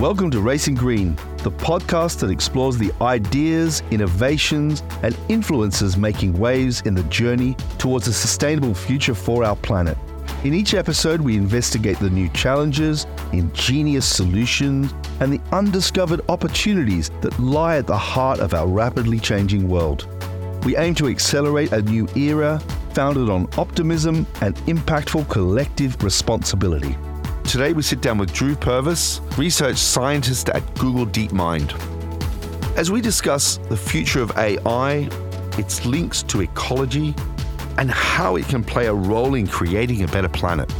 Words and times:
Welcome 0.00 0.30
to 0.30 0.40
Racing 0.40 0.76
Green, 0.76 1.16
the 1.38 1.50
podcast 1.50 2.20
that 2.20 2.30
explores 2.30 2.78
the 2.78 2.92
ideas, 3.00 3.82
innovations, 3.90 4.84
and 5.02 5.18
influences 5.28 5.96
making 5.96 6.38
waves 6.38 6.82
in 6.82 6.94
the 6.94 7.02
journey 7.04 7.56
towards 7.78 8.06
a 8.06 8.12
sustainable 8.12 8.74
future 8.74 9.12
for 9.12 9.42
our 9.42 9.56
planet. 9.56 9.98
In 10.44 10.54
each 10.54 10.72
episode, 10.74 11.20
we 11.20 11.36
investigate 11.36 11.98
the 11.98 12.10
new 12.10 12.28
challenges, 12.28 13.08
ingenious 13.32 14.06
solutions, 14.06 14.94
and 15.18 15.32
the 15.32 15.40
undiscovered 15.50 16.20
opportunities 16.28 17.10
that 17.20 17.36
lie 17.40 17.78
at 17.78 17.88
the 17.88 17.98
heart 17.98 18.38
of 18.38 18.54
our 18.54 18.68
rapidly 18.68 19.18
changing 19.18 19.68
world. 19.68 20.06
We 20.64 20.76
aim 20.76 20.94
to 20.94 21.08
accelerate 21.08 21.72
a 21.72 21.82
new 21.82 22.06
era 22.14 22.60
founded 22.94 23.28
on 23.28 23.48
optimism 23.58 24.28
and 24.42 24.54
impactful 24.68 25.28
collective 25.28 26.00
responsibility. 26.04 26.96
Today, 27.48 27.72
we 27.72 27.80
sit 27.80 28.02
down 28.02 28.18
with 28.18 28.30
Drew 28.34 28.54
Purves, 28.54 29.22
research 29.38 29.78
scientist 29.78 30.50
at 30.50 30.62
Google 30.74 31.06
DeepMind. 31.06 31.72
As 32.76 32.90
we 32.90 33.00
discuss 33.00 33.56
the 33.70 33.76
future 33.76 34.20
of 34.20 34.30
AI, 34.36 35.08
its 35.56 35.86
links 35.86 36.22
to 36.24 36.42
ecology, 36.42 37.14
and 37.78 37.90
how 37.90 38.36
it 38.36 38.46
can 38.48 38.62
play 38.62 38.84
a 38.84 38.92
role 38.92 39.34
in 39.34 39.46
creating 39.46 40.02
a 40.02 40.08
better 40.08 40.28
planet. 40.28 40.70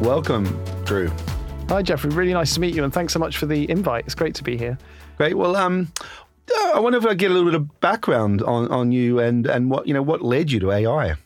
Welcome, 0.00 0.56
Drew. 0.84 1.10
Hi, 1.68 1.82
Jeffrey. 1.82 2.10
Really 2.10 2.32
nice 2.32 2.54
to 2.54 2.60
meet 2.60 2.76
you, 2.76 2.84
and 2.84 2.94
thanks 2.94 3.12
so 3.12 3.18
much 3.18 3.38
for 3.38 3.46
the 3.46 3.68
invite. 3.68 4.04
It's 4.06 4.14
great 4.14 4.36
to 4.36 4.44
be 4.44 4.56
here. 4.56 4.78
Great. 5.16 5.36
Well, 5.36 5.56
um, 5.56 5.88
I 6.74 6.80
wonder 6.80 6.98
if 6.98 7.06
I 7.06 7.14
get 7.14 7.30
a 7.30 7.34
little 7.34 7.50
bit 7.50 7.54
of 7.54 7.80
background 7.80 8.42
on, 8.42 8.68
on 8.68 8.92
you 8.92 9.18
and, 9.20 9.46
and 9.46 9.70
what 9.70 9.86
you 9.86 9.94
know 9.94 10.02
what 10.02 10.22
led 10.22 10.50
you 10.50 10.60
to 10.60 10.72
AI. 10.72 11.16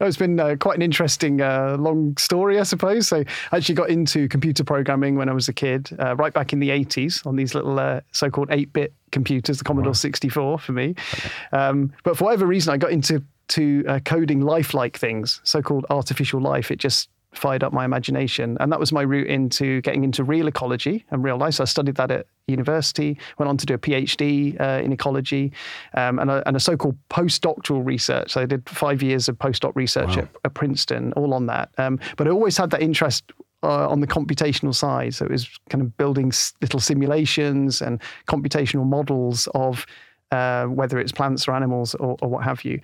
Oh, 0.00 0.06
it's 0.06 0.16
been 0.16 0.40
uh, 0.40 0.56
quite 0.58 0.74
an 0.74 0.82
interesting 0.82 1.40
uh, 1.40 1.76
long 1.78 2.16
story, 2.16 2.58
I 2.58 2.64
suppose. 2.64 3.06
So, 3.06 3.18
I 3.52 3.56
actually 3.56 3.76
got 3.76 3.88
into 3.88 4.26
computer 4.26 4.64
programming 4.64 5.14
when 5.14 5.28
I 5.28 5.32
was 5.32 5.48
a 5.48 5.52
kid, 5.52 5.96
uh, 6.00 6.16
right 6.16 6.32
back 6.32 6.52
in 6.52 6.58
the 6.58 6.70
80s, 6.70 7.24
on 7.24 7.36
these 7.36 7.54
little 7.54 7.78
uh, 7.78 8.00
so 8.10 8.28
called 8.28 8.48
8 8.50 8.72
bit 8.72 8.92
computers, 9.12 9.58
the 9.58 9.64
Commodore 9.64 9.94
64 9.94 10.58
for 10.58 10.72
me. 10.72 10.96
Okay. 11.14 11.30
Um, 11.52 11.92
but 12.02 12.16
for 12.16 12.24
whatever 12.24 12.46
reason, 12.46 12.74
I 12.74 12.78
got 12.78 12.90
into 12.90 13.22
to 13.48 13.84
uh, 13.86 14.00
coding 14.00 14.40
lifelike 14.40 14.96
things, 14.96 15.40
so 15.44 15.62
called 15.62 15.86
artificial 15.88 16.40
life. 16.40 16.72
It 16.72 16.80
just 16.80 17.08
fired 17.34 17.62
up 17.62 17.72
my 17.72 17.84
imagination. 17.84 18.56
And 18.60 18.70
that 18.72 18.78
was 18.78 18.92
my 18.92 19.02
route 19.02 19.28
into 19.28 19.80
getting 19.82 20.04
into 20.04 20.22
real 20.24 20.48
ecology 20.48 21.04
and 21.10 21.24
real 21.24 21.36
life. 21.36 21.54
So 21.54 21.62
I 21.62 21.66
studied 21.66 21.96
that 21.96 22.10
at 22.10 22.26
university, 22.46 23.18
went 23.38 23.48
on 23.48 23.56
to 23.56 23.66
do 23.66 23.74
a 23.74 23.78
PhD 23.78 24.60
uh, 24.60 24.82
in 24.82 24.92
ecology 24.92 25.52
um, 25.94 26.18
and, 26.18 26.30
a, 26.30 26.46
and, 26.46 26.56
a, 26.56 26.60
so-called 26.60 26.96
postdoctoral 27.08 27.84
research. 27.84 28.32
So 28.32 28.40
I 28.40 28.46
did 28.46 28.68
five 28.68 29.02
years 29.02 29.28
of 29.28 29.38
postdoc 29.38 29.72
research 29.74 30.16
wow. 30.16 30.22
at, 30.22 30.28
at, 30.44 30.54
Princeton, 30.54 31.12
all 31.14 31.32
on 31.32 31.46
that. 31.46 31.70
Um, 31.78 31.98
but 32.16 32.26
I 32.26 32.30
always 32.30 32.56
had 32.56 32.70
that 32.70 32.82
interest 32.82 33.24
uh, 33.62 33.88
on 33.88 34.00
the 34.00 34.06
computational 34.06 34.74
side. 34.74 35.14
So 35.14 35.24
it 35.24 35.30
was 35.30 35.48
kind 35.70 35.82
of 35.82 35.96
building 35.96 36.32
little 36.60 36.80
simulations 36.80 37.80
and 37.80 38.00
computational 38.28 38.86
models 38.86 39.48
of 39.54 39.86
uh, 40.32 40.64
whether 40.64 40.98
it's 40.98 41.12
plants 41.12 41.46
or 41.46 41.54
animals 41.54 41.94
or, 41.96 42.16
or 42.22 42.28
what 42.28 42.42
have 42.44 42.64
you. 42.64 42.80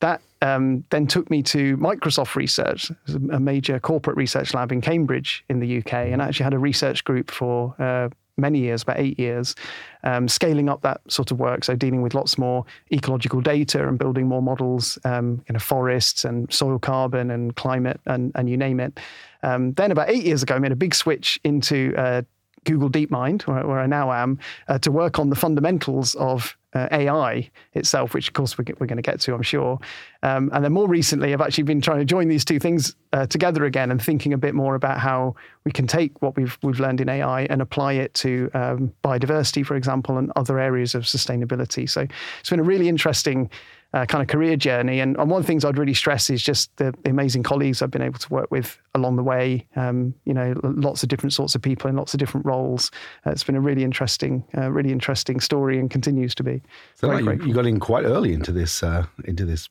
That 0.00 0.20
um, 0.42 0.84
then 0.90 1.06
took 1.06 1.30
me 1.30 1.42
to 1.44 1.76
Microsoft 1.76 2.34
Research, 2.34 2.90
a 3.32 3.38
major 3.38 3.78
corporate 3.78 4.16
research 4.16 4.54
lab 4.54 4.72
in 4.72 4.80
Cambridge 4.80 5.44
in 5.48 5.60
the 5.60 5.78
UK, 5.78 5.92
and 5.92 6.22
I 6.22 6.26
actually 6.26 6.44
had 6.44 6.54
a 6.54 6.58
research 6.58 7.04
group 7.04 7.30
for 7.30 7.74
uh, 7.78 8.08
many 8.40 8.58
years, 8.60 8.82
about 8.82 8.98
eight 8.98 9.18
years, 9.18 9.54
um, 10.02 10.26
scaling 10.26 10.68
up 10.68 10.80
that 10.82 11.00
sort 11.08 11.30
of 11.30 11.38
work. 11.38 11.64
So 11.64 11.76
dealing 11.76 12.02
with 12.02 12.14
lots 12.14 12.38
more 12.38 12.64
ecological 12.92 13.40
data 13.40 13.86
and 13.86 13.98
building 13.98 14.26
more 14.26 14.42
models, 14.42 14.98
um, 15.04 15.44
you 15.46 15.52
know, 15.52 15.58
forests 15.58 16.24
and 16.24 16.52
soil 16.52 16.78
carbon 16.78 17.30
and 17.30 17.54
climate 17.54 18.00
and, 18.06 18.32
and 18.34 18.48
you 18.48 18.56
name 18.56 18.80
it. 18.80 18.98
Um, 19.42 19.72
then 19.74 19.90
about 19.90 20.10
eight 20.10 20.24
years 20.24 20.42
ago, 20.42 20.54
I 20.54 20.58
made 20.58 20.72
a 20.72 20.76
big 20.76 20.94
switch 20.94 21.38
into 21.44 21.94
uh, 21.96 22.22
Google 22.64 22.90
DeepMind, 22.90 23.42
where, 23.42 23.66
where 23.66 23.80
I 23.80 23.86
now 23.86 24.12
am, 24.12 24.38
uh, 24.68 24.78
to 24.78 24.90
work 24.90 25.18
on 25.18 25.30
the 25.30 25.36
fundamentals 25.36 26.14
of 26.16 26.56
uh, 26.72 26.88
AI 26.92 27.50
itself, 27.74 28.14
which 28.14 28.28
of 28.28 28.34
course 28.34 28.56
we're, 28.56 28.64
we're 28.78 28.86
going 28.86 28.96
to 28.96 29.02
get 29.02 29.20
to, 29.20 29.34
I'm 29.34 29.42
sure. 29.42 29.78
Um, 30.22 30.50
and 30.52 30.64
then 30.64 30.72
more 30.72 30.86
recently, 30.86 31.32
I've 31.32 31.40
actually 31.40 31.64
been 31.64 31.80
trying 31.80 31.98
to 31.98 32.04
join 32.04 32.28
these 32.28 32.44
two 32.44 32.58
things 32.58 32.94
uh, 33.12 33.26
together 33.26 33.64
again 33.64 33.90
and 33.90 34.00
thinking 34.00 34.32
a 34.32 34.38
bit 34.38 34.54
more 34.54 34.74
about 34.74 35.00
how 35.00 35.34
we 35.64 35.72
can 35.72 35.86
take 35.86 36.22
what 36.22 36.36
we've 36.36 36.56
we've 36.62 36.78
learned 36.78 37.00
in 37.00 37.08
AI 37.08 37.42
and 37.42 37.60
apply 37.60 37.94
it 37.94 38.14
to 38.14 38.50
um, 38.54 38.92
biodiversity, 39.02 39.66
for 39.66 39.74
example, 39.74 40.18
and 40.18 40.30
other 40.36 40.58
areas 40.58 40.94
of 40.94 41.04
sustainability. 41.04 41.88
So 41.88 42.06
it's 42.38 42.50
been 42.50 42.60
a 42.60 42.64
really 42.64 42.88
interesting 42.88 43.50
uh, 43.92 44.06
kind 44.06 44.22
of 44.22 44.28
career 44.28 44.56
journey. 44.56 45.00
And, 45.00 45.16
and, 45.16 45.30
one 45.30 45.40
of 45.40 45.44
the 45.44 45.46
things 45.46 45.64
I'd 45.64 45.78
really 45.78 45.94
stress 45.94 46.30
is 46.30 46.42
just 46.42 46.74
the, 46.76 46.94
amazing 47.04 47.42
colleagues 47.42 47.82
I've 47.82 47.90
been 47.90 48.02
able 48.02 48.18
to 48.18 48.32
work 48.32 48.50
with 48.50 48.78
along 48.94 49.16
the 49.16 49.22
way. 49.22 49.66
Um, 49.76 50.14
you 50.24 50.34
know, 50.34 50.54
lots 50.62 51.02
of 51.02 51.08
different 51.08 51.32
sorts 51.32 51.54
of 51.54 51.62
people 51.62 51.90
in 51.90 51.96
lots 51.96 52.14
of 52.14 52.20
different 52.20 52.46
roles. 52.46 52.90
Uh, 53.26 53.30
it's 53.30 53.44
been 53.44 53.56
a 53.56 53.60
really 53.60 53.82
interesting, 53.82 54.44
uh, 54.56 54.70
really 54.70 54.92
interesting 54.92 55.40
story, 55.40 55.78
and 55.78 55.90
continues 55.90 56.34
to 56.36 56.42
be. 56.42 56.62
So 56.94 57.08
like 57.08 57.24
you, 57.24 57.48
you, 57.48 57.54
got 57.54 57.66
in 57.66 57.80
quite 57.80 58.04
early 58.04 58.32
into 58.32 58.52
this 58.52 58.82
uh, 58.82 59.06
into 59.24 59.44
this 59.44 59.68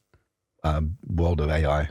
um, 0.64 0.98
world 1.08 1.40
of 1.40 1.50
AI. 1.50 1.90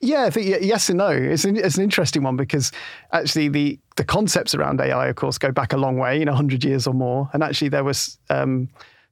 Yeah, 0.00 0.24
I 0.24 0.30
think 0.30 0.62
yes 0.62 0.88
and 0.90 0.98
no. 0.98 1.08
It's 1.08 1.44
an, 1.44 1.56
it's 1.56 1.76
an 1.76 1.82
interesting 1.82 2.22
one 2.22 2.36
because 2.36 2.70
actually 3.12 3.48
the 3.48 3.80
the 3.96 4.04
concepts 4.04 4.54
around 4.54 4.80
AI, 4.80 5.08
of 5.08 5.16
course, 5.16 5.38
go 5.38 5.50
back 5.50 5.72
a 5.72 5.76
long 5.76 5.98
way, 5.98 6.18
you 6.18 6.24
know, 6.24 6.34
hundred 6.34 6.62
years 6.62 6.86
or 6.86 6.94
more. 6.94 7.28
And 7.32 7.42
actually, 7.42 7.70
there 7.70 7.82
was 7.82 8.18
um, 8.30 8.68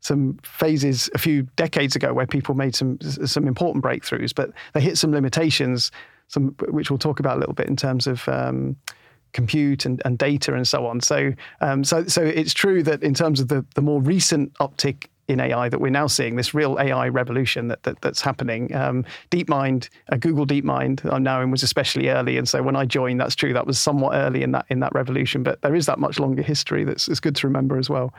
some 0.07 0.39
phases 0.43 1.11
a 1.15 1.19
few 1.19 1.43
decades 1.57 1.97
ago 1.97 2.15
where 2.15 2.27
people 2.27 2.55
made 2.55 2.75
some 2.75 2.99
some 3.01 3.47
important 3.47 3.85
breakthroughs, 3.85 4.35
but 4.35 4.51
they 4.73 4.81
hit 4.81 4.97
some 4.99 5.13
limitations, 5.13 5.91
some 6.29 6.55
which 6.69 6.91
we'll 6.91 6.99
talk 6.99 7.21
about 7.21 7.37
a 7.37 7.41
little 7.41 7.55
bit 7.55 7.69
in 7.69 7.77
terms 7.77 8.07
of. 8.07 8.29
Um, 8.29 8.77
compute 9.33 9.85
and, 9.85 10.01
and 10.07 10.17
data 10.17 10.55
and 10.55 10.67
so 10.67 10.87
on. 10.87 10.99
So, 10.99 11.33
um, 11.61 11.85
so, 11.85 12.07
so 12.07 12.23
it's 12.23 12.55
true 12.55 12.83
that 12.85 13.03
in 13.03 13.13
terms 13.13 13.39
of 13.39 13.49
the, 13.49 13.67
the 13.75 13.83
more 13.83 14.01
recent 14.01 14.55
uptick 14.55 15.09
in 15.29 15.41
AI 15.41 15.69
that 15.69 15.81
we're 15.81 15.91
now 15.91 16.07
seeing 16.07 16.37
this 16.37 16.55
real 16.55 16.79
AI 16.81 17.09
revolution 17.09 17.69
that, 17.69 17.83
that 17.83 18.01
that's 18.01 18.21
happening. 18.21 18.75
Um, 18.75 19.05
DeepMind, 19.31 19.89
uh, 20.11 20.17
Google 20.17 20.47
DeepMind, 20.47 21.11
I'm 21.13 21.23
now 21.23 21.43
in 21.43 21.51
was 21.51 21.63
especially 21.63 22.09
early, 22.09 22.39
and 22.39 22.49
so 22.49 22.63
when 22.63 22.77
I 22.77 22.85
joined, 22.85 23.21
that's 23.21 23.35
true. 23.35 23.53
That 23.53 23.67
was 23.67 23.79
somewhat 23.79 24.15
early 24.15 24.43
in 24.43 24.53
that 24.53 24.67
in 24.71 24.81
that 24.81 24.95
revolution, 24.95 25.43
but 25.43 25.61
there 25.63 25.75
is 25.75 25.87
that 25.87 25.99
much 25.99 26.19
longer 26.19 26.43
history 26.43 26.85
that's 26.85 27.09
it's 27.09 27.21
good 27.21 27.37
to 27.37 27.47
remember 27.47 27.79
as 27.79 27.91
well. 27.91 28.15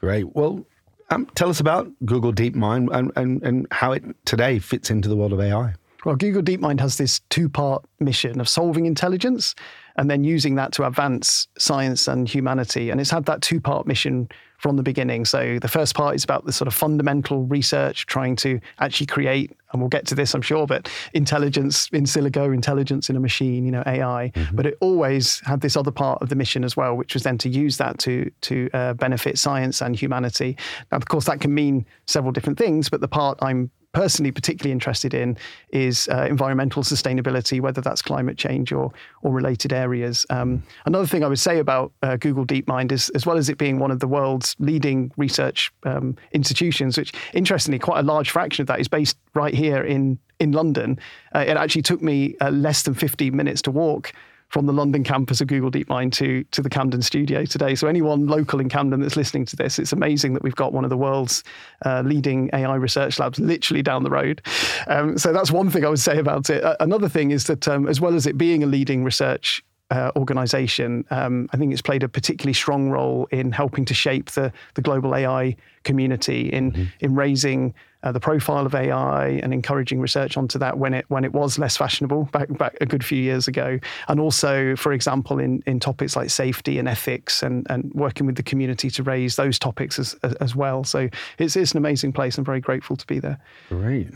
Great. 0.00 0.34
Well, 0.34 0.66
um, 1.10 1.26
tell 1.34 1.48
us 1.48 1.60
about 1.60 1.90
Google 2.04 2.32
DeepMind 2.32 2.88
and, 2.92 3.12
and, 3.16 3.42
and 3.42 3.66
how 3.70 3.92
it 3.92 4.04
today 4.24 4.58
fits 4.58 4.90
into 4.90 5.08
the 5.08 5.16
world 5.16 5.32
of 5.32 5.40
AI. 5.40 5.74
Well, 6.04 6.16
Google 6.16 6.42
DeepMind 6.42 6.80
has 6.80 6.96
this 6.96 7.20
two 7.28 7.48
part 7.48 7.84
mission 7.98 8.40
of 8.40 8.48
solving 8.48 8.86
intelligence 8.86 9.54
and 9.96 10.10
then 10.10 10.24
using 10.24 10.54
that 10.54 10.72
to 10.72 10.86
advance 10.86 11.46
science 11.58 12.08
and 12.08 12.26
humanity. 12.26 12.88
And 12.88 13.00
it's 13.00 13.10
had 13.10 13.26
that 13.26 13.42
two 13.42 13.60
part 13.60 13.86
mission 13.86 14.28
from 14.56 14.76
the 14.76 14.82
beginning. 14.82 15.26
So 15.26 15.58
the 15.58 15.68
first 15.68 15.94
part 15.94 16.14
is 16.14 16.24
about 16.24 16.46
the 16.46 16.52
sort 16.52 16.68
of 16.68 16.74
fundamental 16.74 17.44
research, 17.44 18.06
trying 18.06 18.36
to 18.36 18.60
actually 18.78 19.06
create, 19.06 19.52
and 19.72 19.80
we'll 19.80 19.88
get 19.88 20.06
to 20.08 20.14
this, 20.14 20.34
I'm 20.34 20.42
sure, 20.42 20.66
but 20.66 20.90
intelligence 21.12 21.88
in 21.92 22.04
silico, 22.04 22.52
intelligence 22.52 23.08
in 23.08 23.16
a 23.16 23.20
machine, 23.20 23.64
you 23.64 23.70
know, 23.70 23.82
AI. 23.86 24.32
Mm-hmm. 24.34 24.56
But 24.56 24.66
it 24.66 24.76
always 24.80 25.40
had 25.44 25.60
this 25.60 25.76
other 25.76 25.90
part 25.90 26.20
of 26.22 26.28
the 26.28 26.36
mission 26.36 26.64
as 26.64 26.76
well, 26.76 26.96
which 26.96 27.14
was 27.14 27.22
then 27.22 27.38
to 27.38 27.48
use 27.48 27.76
that 27.78 27.98
to 28.00 28.30
to 28.42 28.70
uh, 28.72 28.94
benefit 28.94 29.38
science 29.38 29.80
and 29.80 29.94
humanity. 29.94 30.56
Now, 30.90 30.98
of 30.98 31.06
course, 31.06 31.26
that 31.26 31.40
can 31.40 31.54
mean 31.54 31.86
several 32.06 32.32
different 32.32 32.58
things, 32.58 32.88
but 32.88 33.00
the 33.00 33.08
part 33.08 33.38
I'm 33.42 33.70
personally 33.92 34.30
particularly 34.30 34.72
interested 34.72 35.14
in 35.14 35.36
is 35.72 36.08
uh, 36.08 36.26
environmental 36.28 36.82
sustainability, 36.82 37.60
whether 37.60 37.80
that's 37.80 38.02
climate 38.02 38.38
change 38.38 38.72
or 38.72 38.92
or 39.22 39.32
related 39.32 39.72
areas. 39.72 40.24
Um, 40.30 40.62
another 40.86 41.06
thing 41.06 41.24
I 41.24 41.28
would 41.28 41.38
say 41.38 41.58
about 41.58 41.92
uh, 42.02 42.16
Google 42.16 42.46
DeepMind 42.46 42.92
is, 42.92 43.08
as 43.10 43.26
well 43.26 43.36
as 43.36 43.48
it 43.48 43.58
being 43.58 43.78
one 43.78 43.90
of 43.90 44.00
the 44.00 44.08
world's 44.08 44.56
leading 44.58 45.12
research 45.16 45.72
um, 45.84 46.16
institutions, 46.32 46.96
which 46.96 47.12
interestingly 47.34 47.78
quite 47.78 48.00
a 48.00 48.04
large 48.04 48.30
fraction 48.30 48.62
of 48.62 48.66
that 48.68 48.80
is 48.80 48.88
based 48.88 49.16
right 49.34 49.54
here 49.54 49.82
in 49.82 50.18
in 50.38 50.52
London. 50.52 50.98
Uh, 51.34 51.40
it 51.40 51.56
actually 51.56 51.82
took 51.82 52.00
me 52.00 52.34
uh, 52.40 52.50
less 52.50 52.82
than 52.82 52.94
15 52.94 53.36
minutes 53.36 53.62
to 53.62 53.70
walk 53.70 54.12
from 54.50 54.66
the 54.66 54.72
London 54.72 55.04
campus 55.04 55.40
of 55.40 55.46
Google 55.46 55.70
DeepMind 55.70 56.12
to, 56.14 56.44
to 56.44 56.60
the 56.60 56.68
Camden 56.68 57.02
studio 57.02 57.44
today. 57.44 57.74
So, 57.76 57.86
anyone 57.86 58.26
local 58.26 58.60
in 58.60 58.68
Camden 58.68 59.00
that's 59.00 59.16
listening 59.16 59.46
to 59.46 59.56
this, 59.56 59.78
it's 59.78 59.92
amazing 59.92 60.34
that 60.34 60.42
we've 60.42 60.56
got 60.56 60.72
one 60.72 60.84
of 60.84 60.90
the 60.90 60.96
world's 60.96 61.42
uh, 61.84 62.02
leading 62.04 62.50
AI 62.52 62.74
research 62.74 63.18
labs 63.18 63.38
literally 63.38 63.82
down 63.82 64.02
the 64.02 64.10
road. 64.10 64.42
Um, 64.88 65.16
so, 65.16 65.32
that's 65.32 65.50
one 65.50 65.70
thing 65.70 65.84
I 65.84 65.88
would 65.88 66.00
say 66.00 66.18
about 66.18 66.50
it. 66.50 66.64
Another 66.80 67.08
thing 67.08 67.30
is 67.30 67.44
that, 67.44 67.66
um, 67.68 67.88
as 67.88 68.00
well 68.00 68.14
as 68.14 68.26
it 68.26 68.36
being 68.36 68.62
a 68.62 68.66
leading 68.66 69.04
research 69.04 69.64
uh, 69.90 70.10
organization, 70.16 71.04
um, 71.10 71.48
I 71.52 71.56
think 71.56 71.72
it's 71.72 71.82
played 71.82 72.02
a 72.02 72.08
particularly 72.08 72.54
strong 72.54 72.90
role 72.90 73.28
in 73.30 73.52
helping 73.52 73.84
to 73.86 73.94
shape 73.94 74.32
the, 74.32 74.52
the 74.74 74.82
global 74.82 75.14
AI 75.14 75.56
community 75.84 76.48
in, 76.52 76.72
mm-hmm. 76.72 76.84
in 77.00 77.14
raising 77.14 77.74
uh, 78.02 78.12
the 78.12 78.20
profile 78.20 78.64
of 78.64 78.74
AI 78.74 79.28
and 79.42 79.52
encouraging 79.52 80.00
research 80.00 80.36
onto 80.36 80.58
that 80.58 80.78
when 80.78 80.94
it 80.94 81.04
when 81.08 81.24
it 81.24 81.32
was 81.32 81.58
less 81.58 81.76
fashionable 81.76 82.24
back 82.32 82.48
back 82.56 82.76
a 82.80 82.86
good 82.86 83.04
few 83.04 83.22
years 83.22 83.46
ago, 83.46 83.78
and 84.08 84.20
also, 84.20 84.74
for 84.76 84.92
example, 84.92 85.38
in 85.38 85.62
in 85.66 85.80
topics 85.80 86.16
like 86.16 86.30
safety 86.30 86.78
and 86.78 86.88
ethics 86.88 87.42
and 87.42 87.66
and 87.70 87.92
working 87.94 88.26
with 88.26 88.36
the 88.36 88.42
community 88.42 88.90
to 88.90 89.02
raise 89.02 89.36
those 89.36 89.58
topics 89.58 89.98
as 89.98 90.14
as 90.40 90.56
well. 90.56 90.84
So 90.84 91.08
it's 91.38 91.56
it's 91.56 91.72
an 91.72 91.78
amazing 91.78 92.12
place. 92.12 92.38
I'm 92.38 92.44
very 92.44 92.60
grateful 92.60 92.96
to 92.96 93.06
be 93.06 93.18
there. 93.18 93.38
Great. 93.68 94.08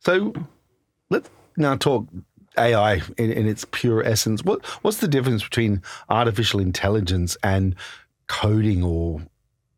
So 0.00 0.32
let's 1.08 1.30
now 1.56 1.76
talk 1.76 2.06
AI 2.58 3.00
in, 3.16 3.32
in 3.32 3.46
its 3.46 3.64
pure 3.70 4.04
essence. 4.04 4.44
What 4.44 4.64
what's 4.82 4.98
the 4.98 5.08
difference 5.08 5.42
between 5.42 5.82
artificial 6.08 6.60
intelligence 6.60 7.36
and 7.42 7.74
coding 8.26 8.82
or 8.82 9.22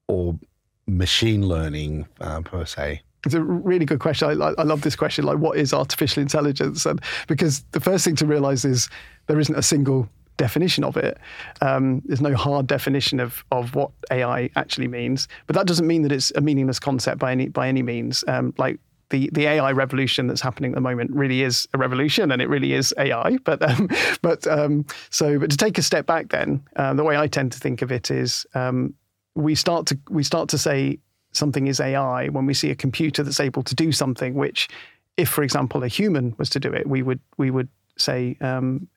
or 0.09 0.39
machine 0.87 1.47
learning 1.47 2.07
uh, 2.21 2.41
per 2.41 2.65
se? 2.65 3.03
It's 3.25 3.35
a 3.35 3.43
really 3.43 3.85
good 3.85 4.01
question. 4.01 4.43
I, 4.43 4.53
I, 4.59 4.63
love 4.65 4.83
this 4.83 4.97
question. 4.97 5.25
Like, 5.25 5.39
what 5.39 5.57
is 5.57 5.73
artificial 5.73 6.23
intelligence? 6.23 6.85
And 6.87 7.01
because 7.29 7.63
the 7.71 7.81
first 7.81 8.05
thing 8.05 8.17
to 8.17 8.27
realize 8.27 8.65
is 8.65 8.89
there 9.29 9.39
isn't 9.39 9.55
a 9.55 9.63
single 9.63 10.09
definition 10.37 10.83
of 10.83 10.97
it. 10.97 11.19
Um, 11.61 12.03
there's 12.07 12.21
no 12.21 12.35
hard 12.35 12.67
definition 12.67 13.21
of 13.21 13.45
of 13.53 13.75
what 13.75 13.91
AI 14.11 14.51
actually 14.57 14.89
means. 14.89 15.29
But 15.47 15.55
that 15.55 15.67
doesn't 15.67 15.87
mean 15.87 16.03
that 16.03 16.13
it's 16.13 16.33
a 16.35 16.41
meaningless 16.41 16.81
concept 16.81 17.19
by 17.19 17.33
any 17.33 17.49
by 17.49 17.69
any 17.69 17.83
means. 17.83 18.25
Um, 18.27 18.55
like 18.59 18.81
the, 19.11 19.31
the 19.33 19.47
AI 19.47 19.71
revolution 19.73 20.27
that's 20.27 20.41
happening 20.41 20.73
at 20.73 20.75
the 20.75 20.81
moment 20.81 21.11
really 21.13 21.43
is 21.43 21.69
a 21.75 21.79
revolution, 21.79 22.33
and 22.33 22.43
it 22.43 22.49
really 22.49 22.73
is 22.73 22.93
AI. 22.99 23.39
But 23.45 23.63
um, 23.63 23.89
but 24.23 24.47
um, 24.47 24.85
so 25.11 25.39
but 25.39 25.51
to 25.51 25.57
take 25.57 25.79
a 25.79 25.83
step 25.83 26.07
back, 26.07 26.31
then 26.31 26.63
uh, 26.77 26.95
the 26.95 27.05
way 27.05 27.17
I 27.17 27.29
tend 27.29 27.53
to 27.53 27.61
think 27.61 27.83
of 27.83 27.93
it 27.93 28.11
is 28.11 28.47
um, 28.55 28.95
we 29.35 29.55
start 29.55 29.87
to 29.87 29.99
we 30.11 30.25
start 30.25 30.49
to 30.51 30.59
say 30.59 30.99
something 31.33 31.67
is 31.67 31.81
AI 31.81 32.29
when 32.29 32.47
we 32.47 32.55
see 32.55 32.71
a 32.71 32.75
computer 32.75 33.23
that's 33.23 33.41
able 33.41 33.63
to 33.63 33.75
do 33.75 33.93
something 33.93 34.35
which, 34.35 34.69
if 35.17 35.29
for 35.29 35.43
example 35.43 35.83
a 35.83 35.89
human 35.89 36.35
was 36.39 36.51
to 36.51 36.61
do 36.61 36.73
it, 36.73 36.87
we 36.87 37.03
would 37.03 37.21
we 37.37 37.51
would 37.51 37.69
say 37.97 38.37
um, 38.41 38.89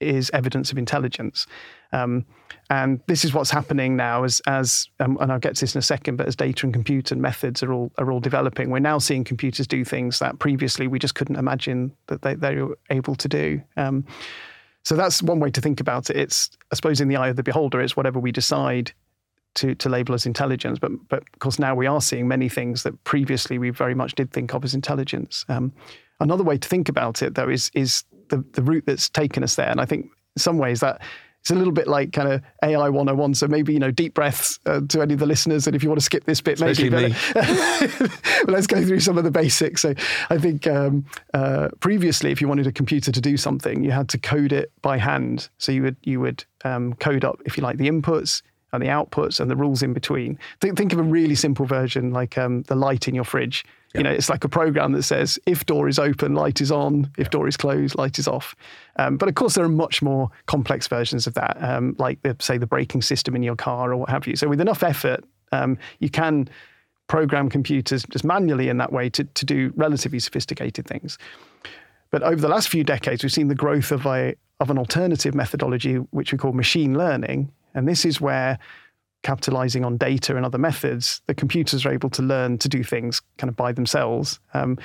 is 0.00 0.30
evidence 0.30 0.70
of 0.72 0.78
intelligence. 0.78 1.46
Um, 1.92 2.26
and 2.68 3.00
this 3.06 3.24
is 3.24 3.32
what's 3.32 3.50
happening 3.50 3.96
now 3.96 4.24
as, 4.24 4.42
as 4.46 4.88
um, 5.00 5.16
and 5.20 5.32
I'll 5.32 5.38
get 5.38 5.54
to 5.56 5.60
this 5.62 5.74
in 5.74 5.78
a 5.78 5.82
second, 5.82 6.16
but 6.16 6.26
as 6.26 6.36
data 6.36 6.66
and 6.66 6.72
compute 6.72 7.12
and 7.12 7.22
methods 7.22 7.62
are 7.62 7.72
all, 7.72 7.92
are 7.98 8.10
all 8.10 8.20
developing, 8.20 8.70
we're 8.70 8.80
now 8.80 8.98
seeing 8.98 9.24
computers 9.24 9.66
do 9.66 9.84
things 9.84 10.18
that 10.18 10.38
previously 10.38 10.88
we 10.88 10.98
just 10.98 11.14
couldn't 11.14 11.36
imagine 11.36 11.92
that 12.08 12.22
they, 12.22 12.34
they 12.34 12.56
were 12.56 12.76
able 12.90 13.14
to 13.14 13.28
do. 13.28 13.62
Um, 13.76 14.04
so 14.82 14.94
that's 14.94 15.22
one 15.22 15.40
way 15.40 15.50
to 15.50 15.60
think 15.60 15.80
about 15.80 16.10
it. 16.10 16.16
It's, 16.16 16.50
I 16.70 16.74
suppose, 16.76 17.00
in 17.00 17.08
the 17.08 17.16
eye 17.16 17.28
of 17.28 17.36
the 17.36 17.42
beholder, 17.42 17.80
it's 17.80 17.96
whatever 17.96 18.20
we 18.20 18.32
decide 18.32 18.92
to, 19.56 19.74
to 19.74 19.88
label 19.88 20.14
as 20.14 20.26
intelligence. 20.26 20.78
But, 20.78 20.92
but 21.08 21.22
of 21.22 21.38
course, 21.40 21.58
now 21.58 21.74
we 21.74 21.86
are 21.86 22.00
seeing 22.00 22.28
many 22.28 22.48
things 22.48 22.82
that 22.84 23.02
previously 23.04 23.58
we 23.58 23.70
very 23.70 23.94
much 23.94 24.14
did 24.14 24.32
think 24.32 24.54
of 24.54 24.64
as 24.64 24.74
intelligence. 24.74 25.44
Um, 25.48 25.72
another 26.20 26.44
way 26.44 26.58
to 26.58 26.68
think 26.68 26.88
about 26.88 27.22
it, 27.22 27.34
though, 27.34 27.48
is, 27.48 27.70
is 27.74 28.04
the, 28.28 28.44
the 28.52 28.62
route 28.62 28.84
that's 28.86 29.08
taken 29.08 29.42
us 29.42 29.56
there. 29.56 29.68
And 29.68 29.80
I 29.80 29.84
think 29.84 30.06
in 30.36 30.40
some 30.40 30.58
ways 30.58 30.80
that 30.80 31.02
it's 31.46 31.52
a 31.52 31.54
little 31.54 31.72
bit 31.72 31.86
like 31.86 32.12
kind 32.12 32.32
of 32.32 32.42
AI 32.64 32.88
101. 32.88 33.34
So 33.34 33.46
maybe, 33.46 33.72
you 33.72 33.78
know, 33.78 33.92
deep 33.92 34.14
breaths 34.14 34.58
uh, 34.66 34.80
to 34.88 35.00
any 35.00 35.14
of 35.14 35.20
the 35.20 35.26
listeners. 35.26 35.68
And 35.68 35.76
if 35.76 35.82
you 35.84 35.88
want 35.88 36.00
to 36.00 36.04
skip 36.04 36.24
this 36.24 36.40
bit, 36.40 36.54
Especially 36.54 36.90
maybe. 36.90 37.12
Me. 37.12 37.18
but 37.34 38.48
let's 38.48 38.66
go 38.66 38.84
through 38.84 38.98
some 38.98 39.16
of 39.16 39.22
the 39.22 39.30
basics. 39.30 39.82
So 39.82 39.94
I 40.28 40.38
think 40.38 40.66
um, 40.66 41.06
uh, 41.34 41.68
previously, 41.78 42.32
if 42.32 42.40
you 42.40 42.48
wanted 42.48 42.66
a 42.66 42.72
computer 42.72 43.12
to 43.12 43.20
do 43.20 43.36
something, 43.36 43.84
you 43.84 43.92
had 43.92 44.08
to 44.08 44.18
code 44.18 44.52
it 44.52 44.72
by 44.82 44.98
hand. 44.98 45.48
So 45.58 45.70
you 45.70 45.84
would, 45.84 45.96
you 46.02 46.18
would 46.18 46.44
um, 46.64 46.94
code 46.94 47.24
up, 47.24 47.40
if 47.46 47.56
you 47.56 47.62
like, 47.62 47.76
the 47.76 47.88
inputs 47.88 48.42
and 48.72 48.82
the 48.82 48.88
outputs 48.88 49.40
and 49.40 49.50
the 49.50 49.56
rules 49.56 49.82
in 49.82 49.92
between. 49.92 50.38
Think, 50.60 50.76
think 50.76 50.92
of 50.92 50.98
a 50.98 51.02
really 51.02 51.34
simple 51.34 51.66
version 51.66 52.10
like 52.10 52.36
um, 52.36 52.62
the 52.62 52.74
light 52.74 53.08
in 53.08 53.14
your 53.14 53.24
fridge. 53.24 53.64
You 53.94 54.02
know, 54.02 54.10
it's 54.10 54.28
like 54.28 54.44
a 54.44 54.48
program 54.48 54.92
that 54.92 55.04
says 55.04 55.38
if 55.46 55.64
door 55.64 55.88
is 55.88 55.98
open, 55.98 56.34
light 56.34 56.60
is 56.60 56.70
on. 56.70 57.10
If 57.16 57.30
door 57.30 57.48
is 57.48 57.56
closed, 57.56 57.96
light 57.96 58.18
is 58.18 58.28
off. 58.28 58.54
Um, 58.96 59.16
but 59.16 59.26
of 59.26 59.36
course, 59.36 59.54
there 59.54 59.64
are 59.64 59.70
much 59.70 60.02
more 60.02 60.28
complex 60.44 60.86
versions 60.86 61.26
of 61.26 61.32
that, 61.32 61.56
um, 61.62 61.96
like 61.98 62.20
the, 62.20 62.36
say 62.38 62.58
the 62.58 62.66
braking 62.66 63.00
system 63.00 63.34
in 63.34 63.42
your 63.42 63.56
car 63.56 63.92
or 63.92 63.96
what 63.96 64.10
have 64.10 64.26
you. 64.26 64.36
So 64.36 64.48
with 64.48 64.60
enough 64.60 64.82
effort, 64.82 65.24
um, 65.52 65.78
you 66.00 66.10
can 66.10 66.50
program 67.06 67.48
computers 67.48 68.04
just 68.10 68.24
manually 68.24 68.68
in 68.68 68.76
that 68.78 68.92
way 68.92 69.08
to, 69.08 69.24
to 69.24 69.46
do 69.46 69.72
relatively 69.76 70.18
sophisticated 70.18 70.86
things. 70.86 71.16
But 72.10 72.22
over 72.22 72.40
the 72.40 72.48
last 72.48 72.68
few 72.68 72.84
decades, 72.84 73.22
we've 73.22 73.32
seen 73.32 73.48
the 73.48 73.54
growth 73.54 73.92
of 73.92 74.04
a 74.06 74.34
of 74.58 74.70
an 74.70 74.78
alternative 74.78 75.34
methodology, 75.34 75.96
which 75.96 76.32
we 76.32 76.38
call 76.38 76.52
machine 76.52 76.96
learning, 76.96 77.52
and 77.76 77.86
this 77.86 78.04
is 78.04 78.20
where 78.20 78.58
capitalizing 79.22 79.84
on 79.84 79.96
data 79.96 80.36
and 80.36 80.44
other 80.44 80.58
methods, 80.58 81.20
the 81.26 81.34
computers 81.34 81.84
are 81.84 81.92
able 81.92 82.10
to 82.10 82.22
learn 82.22 82.58
to 82.58 82.68
do 82.68 82.82
things 82.82 83.20
kind 83.38 83.48
of 83.48 83.56
by 83.56 83.72
themselves. 83.72 84.40
Um, 84.54 84.78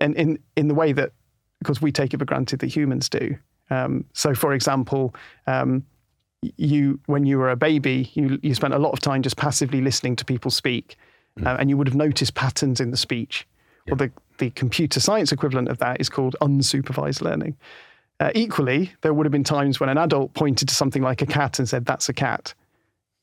and 0.00 0.14
in, 0.16 0.38
in 0.56 0.68
the 0.68 0.74
way 0.74 0.92
that, 0.92 1.12
because 1.60 1.80
we 1.80 1.92
take 1.92 2.12
it 2.14 2.18
for 2.18 2.24
granted 2.24 2.60
that 2.60 2.66
humans 2.66 3.08
do. 3.08 3.36
Um, 3.70 4.04
so, 4.12 4.34
for 4.34 4.52
example, 4.52 5.14
um, 5.46 5.84
you 6.56 7.00
when 7.06 7.24
you 7.24 7.38
were 7.38 7.50
a 7.50 7.56
baby, 7.56 8.10
you, 8.14 8.38
you 8.42 8.54
spent 8.54 8.74
a 8.74 8.78
lot 8.78 8.92
of 8.92 9.00
time 9.00 9.22
just 9.22 9.36
passively 9.36 9.80
listening 9.80 10.16
to 10.16 10.24
people 10.24 10.50
speak, 10.50 10.96
mm. 11.38 11.46
uh, 11.46 11.56
and 11.58 11.70
you 11.70 11.76
would 11.78 11.86
have 11.86 11.96
noticed 11.96 12.34
patterns 12.34 12.80
in 12.80 12.90
the 12.90 12.96
speech. 12.96 13.46
Well, 13.86 13.96
the, 13.96 14.10
the 14.38 14.50
computer 14.50 15.00
science 15.00 15.30
equivalent 15.32 15.68
of 15.68 15.78
that 15.78 16.00
is 16.00 16.08
called 16.08 16.36
unsupervised 16.40 17.22
learning. 17.22 17.56
Uh, 18.24 18.30
equally, 18.34 18.90
there 19.02 19.12
would 19.12 19.26
have 19.26 19.32
been 19.32 19.44
times 19.44 19.78
when 19.78 19.90
an 19.90 19.98
adult 19.98 20.32
pointed 20.32 20.66
to 20.66 20.74
something 20.74 21.02
like 21.02 21.20
a 21.20 21.26
cat 21.26 21.58
and 21.58 21.68
said, 21.68 21.84
That's 21.84 22.08
a 22.08 22.14
cat. 22.14 22.54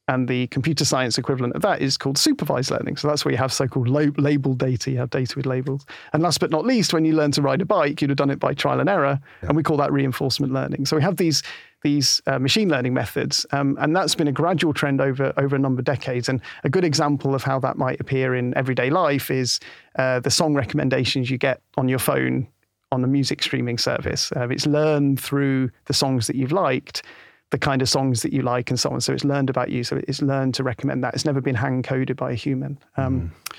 And 0.08 0.28
the 0.28 0.46
computer 0.48 0.86
science 0.86 1.18
equivalent 1.18 1.56
of 1.56 1.64
that 1.64 1.82
is 1.82 1.98
called 1.98 2.20
supervised 2.20 2.70
learning. 2.70 2.98
So 2.98 3.08
that's 3.08 3.26
where 3.26 3.32
you 3.32 3.38
have 3.38 3.52
so 3.52 3.68
called 3.68 3.88
labeled 3.88 4.60
data, 4.60 4.92
you 4.92 4.98
have 4.98 5.10
data 5.10 5.34
with 5.36 5.48
labels. 5.48 5.86
And 6.14 6.22
last 6.22 6.40
but 6.40 6.52
not 6.52 6.66
least, 6.66 6.94
when 6.94 7.04
you 7.04 7.14
learn 7.14 7.32
to 7.32 7.42
ride 7.42 7.62
a 7.62 7.66
bike, 7.66 8.02
you'd 8.02 8.12
have 8.12 8.18
done 8.18 8.30
it 8.30 8.40
by 8.40 8.54
trial 8.54 8.80
and 8.80 8.90
error. 8.90 9.20
Yeah. 9.42 9.50
And 9.50 9.56
we 9.56 9.64
call 9.64 9.78
that 9.78 9.92
reinforcement 9.92 10.54
learning. 10.54 10.86
So 10.86 10.98
we 10.98 11.02
have 11.02 11.18
these, 11.18 11.42
these 11.82 12.22
uh, 12.28 12.38
machine 12.38 12.70
learning 12.70 12.94
methods. 12.94 13.46
Um, 13.54 13.78
and 13.80 13.96
that's 13.96 14.14
been 14.14 14.28
a 14.28 14.34
gradual 14.34 14.74
trend 14.74 15.02
over, 15.02 15.34
over 15.38 15.56
a 15.56 15.60
number 15.60 15.80
of 15.80 15.86
decades. 15.86 16.30
And 16.30 16.42
a 16.64 16.70
good 16.70 16.84
example 16.84 17.34
of 17.34 17.44
how 17.44 17.60
that 17.60 17.78
might 17.78 18.00
appear 18.02 18.36
in 18.36 18.56
everyday 18.58 18.90
life 18.92 19.32
is 19.32 19.60
uh, 19.98 20.20
the 20.20 20.32
song 20.32 20.54
recommendations 20.54 21.32
you 21.32 21.38
get 21.38 21.62
on 21.78 21.88
your 21.88 22.00
phone 22.00 22.48
on 22.92 23.02
the 23.02 23.08
music 23.08 23.42
streaming 23.42 23.78
service. 23.78 24.32
Uh, 24.36 24.50
it's 24.50 24.66
learned 24.66 25.20
through 25.20 25.70
the 25.86 25.94
songs 25.94 26.28
that 26.28 26.36
you've 26.36 26.52
liked 26.52 27.04
the 27.52 27.58
kind 27.58 27.82
of 27.82 27.90
songs 27.90 28.22
that 28.22 28.34
you 28.34 28.42
like 28.42 28.70
and 28.70 28.80
so 28.80 28.90
on. 28.90 29.02
So 29.02 29.14
it's 29.14 29.26
learned 29.26 29.50
about 29.50 29.70
you. 29.70 29.84
So 29.84 30.02
it's 30.08 30.22
learned 30.22 30.56
to 30.56 30.64
recommend 30.64 31.04
that. 31.04 31.14
It's 31.14 31.26
never 31.26 31.42
been 31.42 31.56
hand 31.56 31.84
coded 31.84 32.18
by 32.18 32.32
a 32.32 32.36
human. 32.36 32.80
Um, 32.98 33.34
mm. 33.50 33.56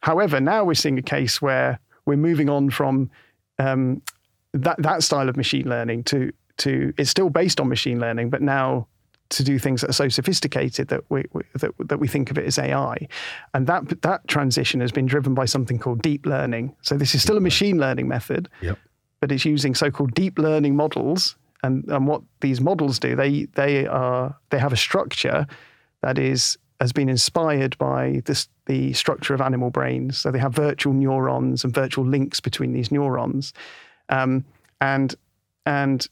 However, 0.00 0.40
now 0.40 0.64
we're 0.64 0.74
seeing 0.74 0.98
a 0.98 1.02
case 1.02 1.40
where 1.40 1.78
we're 2.04 2.16
moving 2.16 2.48
on 2.48 2.70
from 2.70 3.10
um, 3.58 4.02
that 4.54 4.80
that 4.82 5.02
style 5.02 5.28
of 5.28 5.36
machine 5.36 5.68
learning 5.68 6.04
to 6.04 6.32
to 6.58 6.92
it's 6.98 7.10
still 7.10 7.30
based 7.30 7.60
on 7.60 7.68
machine 7.68 8.00
learning, 8.00 8.30
but 8.30 8.42
now 8.42 8.86
to 9.30 9.44
do 9.44 9.58
things 9.58 9.82
that 9.82 9.90
are 9.90 9.94
so 9.94 10.08
sophisticated 10.08 10.88
that 10.88 11.02
we, 11.10 11.24
we, 11.32 11.42
that, 11.54 11.72
that 11.80 11.98
we 11.98 12.08
think 12.08 12.30
of 12.30 12.38
it 12.38 12.46
as 12.46 12.58
AI, 12.58 13.06
and 13.54 13.66
that 13.66 14.02
that 14.02 14.26
transition 14.28 14.80
has 14.80 14.92
been 14.92 15.06
driven 15.06 15.34
by 15.34 15.44
something 15.44 15.78
called 15.78 16.02
deep 16.02 16.24
learning. 16.26 16.74
So 16.82 16.96
this 16.96 17.14
is 17.14 17.22
still 17.22 17.36
a 17.36 17.40
machine 17.40 17.78
learning 17.78 18.08
method, 18.08 18.48
yep. 18.62 18.78
but 19.20 19.30
it's 19.30 19.44
using 19.44 19.74
so-called 19.74 20.14
deep 20.14 20.38
learning 20.38 20.76
models 20.76 21.36
and 21.62 21.84
and 21.88 22.06
what 22.06 22.22
these 22.40 22.60
models 22.60 22.98
do, 22.98 23.16
they 23.16 23.44
they 23.54 23.86
are 23.86 24.36
they 24.50 24.58
have 24.58 24.72
a 24.72 24.76
structure 24.76 25.46
that 26.02 26.18
is 26.18 26.56
has 26.80 26.92
been 26.92 27.08
inspired 27.08 27.76
by 27.78 28.22
this 28.24 28.48
the 28.66 28.92
structure 28.92 29.34
of 29.34 29.40
animal 29.40 29.70
brains. 29.70 30.18
So 30.18 30.30
they 30.30 30.38
have 30.38 30.54
virtual 30.54 30.92
neurons 30.92 31.64
and 31.64 31.74
virtual 31.74 32.06
links 32.06 32.40
between 32.40 32.72
these 32.72 32.92
neurons, 32.92 33.52
um, 34.08 34.44
and 34.80 35.14
and 35.66 36.06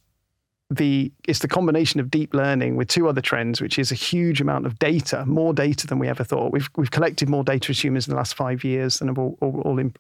the 0.71 1.13
it's 1.29 1.39
the 1.39 1.49
combination 1.49 2.01
of 2.01 2.11
deep 2.11 2.35
learning 2.35 2.77
with 2.77 2.89
two 2.89 3.09
other 3.09 3.21
trends, 3.21 3.61
which 3.61 3.79
is 3.79 3.93
a 3.93 3.95
huge 3.95 4.41
amount 4.41 4.67
of 4.67 4.79
data, 4.79 5.25
more 5.27 5.53
data 5.53 5.87
than 5.87 5.99
we 5.99 6.09
ever 6.09 6.25
thought. 6.25 6.53
We've 6.53 6.69
we've 6.77 6.91
collected 6.91 7.29
more 7.29 7.45
data 7.45 7.71
as 7.71 7.83
humans 7.83 8.07
in 8.07 8.13
the 8.13 8.17
last 8.17 8.35
five 8.35 8.65
years 8.65 8.99
than 8.99 9.11
all, 9.11 9.39
all, 9.41 9.61
all 9.61 9.79
in, 9.79 9.95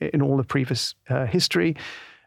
in 0.00 0.22
all 0.22 0.36
the 0.36 0.44
previous 0.44 0.94
uh, 1.08 1.26
history 1.26 1.76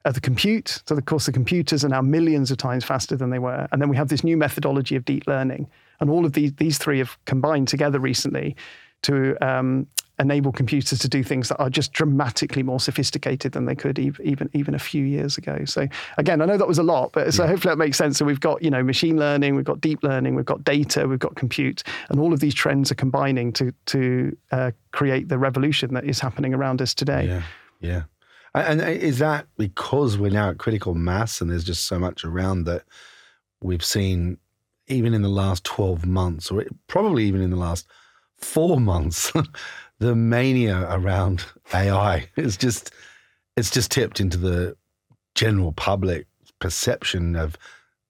uh, 0.05 0.11
the 0.11 0.21
compute. 0.21 0.81
So, 0.87 0.95
of 0.95 1.05
course, 1.05 1.25
the 1.25 1.31
computers 1.31 1.83
are 1.83 1.89
now 1.89 2.01
millions 2.01 2.51
of 2.51 2.57
times 2.57 2.83
faster 2.83 3.15
than 3.15 3.29
they 3.29 3.39
were. 3.39 3.67
And 3.71 3.81
then 3.81 3.89
we 3.89 3.97
have 3.97 4.09
this 4.09 4.23
new 4.23 4.37
methodology 4.37 4.95
of 4.95 5.05
deep 5.05 5.27
learning. 5.27 5.69
And 5.99 6.09
all 6.09 6.25
of 6.25 6.33
these, 6.33 6.53
these 6.53 6.77
three 6.77 6.99
have 6.99 7.17
combined 7.25 7.67
together 7.67 7.99
recently 7.99 8.55
to 9.03 9.35
um, 9.45 9.87
enable 10.19 10.51
computers 10.51 10.99
to 10.99 11.07
do 11.07 11.23
things 11.23 11.49
that 11.49 11.57
are 11.57 11.69
just 11.69 11.93
dramatically 11.93 12.61
more 12.61 12.79
sophisticated 12.79 13.53
than 13.53 13.65
they 13.65 13.75
could 13.75 13.97
even 13.97 14.49
even 14.53 14.75
a 14.75 14.79
few 14.79 15.05
years 15.05 15.37
ago. 15.37 15.63
So 15.65 15.87
again, 16.17 16.41
I 16.41 16.45
know 16.45 16.57
that 16.57 16.67
was 16.67 16.77
a 16.77 16.83
lot, 16.83 17.11
but 17.13 17.33
so 17.33 17.43
yeah. 17.43 17.49
hopefully 17.49 17.71
that 17.71 17.77
makes 17.77 17.97
sense. 17.97 18.17
So 18.17 18.25
we've 18.25 18.39
got 18.39 18.61
you 18.61 18.69
know 18.69 18.83
machine 18.83 19.17
learning, 19.17 19.55
we've 19.55 19.65
got 19.65 19.81
deep 19.81 20.03
learning, 20.03 20.35
we've 20.35 20.45
got 20.45 20.63
data, 20.63 21.07
we've 21.07 21.19
got 21.19 21.35
compute, 21.35 21.83
and 22.09 22.19
all 22.19 22.33
of 22.33 22.39
these 22.39 22.53
trends 22.53 22.91
are 22.91 22.95
combining 22.95 23.53
to 23.53 23.73
to 23.87 24.37
uh, 24.51 24.71
create 24.91 25.29
the 25.29 25.37
revolution 25.37 25.93
that 25.93 26.03
is 26.03 26.19
happening 26.19 26.53
around 26.53 26.81
us 26.81 26.93
today. 26.93 27.25
Yeah, 27.25 27.43
yeah. 27.79 28.03
And 28.55 28.81
is 28.81 29.19
that 29.19 29.45
because 29.57 30.17
we're 30.17 30.31
now 30.31 30.49
at 30.49 30.57
critical 30.57 30.95
mass 30.95 31.39
and 31.39 31.51
there's 31.51 31.63
just 31.63 31.85
so 31.85 31.99
much 31.99 32.25
around 32.25 32.63
that 32.63 32.83
we've 33.61 33.85
seen, 33.85 34.37
even 34.87 35.13
in 35.13 35.21
the 35.21 35.29
last 35.29 35.63
12 35.65 36.05
months, 36.05 36.49
or 36.49 36.65
probably 36.87 37.25
even 37.25 37.41
in 37.41 37.51
the 37.51 37.57
last 37.57 37.87
four 38.37 38.79
months, 38.79 39.31
the 39.99 40.15
mania 40.15 40.87
around 40.89 41.45
AI 41.73 42.27
is 42.35 42.57
just, 42.57 42.91
it's 43.55 43.69
just 43.69 43.91
tipped 43.91 44.19
into 44.19 44.37
the 44.37 44.75
general 45.35 45.71
public 45.73 46.25
perception 46.59 47.35
of 47.35 47.57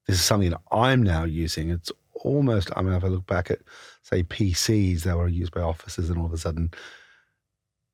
this 0.06 0.18
is 0.18 0.24
something 0.24 0.50
that 0.50 0.60
I'm 0.72 1.02
now 1.02 1.24
using. 1.24 1.70
It's 1.70 1.92
almost, 2.14 2.70
I 2.76 2.82
mean, 2.82 2.94
if 2.94 3.04
I 3.04 3.08
look 3.08 3.26
back 3.26 3.50
at, 3.50 3.60
say, 4.02 4.22
PCs 4.22 5.02
that 5.02 5.16
were 5.16 5.28
used 5.28 5.52
by 5.52 5.60
officers 5.60 6.10
and 6.10 6.18
all 6.18 6.26
of 6.26 6.32
a 6.32 6.38
sudden 6.38 6.70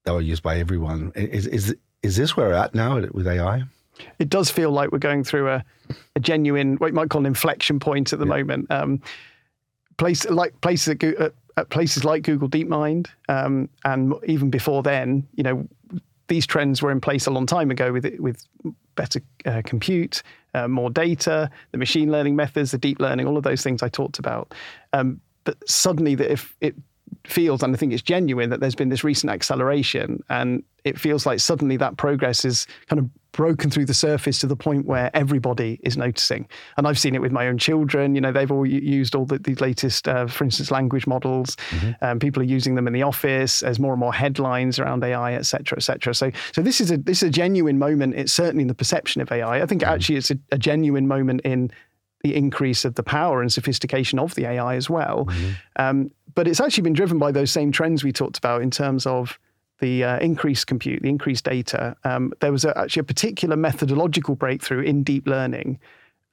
they 0.05 0.13
were 0.13 0.21
used 0.21 0.43
by 0.43 0.59
everyone. 0.59 1.13
Is, 1.15 1.47
is, 1.47 1.77
is 2.03 2.17
this 2.17 2.37
where 2.37 2.49
we're 2.49 2.55
at 2.55 2.75
now 2.75 3.01
with 3.13 3.27
AI? 3.27 3.65
It 4.19 4.29
does 4.29 4.51
feel 4.51 4.71
like 4.71 4.93
we're 4.93 4.99
going 4.99 5.25
through 5.25 5.49
a, 5.51 5.65
a 6.15 6.21
genuine, 6.21 6.77
what 6.77 6.89
you 6.89 6.93
might 6.93 7.11
call 7.11 7.21
an 7.21 7.27
inflection 7.27 7.81
point 7.81 8.13
at 8.13 8.19
the 8.19 8.27
yeah. 8.27 8.37
moment. 8.37 8.71
Um, 8.71 9.03
place 9.97 10.29
like 10.29 10.61
places 10.61 10.95
at, 11.01 11.33
at, 11.57 11.71
places 11.71 12.05
like 12.05 12.23
Google 12.23 12.49
DeepMind, 12.49 13.09
um, 13.29 13.69
and 13.85 14.15
even 14.27 14.51
before 14.51 14.83
then, 14.83 15.27
you 15.35 15.43
know, 15.43 15.69
these 16.29 16.47
trends 16.47 16.83
were 16.83 16.91
in 16.91 17.01
place 17.01 17.27
a 17.27 17.31
long 17.31 17.47
time 17.47 17.71
ago 17.71 17.93
with 17.93 18.07
with 18.19 18.45
better 18.97 19.21
uh, 19.45 19.63
compute, 19.65 20.23
uh, 20.55 20.67
more 20.67 20.91
data, 20.91 21.51
the 21.73 21.79
machine 21.79 22.11
learning 22.11 22.35
methods, 22.35 22.71
the 22.71 22.79
deep 22.79 22.99
learning, 22.99 23.27
all 23.27 23.37
of 23.37 23.45
those 23.45 23.63
things 23.63 23.83
I 23.83 23.89
talked 23.89 24.19
about. 24.19 24.55
Um, 24.93 25.21
but 25.45 25.57
suddenly, 25.69 26.15
that 26.17 26.33
if 26.33 26.55
it 26.61 26.75
feels, 27.27 27.63
and 27.63 27.75
I 27.75 27.79
think 27.79 27.93
it's 27.93 28.03
genuine, 28.03 28.51
that 28.51 28.61
there's 28.61 28.75
been 28.75 28.89
this 28.89 29.05
recent 29.05 29.33
acceleration, 29.33 30.23
and 30.29 30.63
it 30.85 30.99
feels 30.99 31.27
like 31.27 31.41
suddenly 31.41 31.77
that 31.79 31.97
progress 31.97 32.45
is 32.45 32.67
kind 32.89 33.01
of 33.01 33.11
broken 33.33 33.71
through 33.71 33.85
the 33.85 33.93
surface 33.93 34.39
to 34.39 34.47
the 34.47 34.57
point 34.57 34.87
where 34.87 35.11
everybody 35.13 35.79
is 35.83 35.97
noticing. 35.97 36.49
And 36.79 36.89
I've 36.89 36.99
seen 36.99 37.15
it 37.15 37.21
with 37.21 37.33
my 37.33 37.49
own 37.49 37.59
children. 37.59 38.15
You 38.15 38.21
know, 38.23 38.33
they've 38.33 38.51
all 38.51 38.65
used 38.65 39.15
all 39.15 39.27
the, 39.27 39.39
the 39.39 39.55
latest, 39.57 40.09
uh, 40.09 40.27
for 40.27 40.45
instance, 40.45 40.71
language 40.71 41.07
models. 41.07 41.57
Mm-hmm. 41.71 42.05
Um, 42.05 42.19
people 42.19 42.41
are 42.41 42.47
using 42.47 42.77
them 42.77 42.87
in 42.87 42.95
the 42.95 43.03
office. 43.03 43.61
There's 43.61 43.79
more 43.79 43.93
and 43.93 44.01
more 44.01 44.15
headlines 44.15 44.79
around 44.79 45.05
AI, 45.05 45.35
et 45.35 45.45
cetera, 45.45 45.77
et 45.77 45.83
cetera. 45.83 46.15
So, 46.15 46.31
so 46.53 46.63
this 46.63 46.81
is 46.81 46.91
a 46.91 46.97
this 46.97 47.23
is 47.23 47.29
a 47.29 47.33
genuine 47.33 47.79
moment. 47.79 48.15
It's 48.15 48.33
certainly 48.33 48.63
in 48.63 48.69
the 48.69 48.75
perception 48.75 49.21
of 49.21 49.31
AI. 49.31 49.61
I 49.61 49.67
think 49.67 49.83
mm-hmm. 49.83 49.93
actually 49.93 50.17
it's 50.17 50.31
a, 50.31 50.39
a 50.53 50.59
genuine 50.59 51.07
moment 51.07 51.43
in 51.43 51.71
the 52.23 52.35
increase 52.35 52.85
of 52.85 52.95
the 52.95 53.03
power 53.03 53.41
and 53.41 53.53
sophistication 53.53 54.19
of 54.19 54.35
the 54.35 54.47
AI 54.47 54.75
as 54.75 54.91
well. 54.91 55.27
Mm-hmm. 55.27 55.53
Um, 55.77 56.11
but 56.35 56.49
it's 56.49 56.61
actually 56.61 56.83
been 56.83 56.93
driven 56.93 57.19
by 57.19 57.33
those 57.33 57.51
same 57.51 57.73
trends 57.73 58.05
we 58.05 58.13
talked 58.13 58.39
about 58.39 58.63
in 58.63 58.71
terms 58.71 59.07
of 59.07 59.39
the 59.81 60.05
uh, 60.05 60.19
increased 60.19 60.67
compute, 60.67 61.03
the 61.03 61.09
increased 61.09 61.45
data. 61.45 61.97
Um, 62.05 62.33
there 62.41 62.53
was 62.53 62.65
a, 62.65 62.77
actually 62.79 63.01
a 63.01 63.05
particular 63.05 63.57
methodological 63.57 64.35
breakthrough 64.35 64.81
in 64.81 65.03
deep 65.03 65.27
learning 65.27 65.79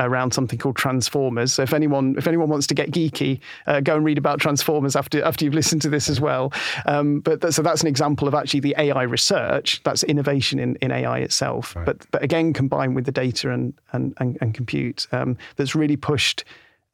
around 0.06 0.34
something 0.34 0.60
called 0.60 0.76
transformers. 0.76 1.54
So 1.54 1.64
if 1.64 1.74
anyone 1.74 2.16
if 2.18 2.28
anyone 2.28 2.50
wants 2.50 2.68
to 2.68 2.74
get 2.74 2.92
geeky, 2.92 3.40
uh, 3.68 3.82
go 3.82 3.96
and 3.96 4.06
read 4.06 4.18
about 4.18 4.40
transformers 4.40 4.96
after 4.96 5.24
after 5.24 5.46
you've 5.46 5.54
listened 5.54 5.82
to 5.84 5.90
this 5.90 6.10
as 6.10 6.20
well. 6.20 6.54
Um, 6.86 7.20
but 7.20 7.54
so 7.54 7.62
that's 7.62 7.82
an 7.82 7.88
example 7.88 8.28
of 8.28 8.34
actually 8.34 8.62
the 8.62 8.76
AI 8.78 9.04
research. 9.04 9.82
That's 9.84 10.04
innovation 10.04 10.60
in, 10.60 10.76
in 10.78 10.92
AI 10.92 11.20
itself. 11.20 11.76
Right. 11.76 11.86
But 11.86 12.06
but 12.12 12.24
again 12.24 12.54
combined 12.54 12.96
with 12.96 13.06
the 13.06 13.12
data 13.12 13.52
and 13.52 13.74
and 13.92 14.14
and, 14.18 14.38
and 14.42 14.54
compute 14.54 15.08
um, 15.12 15.38
that's 15.56 15.76
really 15.76 15.98
pushed 15.98 16.44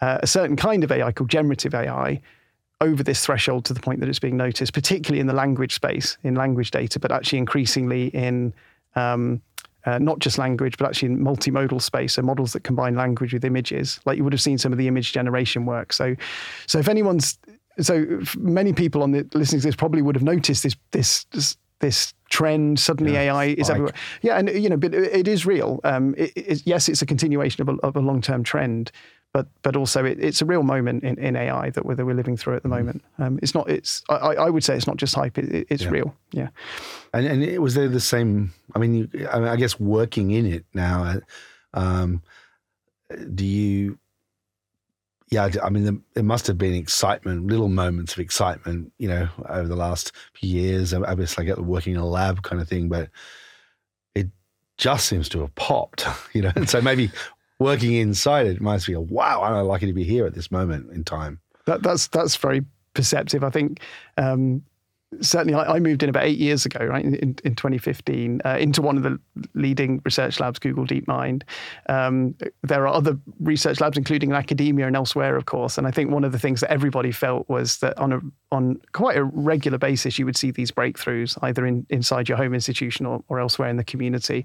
uh, 0.01 0.19
a 0.21 0.27
certain 0.27 0.55
kind 0.55 0.83
of 0.83 0.91
AI 0.91 1.11
called 1.11 1.29
generative 1.29 1.73
AI 1.73 2.21
over 2.81 3.03
this 3.03 3.25
threshold 3.25 3.65
to 3.65 3.73
the 3.73 3.79
point 3.79 3.99
that 3.99 4.07
it's 4.07 4.19
being 4.19 4.37
noticed, 4.37 4.73
particularly 4.73 5.19
in 5.19 5.27
the 5.27 5.33
language 5.33 5.73
space, 5.73 6.17
in 6.23 6.35
language 6.35 6.71
data, 6.71 6.99
but 6.99 7.11
actually 7.11 7.37
increasingly 7.37 8.07
in 8.07 8.53
um, 8.95 9.41
uh, 9.85 9.97
not 9.99 10.19
just 10.19 10.37
language, 10.37 10.77
but 10.77 10.87
actually 10.87 11.09
in 11.09 11.19
multimodal 11.19 11.81
space, 11.81 12.13
so 12.13 12.21
models 12.21 12.53
that 12.53 12.63
combine 12.63 12.95
language 12.95 13.33
with 13.33 13.45
images, 13.45 13.99
like 14.05 14.17
you 14.17 14.23
would 14.23 14.33
have 14.33 14.41
seen 14.41 14.57
some 14.57 14.71
of 14.71 14.77
the 14.77 14.87
image 14.87 15.13
generation 15.13 15.65
work. 15.65 15.93
So, 15.93 16.15
so 16.67 16.79
if 16.79 16.87
anyone's, 16.87 17.37
so 17.79 18.19
many 18.37 18.73
people 18.73 19.03
on 19.03 19.11
the 19.11 19.27
listening 19.33 19.61
to 19.61 19.67
this 19.67 19.75
probably 19.75 20.01
would 20.01 20.15
have 20.15 20.23
noticed 20.23 20.63
this 20.63 20.75
this 20.91 21.23
this, 21.31 21.55
this 21.79 22.13
trend. 22.29 22.79
Suddenly, 22.79 23.13
yeah, 23.13 23.33
AI 23.33 23.45
is 23.45 23.69
everywhere. 23.69 23.93
Yeah, 24.21 24.37
and 24.37 24.49
you 24.49 24.69
know, 24.69 24.77
but 24.77 24.93
it 24.93 25.27
is 25.27 25.45
real. 25.45 25.79
Um, 25.83 26.13
it, 26.17 26.33
it, 26.35 26.61
yes, 26.65 26.89
it's 26.89 27.01
a 27.01 27.05
continuation 27.05 27.61
of 27.61 27.69
a, 27.69 27.79
of 27.81 27.95
a 27.95 28.01
long 28.01 28.21
term 28.21 28.43
trend 28.43 28.91
but 29.33 29.47
but 29.61 29.75
also 29.75 30.05
it, 30.05 30.19
it's 30.19 30.41
a 30.41 30.45
real 30.45 30.63
moment 30.63 31.03
in, 31.03 31.17
in 31.19 31.35
AI 31.35 31.69
that 31.71 31.85
we're, 31.85 31.95
that 31.95 32.05
we're 32.05 32.15
living 32.15 32.35
through 32.35 32.55
at 32.55 32.63
the 32.63 32.69
mm. 32.69 32.77
moment. 32.77 33.03
Um, 33.19 33.39
it's 33.41 33.53
not. 33.53 33.69
It's 33.69 34.03
I, 34.09 34.15
I, 34.15 34.49
would 34.49 34.63
say 34.63 34.75
it's 34.75 34.87
not 34.87 34.97
just 34.97 35.13
hype. 35.13 35.37
It, 35.37 35.67
it's 35.69 35.83
yeah. 35.83 35.89
real. 35.89 36.15
Yeah. 36.31 36.49
And 37.13 37.27
and 37.27 37.43
it 37.43 37.61
was 37.61 37.75
there 37.75 37.87
the 37.87 37.99
same. 37.99 38.53
I 38.75 38.79
mean, 38.79 38.95
you, 38.95 39.27
I, 39.31 39.39
mean 39.39 39.47
I 39.47 39.55
guess 39.55 39.79
working 39.79 40.31
in 40.31 40.45
it 40.45 40.65
now. 40.73 41.19
Um, 41.73 42.23
do 43.35 43.45
you? 43.45 43.99
Yeah, 45.31 45.47
I 45.61 45.69
mean, 45.69 46.03
there 46.15 46.23
must 46.23 46.47
have 46.47 46.57
been 46.57 46.73
excitement, 46.73 47.45
little 47.45 47.69
moments 47.69 48.13
of 48.13 48.19
excitement, 48.19 48.91
you 48.97 49.07
know, 49.07 49.29
over 49.47 49.67
the 49.67 49.75
last 49.75 50.11
few 50.33 50.49
years. 50.49 50.91
Obviously, 50.91 51.43
I 51.43 51.45
get 51.45 51.59
working 51.59 51.93
in 51.93 51.99
a 51.99 52.05
lab 52.05 52.41
kind 52.41 52.59
of 52.59 52.67
thing, 52.67 52.89
but 52.89 53.09
it 54.15 54.27
just 54.77 55.05
seems 55.05 55.29
to 55.29 55.41
have 55.41 55.53
popped, 55.53 56.07
you 56.33 56.41
know. 56.41 56.51
And 56.55 56.67
so 56.67 56.81
maybe 56.81 57.11
working 57.59 57.93
inside 57.93 58.47
it 58.47 58.61
must 58.61 58.85
feel, 58.85 59.05
wow, 59.05 59.43
I'm 59.43 59.65
lucky 59.65 59.85
to 59.85 59.93
be 59.93 60.03
here 60.03 60.25
at 60.25 60.33
this 60.33 60.49
moment 60.49 60.91
in 60.91 61.03
time. 61.03 61.39
That, 61.65 61.83
that's 61.83 62.07
that's 62.07 62.35
very 62.35 62.65
perceptive. 62.93 63.43
I 63.43 63.49
think 63.49 63.81
um, 64.17 64.63
certainly 65.21 65.53
I, 65.53 65.75
I, 65.75 65.79
moved 65.79 66.03
in 66.03 66.09
about 66.09 66.23
eight 66.23 66.37
years 66.37 66.65
ago, 66.65 66.85
right, 66.85 67.03
in, 67.03 67.13
in 67.13 67.55
2015, 67.55 68.41
uh, 68.45 68.57
into 68.59 68.81
one 68.81 68.97
of 68.97 69.03
the 69.03 69.19
leading 69.53 70.01
research 70.05 70.39
labs, 70.39 70.59
Google 70.59 70.85
DeepMind. 70.85 71.43
Um, 71.87 72.35
there 72.63 72.87
are 72.87 72.93
other 72.93 73.17
research 73.39 73.79
labs, 73.81 73.97
including 73.97 74.29
in 74.29 74.35
academia 74.35 74.87
and 74.87 74.95
elsewhere, 74.95 75.35
of 75.35 75.45
course. 75.45 75.77
And 75.77 75.87
I 75.87 75.91
think 75.91 76.11
one 76.11 76.23
of 76.23 76.31
the 76.31 76.39
things 76.39 76.61
that 76.61 76.71
everybody 76.71 77.11
felt 77.11 77.47
was 77.49 77.79
that 77.79 77.97
on 77.97 78.13
a 78.13 78.19
on 78.51 78.79
quite 78.93 79.15
a 79.15 79.23
regular 79.23 79.77
basis, 79.77 80.17
you 80.17 80.25
would 80.25 80.35
see 80.35 80.51
these 80.51 80.71
breakthroughs 80.71 81.37
either 81.43 81.65
in, 81.65 81.85
inside 81.89 82.27
your 82.27 82.37
home 82.37 82.53
institution 82.53 83.05
or, 83.05 83.23
or 83.29 83.39
elsewhere 83.39 83.69
in 83.69 83.77
the 83.77 83.83
community. 83.83 84.43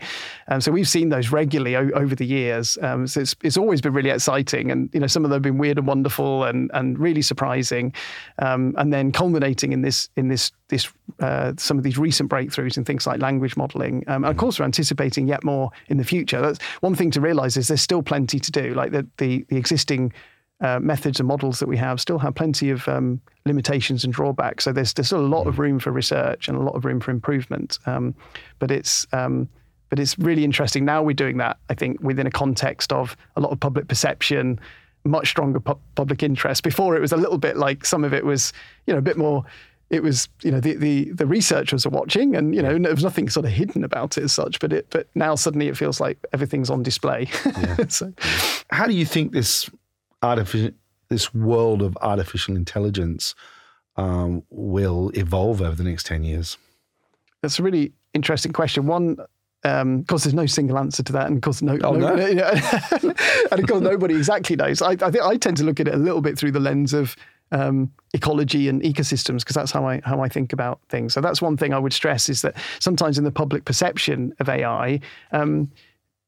Um, 0.49 0.61
so 0.61 0.70
we've 0.70 0.88
seen 0.88 1.08
those 1.08 1.30
regularly 1.30 1.75
o- 1.75 1.90
over 1.94 2.14
the 2.14 2.26
years. 2.26 2.76
Um, 2.82 3.06
so 3.06 3.20
it's, 3.20 3.34
it's 3.42 3.56
always 3.56 3.80
been 3.80 3.94
really 3.94 4.11
exciting, 4.11 4.70
and 4.70 4.90
you 4.92 5.00
know 5.00 5.06
some 5.06 5.25
of 5.25 5.30
them 5.30 5.37
have 5.37 5.42
been 5.42 5.58
weird 5.58 5.78
and 5.78 5.87
wonderful 5.87 6.44
and 6.44 6.70
and 6.75 6.99
really 6.99 7.23
surprising, 7.23 7.94
um, 8.40 8.75
and 8.76 8.92
then 8.92 9.11
culminating 9.11 9.73
in 9.73 9.82
this 9.82 10.11
in 10.16 10.28
this 10.28 10.52
this 10.68 10.88
uh, 11.20 11.52
some 11.56 11.78
of 11.78 11.84
these 11.84 11.99
recent 11.99 12.30
breakthroughs 12.30 12.76
in 12.76 12.84
things 12.84 13.06
like 13.06 13.20
language 13.20 13.56
modeling. 13.56 14.04
Um, 14.06 14.25
and 14.25 14.30
of 14.30 14.37
course, 14.37 14.58
we're 14.58 14.66
anticipating 14.66 15.28
yet 15.28 15.44
more 15.44 15.70
in 15.88 15.96
the 15.96 16.04
future. 16.04 16.40
That's 16.40 16.62
one 16.80 16.94
thing 16.94 17.11
to 17.12 17.20
realize 17.20 17.56
is 17.56 17.68
there's 17.68 17.82
still 17.82 18.02
plenty 18.02 18.38
to 18.38 18.50
do. 18.50 18.75
Like 18.75 18.92
the 18.92 19.06
the, 19.16 19.46
the 19.49 19.56
existing 19.56 20.12
uh, 20.61 20.78
methods 20.80 21.20
and 21.20 21.26
models 21.26 21.58
that 21.58 21.68
we 21.68 21.76
have 21.76 22.00
still 22.00 22.18
have 22.18 22.34
plenty 22.34 22.70
of 22.70 22.87
um, 22.88 23.20
limitations 23.44 24.04
and 24.04 24.12
drawbacks. 24.12 24.64
So 24.64 24.73
there's 24.73 24.92
there's 24.94 25.08
still 25.08 25.20
a 25.20 25.26
lot 25.26 25.46
of 25.46 25.58
room 25.58 25.78
for 25.78 25.90
research 25.90 26.49
and 26.49 26.56
a 26.56 26.61
lot 26.61 26.75
of 26.75 26.84
room 26.84 27.00
for 27.00 27.11
improvement. 27.11 27.78
Um, 27.87 28.14
but 28.58 28.70
it's 28.70 29.06
um, 29.12 29.49
but 29.90 29.99
it's 29.99 30.18
really 30.18 30.44
interesting. 30.44 30.84
Now 30.84 31.02
we're 31.02 31.14
doing 31.14 31.38
that. 31.38 31.58
I 31.70 31.75
think 31.75 32.00
within 32.02 32.26
a 32.26 32.30
context 32.30 32.92
of 32.92 33.16
a 33.37 33.40
lot 33.40 33.52
of 33.52 33.61
public 33.61 33.88
perception, 33.88 34.58
much 35.04 35.28
stronger 35.28 35.61
pu- 35.61 35.78
public 35.96 36.23
interest. 36.23 36.62
Before 36.62 36.96
it 36.96 37.00
was 37.00 37.12
a 37.12 37.16
little 37.16 37.38
bit 37.38 37.56
like 37.56 37.84
some 37.84 38.04
of 38.04 38.14
it 38.14 38.25
was 38.25 38.52
you 38.87 38.92
know 38.92 38.99
a 38.99 39.02
bit 39.02 39.16
more 39.16 39.44
it 39.90 40.02
was 40.02 40.28
you 40.42 40.50
know 40.50 40.61
the, 40.61 40.75
the 40.75 41.11
the 41.12 41.26
researchers 41.26 41.84
are 41.84 41.90
watching 41.90 42.34
and 42.34 42.54
you 42.54 42.62
know 42.62 42.78
there 42.78 42.94
was 42.94 43.04
nothing 43.04 43.28
sort 43.28 43.44
of 43.44 43.52
hidden 43.52 43.84
about 43.84 44.16
it 44.16 44.25
as 44.25 44.32
such 44.32 44.58
but 44.58 44.73
it 44.73 44.87
but 44.90 45.06
now 45.14 45.34
suddenly 45.34 45.68
it 45.68 45.76
feels 45.76 46.00
like 46.00 46.18
everything's 46.32 46.70
on 46.70 46.82
display 46.82 47.28
yeah. 47.44 47.76
so 47.88 48.12
how 48.70 48.87
do 48.87 48.94
you 48.94 49.04
think 49.04 49.32
this 49.32 49.68
artificial 50.25 50.71
this 51.11 51.35
world 51.35 51.83
of 51.83 51.97
artificial 52.00 52.57
intelligence 52.57 53.35
um, 53.97 54.43
will 54.50 55.11
evolve 55.14 55.61
over 55.61 55.76
the 55.76 55.85
next 55.85 56.07
10 56.07 56.25
years 56.25 56.57
that's 57.43 57.59
a 57.59 57.62
really 57.62 57.93
interesting 58.14 58.52
question 58.52 58.87
one 58.87 59.16
um, 59.66 60.00
of 60.00 60.07
course, 60.09 60.25
there's 60.25 60.35
no 60.35 60.45
single 60.45 60.76
answer 60.76 61.02
to 61.02 61.12
that, 61.14 61.26
and 61.26 61.37
of 61.37 61.43
course, 61.43 61.62
no, 61.62 61.78
oh, 61.85 61.93
no, 61.93 62.14
no? 62.14 62.23
and 63.50 63.61
of 63.61 63.66
course, 63.66 63.81
nobody 63.81 64.14
exactly 64.14 64.57
knows. 64.57 64.83
I, 64.83 64.90
I, 64.90 65.11
think 65.11 65.23
I 65.23 65.38
tend 65.38 65.57
to 65.57 65.64
look 65.64 65.81
at 65.81 65.88
it 65.88 65.95
a 65.95 65.97
little 65.97 66.21
bit 66.21 66.38
through 66.38 66.52
the 66.52 66.61
lens 66.61 66.93
of 66.93 67.16
um, 67.52 67.90
ecology 68.12 68.69
and 68.69 68.83
ecosystems 68.83 69.38
because 69.38 69.54
that's 69.54 69.73
how 69.73 69.87
I 69.87 70.00
how 70.04 70.21
I 70.21 70.28
think 70.28 70.52
about 70.52 70.81
things. 70.88 71.14
So 71.14 71.21
that's 71.21 71.40
one 71.40 71.57
thing 71.57 71.73
I 71.73 71.78
would 71.78 71.93
stress 71.93 72.28
is 72.28 72.43
that 72.43 72.57
sometimes 72.78 73.16
in 73.16 73.25
the 73.25 73.31
public 73.31 73.64
perception 73.64 74.35
of 74.38 74.49
AI, 74.49 75.00
um, 75.33 75.71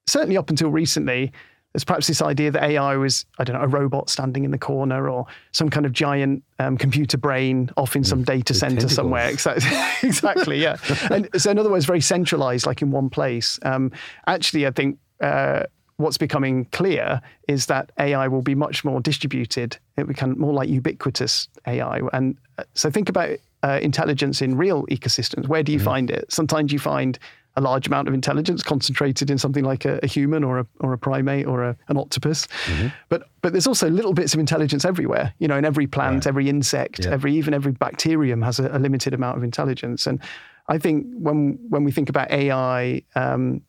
certainly 0.06 0.36
up 0.36 0.48
until 0.48 0.70
recently, 0.70 1.32
there's 1.76 1.84
perhaps 1.84 2.06
this 2.06 2.22
idea 2.22 2.50
that 2.50 2.62
AI 2.62 2.96
was 2.96 3.26
I 3.38 3.44
don't 3.44 3.54
know 3.54 3.60
a 3.60 3.68
robot 3.68 4.08
standing 4.08 4.46
in 4.46 4.50
the 4.50 4.56
corner 4.56 5.10
or 5.10 5.26
some 5.52 5.68
kind 5.68 5.84
of 5.84 5.92
giant 5.92 6.42
um, 6.58 6.78
computer 6.78 7.18
brain 7.18 7.68
off 7.76 7.94
in 7.94 8.02
some 8.02 8.22
mm, 8.22 8.24
data 8.24 8.54
center 8.54 8.76
tentacles. 8.76 8.94
somewhere. 8.94 9.28
Exactly, 9.28 9.68
exactly, 10.08 10.62
yeah. 10.62 10.78
and 11.10 11.28
so 11.36 11.50
in 11.50 11.58
other 11.58 11.70
words, 11.70 11.84
very 11.84 12.00
centralized, 12.00 12.64
like 12.64 12.80
in 12.80 12.90
one 12.90 13.10
place. 13.10 13.58
Um, 13.62 13.92
actually, 14.26 14.66
I 14.66 14.70
think. 14.70 14.98
Uh, 15.20 15.64
what's 15.98 16.18
becoming 16.18 16.66
clear 16.72 17.22
is 17.48 17.64
that 17.64 17.90
AI 17.98 18.28
will 18.28 18.42
be 18.42 18.54
much 18.54 18.84
more 18.84 19.00
distributed. 19.00 19.78
It 19.96 20.02
will 20.02 20.08
become 20.08 20.38
more 20.38 20.52
like 20.52 20.68
ubiquitous 20.68 21.48
AI. 21.66 22.02
And 22.12 22.36
uh, 22.58 22.64
so 22.74 22.90
think 22.90 23.08
about 23.08 23.38
uh, 23.62 23.78
intelligence 23.80 24.42
in 24.42 24.58
real 24.58 24.84
ecosystems. 24.88 25.48
Where 25.48 25.62
do 25.62 25.72
you 25.72 25.78
mm-hmm. 25.78 25.86
find 25.86 26.10
it? 26.10 26.30
Sometimes 26.30 26.70
you 26.70 26.78
find 26.78 27.18
a 27.56 27.60
large 27.60 27.86
amount 27.86 28.06
of 28.06 28.14
intelligence 28.14 28.62
concentrated 28.62 29.30
in 29.30 29.38
something 29.38 29.64
like 29.64 29.84
a, 29.84 29.98
a 30.02 30.06
human 30.06 30.44
or 30.44 30.58
a, 30.58 30.66
or 30.80 30.92
a 30.92 30.98
primate 30.98 31.46
or 31.46 31.64
a, 31.64 31.76
an 31.88 31.96
octopus. 31.96 32.46
Mm-hmm. 32.66 32.88
But 33.08 33.28
but 33.40 33.52
there's 33.52 33.66
also 33.66 33.88
little 33.88 34.12
bits 34.12 34.34
of 34.34 34.40
intelligence 34.40 34.84
everywhere. 34.84 35.32
You 35.38 35.48
know, 35.48 35.56
in 35.56 35.64
every 35.64 35.86
plant, 35.86 36.24
right. 36.24 36.26
every 36.26 36.48
insect, 36.48 37.04
yeah. 37.04 37.12
every 37.12 37.34
even 37.34 37.54
every 37.54 37.72
bacterium 37.72 38.42
has 38.42 38.58
a, 38.58 38.68
a, 38.76 38.78
limited 38.78 39.14
amount 39.14 39.38
of 39.38 39.44
intelligence. 39.44 40.06
And 40.06 40.20
I 40.68 40.78
think 40.78 41.06
when 41.12 41.58
when 41.68 41.82
we 41.84 41.92
think 41.92 42.08
about 42.08 42.30
AI, 42.30 43.02
um, 43.14 43.62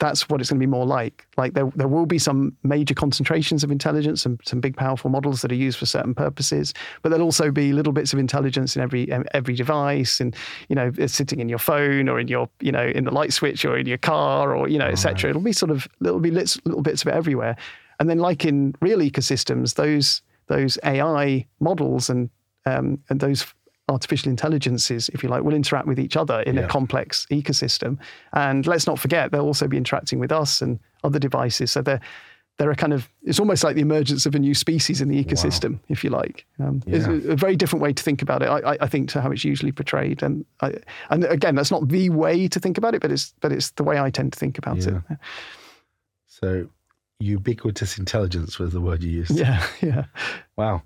that's 0.00 0.28
what 0.28 0.40
it's 0.40 0.50
going 0.50 0.58
to 0.58 0.66
be 0.66 0.70
more 0.70 0.86
like. 0.86 1.26
Like 1.36 1.52
there, 1.52 1.70
there 1.76 1.86
will 1.86 2.06
be 2.06 2.18
some 2.18 2.56
major 2.64 2.94
concentrations 2.94 3.62
of 3.62 3.70
intelligence 3.70 4.26
and 4.26 4.40
some 4.44 4.58
big 4.60 4.74
powerful 4.76 5.10
models 5.10 5.42
that 5.42 5.52
are 5.52 5.56
used 5.56 5.78
for 5.78 5.86
certain 5.86 6.14
purposes, 6.14 6.74
but 7.02 7.10
there'll 7.10 7.24
also 7.24 7.50
be 7.50 7.72
little 7.72 7.92
bits 7.92 8.12
of 8.12 8.18
intelligence 8.18 8.74
in 8.74 8.82
every 8.82 9.12
every 9.32 9.54
device, 9.54 10.20
and 10.20 10.34
you 10.68 10.74
know, 10.74 10.90
it's 10.96 11.14
sitting 11.14 11.38
in 11.38 11.48
your 11.48 11.58
phone 11.58 12.08
or 12.08 12.18
in 12.18 12.28
your 12.28 12.48
you 12.60 12.72
know 12.72 12.86
in 12.86 13.04
the 13.04 13.12
light 13.12 13.32
switch 13.32 13.64
or 13.64 13.76
in 13.76 13.86
your 13.86 13.98
car 13.98 14.56
or 14.56 14.68
you 14.68 14.78
know, 14.78 14.86
etc. 14.86 15.30
It'll 15.30 15.42
be 15.42 15.52
sort 15.52 15.70
of 15.70 15.86
little 16.00 16.18
be 16.18 16.30
little 16.30 16.82
bits 16.82 17.02
of 17.02 17.08
it 17.08 17.14
everywhere, 17.14 17.56
and 18.00 18.08
then 18.08 18.18
like 18.18 18.44
in 18.44 18.74
real 18.80 18.98
ecosystems, 18.98 19.74
those 19.74 20.22
those 20.46 20.78
AI 20.82 21.46
models 21.60 22.10
and 22.10 22.30
um, 22.66 22.98
and 23.10 23.20
those 23.20 23.54
artificial 23.90 24.30
intelligences, 24.30 25.08
if 25.10 25.22
you 25.22 25.28
like, 25.28 25.42
will 25.42 25.54
interact 25.54 25.86
with 25.86 25.98
each 25.98 26.16
other 26.16 26.40
in 26.42 26.56
yeah. 26.56 26.62
a 26.62 26.68
complex 26.68 27.26
ecosystem. 27.30 27.98
And 28.32 28.66
let's 28.66 28.86
not 28.86 28.98
forget, 28.98 29.32
they'll 29.32 29.44
also 29.44 29.68
be 29.68 29.76
interacting 29.76 30.18
with 30.18 30.32
us 30.32 30.62
and 30.62 30.78
other 31.04 31.18
devices. 31.18 31.72
So 31.72 31.82
they're 31.82 32.00
they're 32.56 32.70
a 32.70 32.76
kind 32.76 32.92
of 32.92 33.08
it's 33.22 33.40
almost 33.40 33.64
like 33.64 33.74
the 33.74 33.80
emergence 33.80 34.26
of 34.26 34.34
a 34.34 34.38
new 34.38 34.54
species 34.54 35.00
in 35.00 35.08
the 35.08 35.24
ecosystem, 35.24 35.72
wow. 35.72 35.80
if 35.88 36.04
you 36.04 36.10
like. 36.10 36.44
Um, 36.58 36.82
yeah. 36.84 36.96
It's 36.96 37.06
a, 37.06 37.30
a, 37.30 37.36
very 37.36 37.56
different 37.56 37.82
way 37.82 37.94
to 37.94 38.02
think 38.02 38.20
about 38.20 38.42
it, 38.42 38.48
I, 38.48 38.76
I, 38.82 38.86
think, 38.86 39.08
to 39.10 39.20
how 39.22 39.30
it's 39.30 39.46
usually 39.46 39.72
portrayed. 39.72 40.22
And 40.22 40.44
I, 40.60 40.74
and 41.08 41.24
again, 41.24 41.54
that's 41.54 41.70
not 41.70 41.88
the 41.88 42.10
way 42.10 42.48
to 42.48 42.60
think 42.60 42.76
about 42.76 42.94
it, 42.94 43.00
but 43.00 43.10
it's 43.10 43.32
but 43.40 43.50
it's 43.50 43.70
the 43.70 43.82
way 43.82 43.98
I 43.98 44.10
tend 44.10 44.34
to 44.34 44.38
think 44.38 44.58
about 44.58 44.76
yeah. 44.76 45.00
it. 45.08 45.18
So 46.26 46.68
ubiquitous 47.18 47.96
intelligence 47.96 48.58
was 48.58 48.74
the 48.74 48.80
word 48.80 49.02
you 49.02 49.10
used. 49.10 49.30
Yeah, 49.38 49.66
yeah. 49.80 50.04
Wow. 50.56 50.82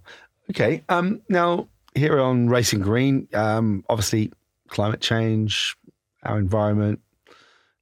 Okay. 0.50 0.84
Um, 0.88 1.22
now 1.28 1.66
here 1.94 2.20
on 2.20 2.48
Racing 2.48 2.80
Green, 2.80 3.28
um, 3.34 3.84
obviously 3.88 4.32
climate 4.68 5.00
change, 5.00 5.76
our 6.24 6.38
environment, 6.38 7.00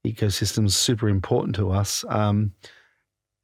ecosystems, 0.06 0.72
super 0.72 1.08
important 1.08 1.56
to 1.56 1.70
us, 1.70 2.04
um, 2.08 2.52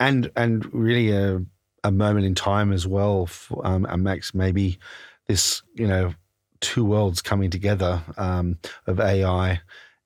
and 0.00 0.30
and 0.36 0.72
really 0.72 1.10
a, 1.10 1.42
a 1.84 1.90
moment 1.90 2.26
in 2.26 2.34
time 2.34 2.72
as 2.72 2.86
well. 2.86 3.26
For, 3.26 3.66
um, 3.66 3.86
and 3.86 4.02
Max, 4.02 4.34
maybe 4.34 4.78
this 5.26 5.62
you 5.74 5.86
know 5.86 6.14
two 6.60 6.84
worlds 6.84 7.22
coming 7.22 7.50
together 7.50 8.02
um, 8.16 8.58
of 8.86 9.00
AI 9.00 9.60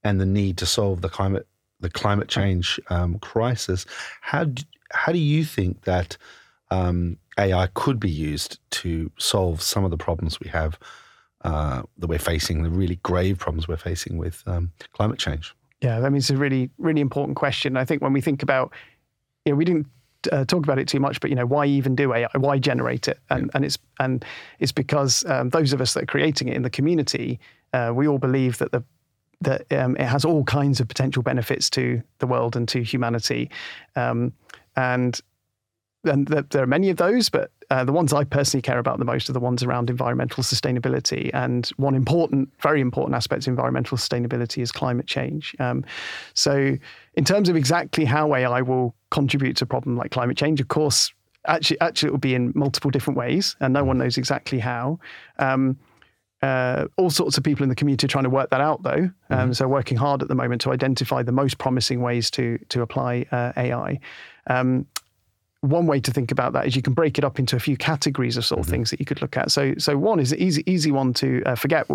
and 0.05 0.21
the 0.21 0.27
need 0.27 0.59
to 0.59 0.67
solve 0.67 1.01
the 1.01 1.09
climate 1.09 1.47
the 1.81 1.91
climate 1.91 2.29
change 2.29 2.79
um, 2.91 3.19
crisis. 3.19 3.87
How 4.21 4.45
do, 4.45 4.63
how 4.93 5.13
do 5.13 5.19
you 5.19 5.45
think 5.45 5.83
that 5.83 6.17
um, 6.71 7.19
AI 7.39 7.69
could 7.75 7.99
be 7.99 8.11
used 8.11 8.59
to 8.71 9.11
solve 9.19 9.63
some 9.63 9.85
of 9.85 9.91
the 9.91 9.97
problems 9.97 10.41
we 10.41 10.49
have 10.49 10.79
uh, 11.45 11.83
that 11.99 12.07
we're 12.07 12.19
facing, 12.19 12.63
the 12.63 12.71
really 12.71 12.97
grave 13.03 13.39
problems 13.39 13.67
we're 13.67 13.77
facing 13.77 14.19
with 14.19 14.43
um, 14.47 14.71
climate 14.93 15.19
change? 15.19 15.55
Yeah, 15.81 15.99
I 15.99 16.09
mean, 16.09 16.17
it's 16.17 16.31
a 16.31 16.37
really, 16.37 16.71
really 16.79 17.01
important 17.01 17.37
question. 17.37 17.77
I 17.77 17.85
think 17.85 18.03
when 18.03 18.13
we 18.13 18.21
think 18.21 18.43
about, 18.43 18.73
you 19.45 19.53
know, 19.53 19.57
we 19.57 19.65
didn't 19.65 19.87
uh, 20.31 20.45
talk 20.45 20.63
about 20.63 20.79
it 20.79 20.87
too 20.87 21.01
much, 21.01 21.21
but 21.21 21.31
you 21.31 21.37
know, 21.37 21.47
why 21.47 21.67
even 21.67 21.97
do 21.97 22.15
AI? 22.15 22.29
Why 22.37 22.59
generate 22.59 23.09
it? 23.09 23.19
And 23.31 23.47
yeah. 23.47 23.51
and 23.55 23.65
it's 23.65 23.79
and 23.99 24.25
it's 24.61 24.73
because 24.73 25.25
um, 25.27 25.51
those 25.51 25.73
of 25.73 25.81
us 25.81 25.95
that 25.95 26.05
are 26.05 26.07
creating 26.07 26.49
it 26.49 26.55
in 26.55 26.63
the 26.63 26.71
community, 26.71 27.41
uh, 27.73 27.93
we 27.95 28.07
all 28.07 28.19
believe 28.19 28.59
that 28.59 28.71
the 28.71 28.85
that 29.41 29.73
um, 29.73 29.97
it 29.97 30.07
has 30.07 30.25
all 30.25 30.45
kinds 30.45 30.79
of 30.79 30.87
potential 30.87 31.23
benefits 31.23 31.69
to 31.71 32.01
the 32.21 32.27
world 32.29 32.55
and 32.55 32.69
to 32.69 32.83
humanity, 32.83 33.51
um, 33.97 34.33
and 34.77 35.21
and 36.05 36.27
there 36.27 36.63
are 36.63 36.67
many 36.67 36.91
of 36.91 36.97
those, 36.97 37.29
but 37.29 37.51
uh, 37.71 37.85
the 37.85 37.93
ones 37.93 38.13
I 38.13 38.25
personally 38.25 38.63
care 38.63 38.79
about 38.79 38.99
the 38.99 39.05
most 39.05 39.31
are 39.31 39.33
the 39.33 39.41
ones 39.41 39.63
around 39.63 39.89
environmental 39.89 40.43
sustainability. 40.43 41.31
And 41.33 41.67
one 41.77 41.95
important, 41.95 42.51
very 42.61 42.81
important 42.81 43.15
aspect 43.15 43.47
of 43.47 43.49
environmental 43.49 43.97
sustainability 43.97 44.63
is 44.63 44.73
climate 44.73 45.07
change. 45.07 45.57
Um, 45.59 45.85
so, 46.35 46.77
in 47.15 47.25
terms 47.25 47.49
of 47.49 47.57
exactly 47.57 48.05
how 48.05 48.35
AI 48.35 48.63
will 48.63 48.95
contribute 49.11 49.57
to 49.59 49.65
a 49.65 49.67
problem 49.67 49.97
like 49.97 50.11
climate 50.11 50.37
change, 50.37 50.61
of 50.61 50.69
course, 50.69 51.13
actually, 51.47 51.81
actually, 51.81 52.09
it 52.09 52.13
will 52.13 52.19
be 52.19 52.35
in 52.35 52.53
multiple 52.55 52.91
different 52.91 53.17
ways, 53.17 53.57
and 53.61 53.73
no 53.73 53.85
one 53.85 53.99
knows 53.99 54.19
exactly 54.19 54.59
how. 54.59 54.99
Um, 55.39 55.79
uh, 56.43 56.89
all 56.97 57.09
sorts 57.09 57.39
of 57.39 57.45
people 57.45 57.63
in 57.63 57.69
the 57.69 57.75
community 57.75 58.05
are 58.05 58.09
trying 58.09 58.25
to 58.25 58.31
work 58.31 58.51
that 58.51 58.61
out, 58.61 58.83
though. 58.83 59.11
Um, 59.31 59.39
mm-hmm. 59.39 59.53
So, 59.53 59.69
working 59.69 59.97
hard 59.97 60.21
at 60.23 60.29
the 60.29 60.35
moment 60.35 60.61
to 60.63 60.73
identify 60.73 61.23
the 61.23 61.33
most 61.33 61.59
promising 61.59 62.03
ways 62.03 62.31
to 62.33 62.59
to 62.69 62.83
apply 62.83 63.27
uh, 63.31 63.53
AI. 63.57 64.01
Um, 64.49 64.87
one 65.63 65.87
way 65.87 66.01
to 66.01 66.11
think 66.11 66.31
about 66.31 66.53
that 66.53 66.67
is 66.67 66.77
you 66.77 66.83
can 66.83 66.93
break 66.93 67.19
it 67.19 67.25
up 67.25 67.39
into 67.39 67.57
a 67.57 67.61
few 67.61 67.77
categories 67.77 68.37
of 68.37 68.45
sort 68.45 68.59
of 68.59 68.67
mm-hmm. 68.67 68.73
things 68.73 68.91
that 68.91 69.01
you 69.01 69.07
could 69.07 69.23
look 69.23 69.37
at. 69.37 69.51
So, 69.51 69.75
so 69.79 69.97
one 69.97 70.21
is 70.21 70.35
easy, 70.35 70.63
easy 70.71 70.91
one 70.91 71.15
to 71.15 71.43
uh, 71.47 71.55
forget 71.55 71.87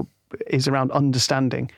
is 0.47 0.67
around 0.67 0.91
understanding. 0.91 1.69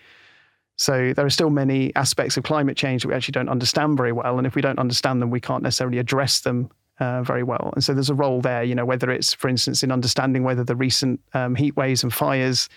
So 0.78 1.14
there 1.14 1.26
are 1.26 1.32
still 1.32 1.50
many 1.50 1.94
aspects 1.96 2.38
of 2.38 2.44
climate 2.44 2.78
change 2.78 3.02
that 3.02 3.10
we 3.10 3.14
actually 3.14 3.34
don't 3.34 3.50
understand 3.50 3.98
very 3.98 4.12
well, 4.12 4.38
and 4.38 4.48
if 4.48 4.56
we 4.56 4.62
don't 4.62 4.80
understand 4.80 5.22
them, 5.22 5.30
we 5.30 5.42
can't 5.42 5.64
necessarily 5.64 5.98
address 5.98 6.42
them 6.42 6.70
uh, 7.00 7.24
very 7.24 7.44
well. 7.44 7.72
And 7.74 7.84
so 7.84 7.94
there's 7.94 8.10
a 8.10 8.16
role 8.16 8.40
there, 8.40 8.64
you 8.64 8.76
know, 8.76 8.86
whether 8.86 9.10
it's, 9.10 9.34
for 9.34 9.50
instance, 9.50 9.84
in 9.84 9.92
understanding 9.92 10.44
whether 10.44 10.64
the 10.64 10.76
recent 10.76 11.20
um, 11.34 11.56
heat 11.56 11.76
waves 11.76 12.04
and 12.04 12.14
fires 12.14 12.70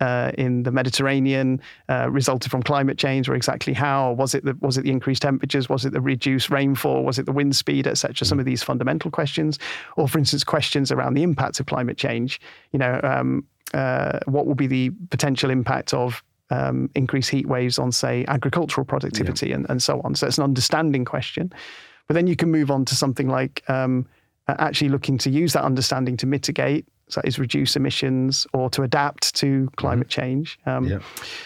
uh, 0.00 0.32
in 0.38 0.62
the 0.62 0.70
Mediterranean 0.70 1.60
uh, 1.88 2.08
resulted 2.10 2.50
from 2.50 2.62
climate 2.62 2.98
change, 2.98 3.28
or 3.28 3.34
exactly 3.34 3.72
how? 3.72 4.12
Was 4.12 4.34
it 4.34 4.44
the, 4.44 4.56
was 4.60 4.78
it 4.78 4.82
the 4.82 4.90
increased 4.90 5.22
temperatures? 5.22 5.68
Was 5.68 5.84
it 5.84 5.92
the 5.92 6.00
reduced 6.00 6.50
rainfall? 6.50 7.04
Was 7.04 7.18
it 7.18 7.26
the 7.26 7.32
wind 7.32 7.54
speed, 7.54 7.86
etc.? 7.86 8.14
Mm. 8.14 8.26
Some 8.26 8.38
of 8.38 8.46
these 8.46 8.62
fundamental 8.62 9.10
questions, 9.10 9.58
or 9.96 10.08
for 10.08 10.18
instance, 10.18 10.44
questions 10.44 10.90
around 10.90 11.14
the 11.14 11.22
impacts 11.22 11.60
of 11.60 11.66
climate 11.66 11.98
change. 11.98 12.40
You 12.72 12.78
know, 12.78 13.00
um, 13.02 13.44
uh, 13.74 14.18
what 14.26 14.46
will 14.46 14.54
be 14.54 14.66
the 14.66 14.90
potential 15.10 15.50
impact 15.50 15.94
of 15.94 16.22
um, 16.50 16.90
increased 16.94 17.30
heat 17.30 17.46
waves 17.46 17.78
on, 17.78 17.92
say, 17.92 18.24
agricultural 18.26 18.84
productivity 18.84 19.50
yeah. 19.50 19.56
and, 19.56 19.66
and 19.68 19.82
so 19.82 20.00
on? 20.02 20.14
So 20.14 20.26
it's 20.26 20.38
an 20.38 20.44
understanding 20.44 21.04
question. 21.04 21.52
But 22.08 22.14
then 22.14 22.26
you 22.26 22.34
can 22.34 22.50
move 22.50 22.70
on 22.70 22.84
to 22.86 22.96
something 22.96 23.28
like 23.28 23.62
um, 23.68 24.06
actually 24.48 24.88
looking 24.88 25.18
to 25.18 25.30
use 25.30 25.52
that 25.52 25.62
understanding 25.62 26.16
to 26.16 26.26
mitigate 26.26 26.86
so 27.10 27.20
is 27.24 27.38
reduce 27.38 27.76
emissions 27.76 28.46
or 28.52 28.70
to 28.70 28.82
adapt 28.82 29.34
to 29.36 29.68
climate 29.76 30.08
mm-hmm. 30.08 30.20
change. 30.20 30.58
Um, 30.66 30.84
yeah. 30.84 30.98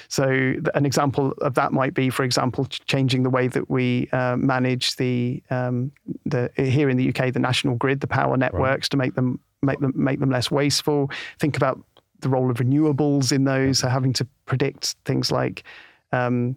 So 0.08 0.54
an 0.74 0.86
example 0.86 1.32
of 1.40 1.54
that 1.54 1.72
might 1.72 1.94
be, 1.94 2.10
for 2.10 2.24
example, 2.24 2.66
changing 2.66 3.22
the 3.22 3.30
way 3.30 3.48
that 3.48 3.68
we 3.70 4.08
uh, 4.12 4.36
manage 4.36 4.96
the 4.96 5.42
um, 5.50 5.90
the 6.26 6.50
here 6.56 6.88
in 6.88 6.96
the 6.96 7.08
UK 7.08 7.32
the 7.32 7.40
national 7.40 7.76
grid, 7.76 8.00
the 8.00 8.06
power 8.06 8.36
networks 8.36 8.86
right. 8.86 8.90
to 8.90 8.96
make 8.96 9.14
them 9.14 9.40
make 9.62 9.80
them 9.80 9.92
make 9.96 10.20
them 10.20 10.30
less 10.30 10.50
wasteful. 10.50 11.10
Think 11.38 11.56
about 11.56 11.80
the 12.20 12.28
role 12.28 12.50
of 12.50 12.58
renewables 12.58 13.32
in 13.32 13.44
those, 13.44 13.80
so 13.80 13.88
having 13.88 14.12
to 14.14 14.26
predict 14.46 14.96
things 15.04 15.30
like 15.30 15.64
um, 16.12 16.56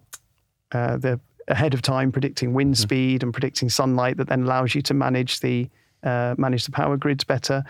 uh, 0.72 0.96
the 0.96 1.20
ahead 1.48 1.74
of 1.74 1.82
time 1.82 2.12
predicting 2.12 2.52
wind 2.52 2.74
mm-hmm. 2.74 2.82
speed 2.82 3.22
and 3.22 3.32
predicting 3.32 3.68
sunlight 3.68 4.16
that 4.18 4.28
then 4.28 4.42
allows 4.42 4.74
you 4.74 4.82
to 4.82 4.94
manage 4.94 5.40
the 5.40 5.68
uh, 6.04 6.34
manage 6.38 6.64
the 6.64 6.70
power 6.70 6.96
grids 6.96 7.24
better. 7.24 7.64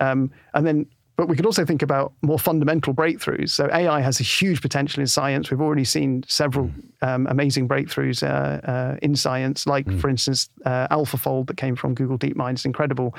Um, 0.00 0.30
and 0.54 0.66
then, 0.66 0.86
but 1.16 1.28
we 1.28 1.36
could 1.36 1.46
also 1.46 1.64
think 1.64 1.82
about 1.82 2.12
more 2.22 2.38
fundamental 2.38 2.92
breakthroughs. 2.92 3.50
So 3.50 3.68
AI 3.72 4.00
has 4.00 4.18
a 4.18 4.24
huge 4.24 4.60
potential 4.60 5.00
in 5.00 5.06
science. 5.06 5.50
We've 5.50 5.60
already 5.60 5.84
seen 5.84 6.24
several 6.26 6.70
um, 7.02 7.26
amazing 7.28 7.68
breakthroughs 7.68 8.22
uh, 8.22 8.66
uh, 8.66 8.96
in 9.00 9.14
science, 9.14 9.66
like, 9.66 9.86
mm. 9.86 10.00
for 10.00 10.08
instance, 10.10 10.48
uh, 10.64 10.88
AlphaFold 10.88 11.46
that 11.46 11.56
came 11.56 11.76
from 11.76 11.94
Google 11.94 12.18
DeepMind. 12.18 12.52
It's 12.54 12.64
incredible 12.64 13.14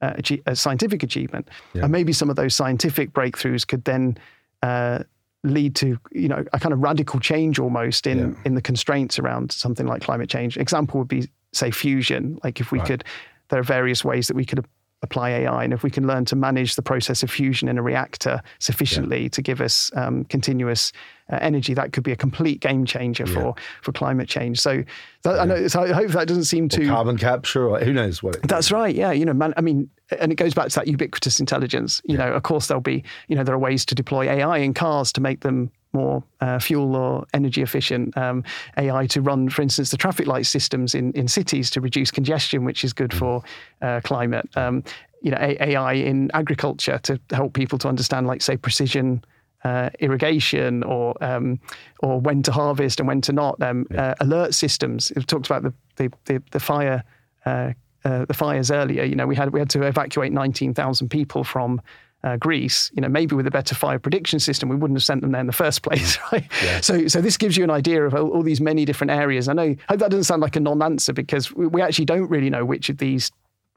uh, 0.00 0.14
scientific 0.54 1.02
achievement. 1.02 1.48
Yeah. 1.74 1.82
And 1.82 1.92
maybe 1.92 2.12
some 2.12 2.30
of 2.30 2.36
those 2.36 2.54
scientific 2.54 3.12
breakthroughs 3.12 3.66
could 3.66 3.84
then 3.84 4.16
uh, 4.62 5.00
lead 5.42 5.74
to 5.74 5.98
you 6.12 6.28
know 6.28 6.44
a 6.52 6.60
kind 6.60 6.72
of 6.72 6.80
radical 6.80 7.18
change 7.18 7.58
almost 7.58 8.06
in 8.06 8.18
yeah. 8.18 8.42
in 8.44 8.54
the 8.54 8.62
constraints 8.62 9.18
around 9.18 9.52
something 9.52 9.86
like 9.86 10.02
climate 10.02 10.28
change. 10.28 10.56
Example 10.56 10.98
would 10.98 11.08
be 11.08 11.28
say 11.52 11.70
fusion. 11.70 12.38
Like 12.44 12.60
if 12.60 12.72
we 12.72 12.78
right. 12.78 12.88
could, 12.88 13.04
there 13.48 13.58
are 13.58 13.64
various 13.64 14.04
ways 14.04 14.28
that 14.28 14.36
we 14.36 14.44
could 14.44 14.64
apply 15.02 15.30
AI. 15.30 15.64
And 15.64 15.72
if 15.72 15.82
we 15.82 15.90
can 15.90 16.06
learn 16.06 16.24
to 16.26 16.36
manage 16.36 16.74
the 16.74 16.82
process 16.82 17.22
of 17.22 17.30
fusion 17.30 17.68
in 17.68 17.78
a 17.78 17.82
reactor 17.82 18.42
sufficiently 18.58 19.24
yeah. 19.24 19.28
to 19.30 19.42
give 19.42 19.60
us 19.60 19.90
um, 19.94 20.24
continuous 20.24 20.92
uh, 21.32 21.38
energy, 21.40 21.74
that 21.74 21.92
could 21.92 22.04
be 22.04 22.12
a 22.12 22.16
complete 22.16 22.60
game 22.60 22.84
changer 22.84 23.24
yeah. 23.26 23.34
for 23.34 23.54
for 23.82 23.92
climate 23.92 24.28
change. 24.28 24.60
So, 24.60 24.84
that, 25.22 25.34
yeah. 25.34 25.42
I, 25.42 25.44
know, 25.44 25.68
so 25.68 25.82
I 25.82 25.92
hope 25.92 26.10
that 26.10 26.28
doesn't 26.28 26.44
seem 26.44 26.68
too 26.68 26.86
carbon 26.88 27.16
capture 27.16 27.68
or 27.68 27.80
who 27.80 27.92
knows 27.92 28.22
what. 28.22 28.42
that's 28.42 28.70
right. 28.70 28.94
Yeah, 28.94 29.12
you 29.12 29.24
know, 29.24 29.34
man. 29.34 29.54
I 29.56 29.60
mean, 29.60 29.88
and 30.18 30.32
it 30.32 30.36
goes 30.36 30.54
back 30.54 30.68
to 30.68 30.74
that 30.76 30.88
ubiquitous 30.88 31.40
intelligence. 31.40 32.00
You 32.04 32.16
know, 32.16 32.32
of 32.32 32.42
course, 32.42 32.66
there'll 32.66 32.80
be 32.80 33.04
you 33.28 33.36
know 33.36 33.44
there 33.44 33.54
are 33.54 33.58
ways 33.58 33.84
to 33.86 33.94
deploy 33.94 34.28
AI 34.28 34.58
in 34.58 34.74
cars 34.74 35.12
to 35.12 35.20
make 35.20 35.40
them 35.40 35.70
more 35.92 36.22
uh, 36.40 36.58
fuel 36.58 36.94
or 36.94 37.26
energy 37.34 37.62
efficient 37.62 38.16
um, 38.16 38.44
AI 38.76 39.06
to 39.08 39.20
run, 39.20 39.48
for 39.48 39.62
instance, 39.62 39.90
the 39.90 39.96
traffic 39.96 40.26
light 40.26 40.46
systems 40.46 40.94
in, 40.94 41.12
in 41.12 41.26
cities 41.26 41.68
to 41.70 41.80
reduce 41.80 42.12
congestion, 42.12 42.64
which 42.64 42.84
is 42.84 42.92
good 42.92 43.10
mm. 43.10 43.18
for 43.18 43.42
uh, 43.82 44.00
climate. 44.04 44.48
Um, 44.56 44.84
you 45.22 45.30
know, 45.30 45.38
AI 45.40 45.94
in 45.94 46.30
agriculture 46.32 46.98
to 47.02 47.20
help 47.30 47.52
people 47.52 47.78
to 47.78 47.88
understand, 47.88 48.26
like 48.26 48.40
say, 48.40 48.56
precision 48.56 49.22
uh, 49.64 49.90
irrigation 49.98 50.82
or 50.84 51.14
um, 51.22 51.60
or 52.02 52.18
when 52.20 52.42
to 52.42 52.52
harvest 52.52 53.00
and 53.00 53.06
when 53.06 53.20
to 53.20 53.32
not. 53.32 53.60
Um, 53.62 53.86
yeah. 53.90 54.10
uh, 54.10 54.14
alert 54.20 54.54
systems. 54.54 55.12
We've 55.14 55.26
talked 55.26 55.46
about 55.46 55.62
the 55.62 55.74
the, 55.96 56.10
the, 56.24 56.42
the 56.52 56.60
fire 56.60 57.04
uh, 57.44 57.72
uh 58.04 58.24
the 58.24 58.34
fires 58.34 58.70
earlier. 58.70 59.04
You 59.04 59.16
know, 59.16 59.26
we 59.26 59.36
had 59.36 59.50
we 59.50 59.58
had 59.58 59.70
to 59.70 59.82
evacuate 59.82 60.32
nineteen 60.32 60.74
thousand 60.74 61.08
people 61.08 61.44
from 61.44 61.80
uh, 62.22 62.36
Greece, 62.36 62.90
you 62.94 63.00
know, 63.00 63.08
maybe 63.08 63.34
with 63.34 63.46
a 63.46 63.50
better 63.50 63.74
fire 63.74 63.98
prediction 63.98 64.38
system, 64.38 64.68
we 64.68 64.76
wouldn't 64.76 64.96
have 64.98 65.04
sent 65.04 65.22
them 65.22 65.32
there 65.32 65.40
in 65.40 65.46
the 65.46 65.52
first 65.52 65.82
place, 65.88 66.18
right? 66.32 66.46
Yeah. 66.62 66.80
So, 66.80 67.08
so 67.08 67.20
this 67.20 67.36
gives 67.36 67.56
you 67.56 67.64
an 67.64 67.70
idea 67.70 68.04
of 68.04 68.14
all, 68.14 68.28
all, 68.30 68.42
these 68.42 68.60
many 68.60 68.84
different 68.84 69.10
areas. 69.10 69.48
I 69.48 69.54
know, 69.54 69.62
I 69.62 69.76
hope 69.88 70.00
that 70.00 70.10
doesn't 70.10 70.24
sound 70.24 70.42
like 70.42 70.56
a 70.56 70.60
non-answer 70.60 71.12
because 71.12 71.52
we, 71.52 71.66
we 71.66 71.82
actually 71.82 72.04
don't 72.04 72.28
really 72.28 72.50
know 72.50 72.64
which 72.64 72.88
of 72.88 72.98
these 72.98 73.30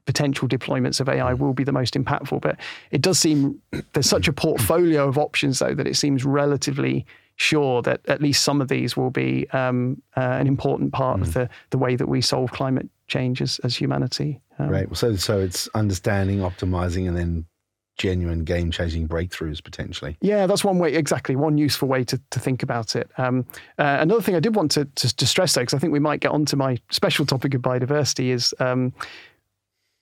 potential 0.06 0.46
deployments 0.46 1.00
of 1.00 1.08
AI 1.08 1.32
will 1.32 1.54
be 1.54 1.64
the 1.64 1.72
most 1.72 1.94
impactful. 1.94 2.42
But 2.42 2.58
it 2.90 3.00
does 3.00 3.18
seem 3.18 3.60
there's 3.94 4.08
such 4.08 4.28
a 4.28 4.32
portfolio 4.32 5.08
of 5.08 5.16
options, 5.16 5.60
though, 5.60 5.74
that 5.74 5.86
it 5.86 5.96
seems 5.96 6.24
relatively 6.24 7.06
sure 7.36 7.82
that 7.82 8.00
at 8.06 8.22
least 8.22 8.42
some 8.42 8.60
of 8.60 8.68
these 8.68 8.96
will 8.96 9.10
be 9.10 9.48
um, 9.50 10.00
uh, 10.16 10.20
an 10.20 10.46
important 10.46 10.92
part 10.92 11.18
mm. 11.18 11.22
of 11.22 11.34
the, 11.34 11.48
the 11.70 11.78
way 11.78 11.96
that 11.96 12.08
we 12.08 12.20
solve 12.20 12.52
climate 12.52 12.88
change 13.06 13.42
as, 13.42 13.58
as 13.64 13.76
humanity. 13.76 14.40
Um, 14.58 14.68
right. 14.68 14.96
So, 14.96 15.16
so 15.16 15.40
it's 15.40 15.68
understanding, 15.74 16.38
optimizing, 16.38 17.08
and 17.08 17.16
then 17.16 17.46
genuine 17.96 18.44
game 18.44 18.70
changing 18.70 19.08
breakthroughs 19.08 19.62
potentially. 19.62 20.16
Yeah, 20.20 20.46
that's 20.46 20.64
one 20.64 20.78
way, 20.78 20.94
exactly, 20.94 21.36
one 21.36 21.58
useful 21.58 21.88
way 21.88 22.04
to, 22.04 22.20
to 22.30 22.40
think 22.40 22.62
about 22.62 22.96
it. 22.96 23.10
Um, 23.18 23.46
uh, 23.78 23.98
another 24.00 24.22
thing 24.22 24.34
I 24.34 24.40
did 24.40 24.56
want 24.56 24.70
to, 24.72 24.84
to, 24.84 25.16
to 25.16 25.26
stress, 25.26 25.54
though, 25.54 25.62
because 25.62 25.74
I 25.74 25.78
think 25.78 25.92
we 25.92 26.00
might 26.00 26.20
get 26.20 26.32
onto 26.32 26.56
my 26.56 26.78
special 26.90 27.24
topic 27.24 27.54
of 27.54 27.62
biodiversity, 27.62 28.30
is 28.30 28.54
um, 28.58 28.92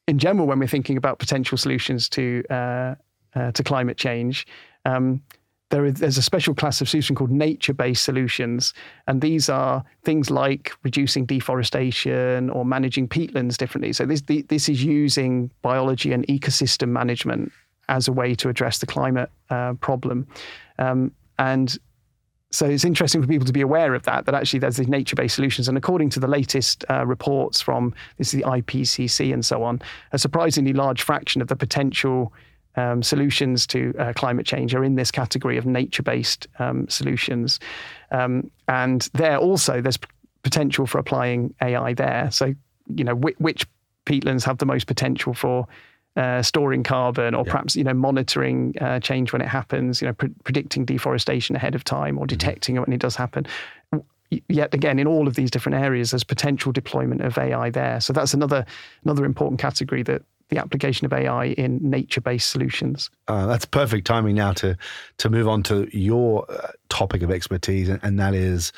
in 0.08 0.18
general, 0.18 0.46
when 0.46 0.58
we're 0.58 0.68
thinking 0.68 0.96
about 0.96 1.18
potential 1.18 1.58
solutions 1.58 2.08
to, 2.10 2.42
uh, 2.50 2.94
uh, 3.34 3.52
to 3.52 3.62
climate 3.62 3.96
change, 3.96 4.46
um, 4.84 5.22
there 5.72 5.86
is, 5.86 5.94
there's 5.94 6.18
a 6.18 6.22
special 6.22 6.54
class 6.54 6.82
of 6.82 6.88
solution 6.88 7.16
called 7.16 7.30
nature-based 7.30 8.04
solutions, 8.04 8.74
and 9.06 9.22
these 9.22 9.48
are 9.48 9.82
things 10.04 10.30
like 10.30 10.72
reducing 10.82 11.24
deforestation 11.24 12.50
or 12.50 12.64
managing 12.64 13.08
peatlands 13.08 13.56
differently. 13.56 13.92
So 13.94 14.04
this 14.04 14.22
this 14.26 14.68
is 14.68 14.84
using 14.84 15.50
biology 15.62 16.12
and 16.12 16.26
ecosystem 16.26 16.88
management 16.88 17.50
as 17.88 18.06
a 18.06 18.12
way 18.12 18.34
to 18.34 18.50
address 18.50 18.78
the 18.78 18.86
climate 18.86 19.30
uh, 19.48 19.72
problem. 19.74 20.26
Um, 20.78 21.10
and 21.38 21.76
so 22.50 22.66
it's 22.66 22.84
interesting 22.84 23.22
for 23.22 23.26
people 23.26 23.46
to 23.46 23.52
be 23.52 23.62
aware 23.62 23.94
of 23.94 24.02
that, 24.02 24.26
that 24.26 24.34
actually 24.34 24.58
there's 24.58 24.76
these 24.76 24.88
nature-based 24.88 25.34
solutions. 25.34 25.68
And 25.68 25.78
according 25.78 26.10
to 26.10 26.20
the 26.20 26.28
latest 26.28 26.84
uh, 26.90 27.06
reports 27.06 27.62
from 27.62 27.94
this 28.18 28.34
is 28.34 28.40
the 28.40 28.46
IPCC 28.46 29.32
and 29.32 29.42
so 29.44 29.62
on, 29.62 29.80
a 30.12 30.18
surprisingly 30.18 30.74
large 30.74 31.00
fraction 31.00 31.40
of 31.40 31.48
the 31.48 31.56
potential 31.56 32.30
um, 32.76 33.02
solutions 33.02 33.66
to 33.68 33.94
uh, 33.98 34.12
climate 34.14 34.46
change 34.46 34.74
are 34.74 34.84
in 34.84 34.94
this 34.94 35.10
category 35.10 35.58
of 35.58 35.66
nature-based 35.66 36.46
um, 36.58 36.88
solutions. 36.88 37.60
Um, 38.10 38.50
and 38.68 39.08
there 39.14 39.38
also 39.38 39.80
there's 39.80 39.98
potential 40.42 40.86
for 40.86 40.98
applying 40.98 41.54
AI 41.62 41.94
there. 41.94 42.30
So, 42.30 42.54
you 42.94 43.04
know, 43.04 43.14
which, 43.14 43.36
which 43.38 43.66
peatlands 44.06 44.44
have 44.44 44.58
the 44.58 44.66
most 44.66 44.86
potential 44.86 45.34
for 45.34 45.66
uh, 46.16 46.42
storing 46.42 46.82
carbon 46.82 47.34
or 47.34 47.42
yeah. 47.46 47.52
perhaps 47.52 47.74
you 47.74 47.84
know 47.84 47.94
monitoring 47.94 48.74
uh, 48.82 49.00
change 49.00 49.32
when 49.32 49.40
it 49.40 49.48
happens 49.48 50.02
you 50.02 50.06
know 50.06 50.12
pre- 50.12 50.28
predicting 50.44 50.84
deforestation 50.84 51.56
ahead 51.56 51.74
of 51.74 51.84
time 51.84 52.18
or 52.18 52.22
mm-hmm. 52.22 52.36
detecting 52.36 52.74
mm-hmm. 52.74 52.82
it 52.82 52.88
when 52.88 52.92
it 52.92 53.00
does 53.00 53.16
happen 53.16 53.46
yet 54.48 54.74
again 54.74 54.98
in 54.98 55.06
all 55.06 55.26
of 55.26 55.36
these 55.36 55.50
different 55.50 55.82
areas 55.82 56.10
there's 56.10 56.22
potential 56.22 56.70
deployment 56.70 57.22
of 57.22 57.38
ai 57.38 57.70
there 57.70 57.98
so 57.98 58.12
that's 58.12 58.34
another 58.34 58.66
another 59.04 59.24
important 59.24 59.58
category 59.58 60.02
that 60.02 60.22
the 60.52 60.58
application 60.58 61.04
of 61.04 61.12
ai 61.12 61.46
in 61.46 61.78
nature-based 61.82 62.48
solutions 62.48 63.10
uh, 63.28 63.46
that's 63.46 63.64
perfect 63.64 64.06
timing 64.06 64.36
now 64.36 64.52
to 64.52 64.76
to 65.18 65.28
move 65.28 65.48
on 65.48 65.62
to 65.62 65.88
your 65.96 66.44
uh, 66.50 66.68
topic 66.88 67.22
of 67.22 67.30
expertise 67.30 67.88
and, 67.88 68.00
and, 68.02 68.18
that 68.18 68.34
is 68.34 68.72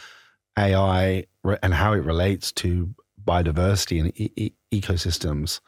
ai 0.58 1.24
and 1.62 1.74
how 1.74 1.92
it 1.92 2.04
relates 2.04 2.52
to 2.52 2.94
biodiversity 3.24 4.00
and 4.00 4.12
e- 4.20 4.32
e- 4.37 4.80
ecosystems 4.80 5.60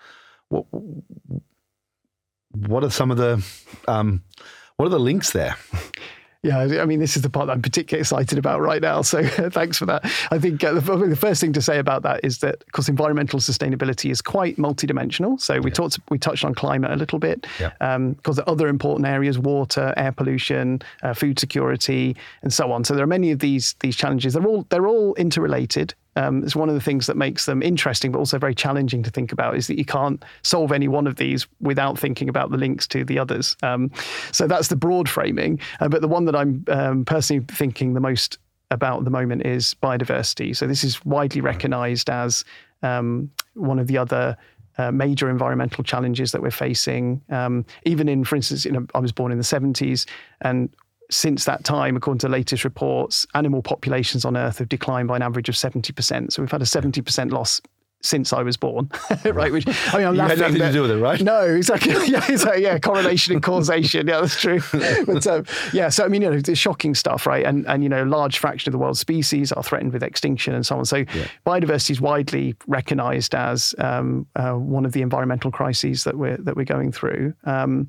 what 0.49 0.65
what 2.67 2.85
are 2.85 2.91
some 2.91 3.11
of 3.11 3.17
the 3.17 3.45
um, 3.89 4.23
what 4.77 4.87
are 4.87 4.91
the 4.91 5.01
links 5.01 5.33
there? 5.33 5.57
Yeah, 6.43 6.61
I 6.61 6.85
mean, 6.85 7.01
this 7.01 7.17
is 7.17 7.23
the 7.23 7.31
part 7.31 7.47
that 7.47 7.55
I'm 7.55 7.63
particularly 7.63 8.03
excited 8.03 8.39
about 8.39 8.61
right 8.61 8.81
now. 8.81 9.03
So 9.03 9.27
thanks 9.51 9.79
for 9.79 9.87
that. 9.87 10.05
I 10.31 10.39
think 10.39 10.63
uh, 10.63 10.75
the, 10.75 10.81
the, 10.81 11.17
first 11.17 11.41
thing 11.41 11.53
to 11.55 11.63
say 11.63 11.79
about 11.79 12.03
that 12.03 12.21
is 12.23 12.39
that, 12.39 12.63
of 12.63 12.73
course, 12.73 12.89
environmental 12.89 13.41
sustainability 13.41 14.11
is 14.11 14.23
quite 14.23 14.57
multidimensional. 14.57 15.41
So 15.41 15.61
we 15.61 15.71
yeah. 15.71 15.75
talked, 15.75 15.99
we 16.09 16.19
touched 16.19 16.45
on 16.45 16.55
climate 16.55 16.93
a 16.93 16.97
little 16.97 17.19
bit. 17.19 17.47
Yeah. 17.59 17.73
Um, 17.81 18.13
because 18.13 18.37
there 18.37 18.45
are 18.45 18.51
other 18.51 18.69
important 18.69 19.07
areas: 19.07 19.39
water, 19.39 19.93
air 19.97 20.13
pollution, 20.13 20.83
uh, 21.03 21.15
food 21.15 21.39
security, 21.39 22.17
and 22.43 22.53
so 22.53 22.71
on. 22.71 22.85
So 22.85 22.95
there 22.95 23.05
are 23.05 23.09
many 23.09 23.33
of 23.33 23.41
these 23.41 23.75
these 23.81 23.97
challenges. 23.97 24.35
They're 24.35 24.47
all 24.47 24.67
they're 24.69 24.87
all 24.87 25.15
interrelated. 25.15 25.95
Um, 26.17 26.43
it's 26.43 26.57
one 26.57 26.69
of 26.69 26.75
the 26.75 26.81
things 26.81 27.07
that 27.07 27.17
makes 27.17 27.47
them 27.47 27.63
interesting, 27.63 28.11
but 28.11 28.19
also 28.19 28.39
very 28.39 28.55
challenging 28.55 29.03
to 29.03 29.11
think 29.11 29.33
about 29.33 29.57
is 29.57 29.67
that 29.69 29.79
you 29.79 29.85
can't 29.85 30.25
solve 30.43 30.73
any 30.73 30.89
one 30.89 31.07
of 31.07 31.17
these 31.17 31.47
without 31.61 31.99
thinking 31.99 32.29
about 32.29 32.51
the 32.51 32.57
links 32.57 32.87
to 32.89 33.05
the 33.05 33.19
others. 33.19 33.57
Um, 33.63 33.91
so 34.33 34.47
that's 34.47 34.69
the 34.69 34.77
broad 34.77 35.09
framing. 35.09 35.61
Uh, 35.81 35.89
but 35.89 36.01
the 36.01 36.09
one 36.09 36.25
that 36.25 36.35
I'm 36.35 36.65
um, 36.69 37.05
personally 37.05 37.45
thinking 37.49 37.95
the 37.95 38.01
most 38.01 38.39
about 38.71 38.99
at 38.99 39.05
the 39.05 39.11
moment 39.11 39.47
is 39.47 39.75
biodiversity. 39.83 40.57
So 40.57 40.67
this 40.67 40.83
is 40.83 41.05
widely 41.05 41.41
recognized 41.41 42.11
as 42.11 42.45
um, 42.83 43.31
one 43.55 43.79
of 43.79 43.87
the 43.87 43.99
other 43.99 44.37
uh, 44.79 44.91
major 44.91 45.31
environmental 45.31 45.83
challenges 45.83 46.33
that 46.33 46.43
we're 46.43 46.51
facing. 46.51 47.23
Um, 47.31 47.65
even 47.85 48.09
in, 48.09 48.25
for 48.25 48.37
instance, 48.37 48.65
you 48.65 48.73
know, 48.73 48.87
I 48.95 48.99
was 48.99 49.13
born 49.13 49.33
in 49.33 49.39
the 49.39 49.45
70s, 49.45 50.07
and 50.43 50.69
since 51.11 51.45
that 51.45 51.65
time, 51.65 51.97
according 51.97 52.19
to 52.21 52.29
latest 52.29 52.65
reports, 52.65 53.27
animal 53.35 53.63
populations 53.63 54.25
on 54.25 54.37
Earth 54.37 54.59
have 54.59 54.69
declined 54.69 55.09
by 55.09 55.17
an 55.17 55.23
average 55.23 55.49
of 55.49 55.55
70%. 55.55 56.33
So 56.33 56.43
we've 56.43 56.51
had 56.51 56.63
a 56.63 56.67
70% 56.67 57.33
loss 57.33 57.61
since 58.03 58.33
I 58.33 58.43
was 58.43 58.57
born, 58.57 58.91
right? 59.25 59.53
Which 59.53 59.67
I 59.67 59.99
mean, 59.99 60.07
I'm 60.07 60.15
you 60.15 60.21
laughing. 60.21 60.39
Had 60.39 60.39
nothing 60.39 60.59
but, 60.59 60.67
to 60.67 60.73
do 60.73 60.83
with 60.83 60.91
it, 60.93 60.99
right? 60.99 61.21
No, 61.21 61.41
exactly. 61.43 61.93
yeah, 62.07 62.25
exactly. 62.29 62.63
yeah, 62.63 62.79
correlation 62.79 63.35
and 63.35 63.43
causation. 63.43 64.07
Yeah, 64.07 64.21
that's 64.21 64.41
true. 64.41 64.61
But 65.07 65.27
um, 65.27 65.45
yeah, 65.73 65.89
so 65.89 66.05
I 66.05 66.09
mean, 66.09 66.23
you 66.23 66.31
know, 66.31 66.37
it's 66.37 66.59
shocking 66.59 66.95
stuff, 66.95 67.27
right? 67.27 67.45
And 67.45 67.67
and 67.67 67.83
you 67.83 67.89
know, 67.89 68.05
a 68.05 68.07
large 68.07 68.39
fraction 68.39 68.71
of 68.71 68.73
the 68.73 68.79
world's 68.79 69.01
species 69.01 69.51
are 69.53 69.63
threatened 69.63 69.93
with 69.93 70.03
extinction 70.03 70.55
and 70.55 70.65
so 70.65 70.77
on. 70.77 70.85
So 70.85 70.99
yeah. 70.99 71.27
biodiversity 71.47 71.91
is 71.91 72.01
widely 72.01 72.55
recognised 72.67 73.35
as 73.35 73.75
um, 73.79 74.27
uh, 74.37 74.53
one 74.53 74.85
of 74.85 74.93
the 74.93 75.03
environmental 75.03 75.51
crises 75.51 76.05
that 76.05 76.17
we're 76.17 76.37
that 76.39 76.57
we're 76.57 76.65
going 76.65 76.93
through. 76.93 77.35
Um, 77.45 77.89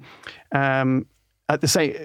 um 0.54 1.06
at 1.50 1.62
the 1.62 1.68
same 1.68 1.96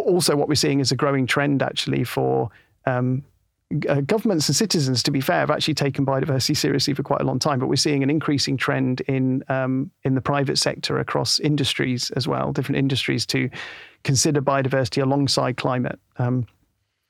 also 0.00 0.36
what 0.36 0.48
we're 0.48 0.54
seeing 0.54 0.80
is 0.80 0.92
a 0.92 0.96
growing 0.96 1.26
trend 1.26 1.62
actually 1.62 2.04
for 2.04 2.50
um, 2.86 3.24
uh, 3.88 4.00
governments 4.02 4.48
and 4.48 4.54
citizens, 4.54 5.02
to 5.02 5.10
be 5.10 5.20
fair, 5.20 5.40
have 5.40 5.50
actually 5.50 5.74
taken 5.74 6.06
biodiversity 6.06 6.56
seriously 6.56 6.94
for 6.94 7.02
quite 7.02 7.20
a 7.20 7.24
long 7.24 7.38
time. 7.38 7.58
But 7.58 7.66
we're 7.66 7.76
seeing 7.76 8.02
an 8.02 8.10
increasing 8.10 8.56
trend 8.56 9.00
in 9.02 9.42
um, 9.48 9.90
in 10.04 10.14
the 10.14 10.20
private 10.20 10.58
sector 10.58 10.98
across 10.98 11.40
industries 11.40 12.10
as 12.12 12.28
well, 12.28 12.52
different 12.52 12.78
industries 12.78 13.26
to 13.26 13.50
consider 14.04 14.40
biodiversity 14.40 15.02
alongside 15.02 15.56
climate. 15.56 15.98
Um, 16.18 16.46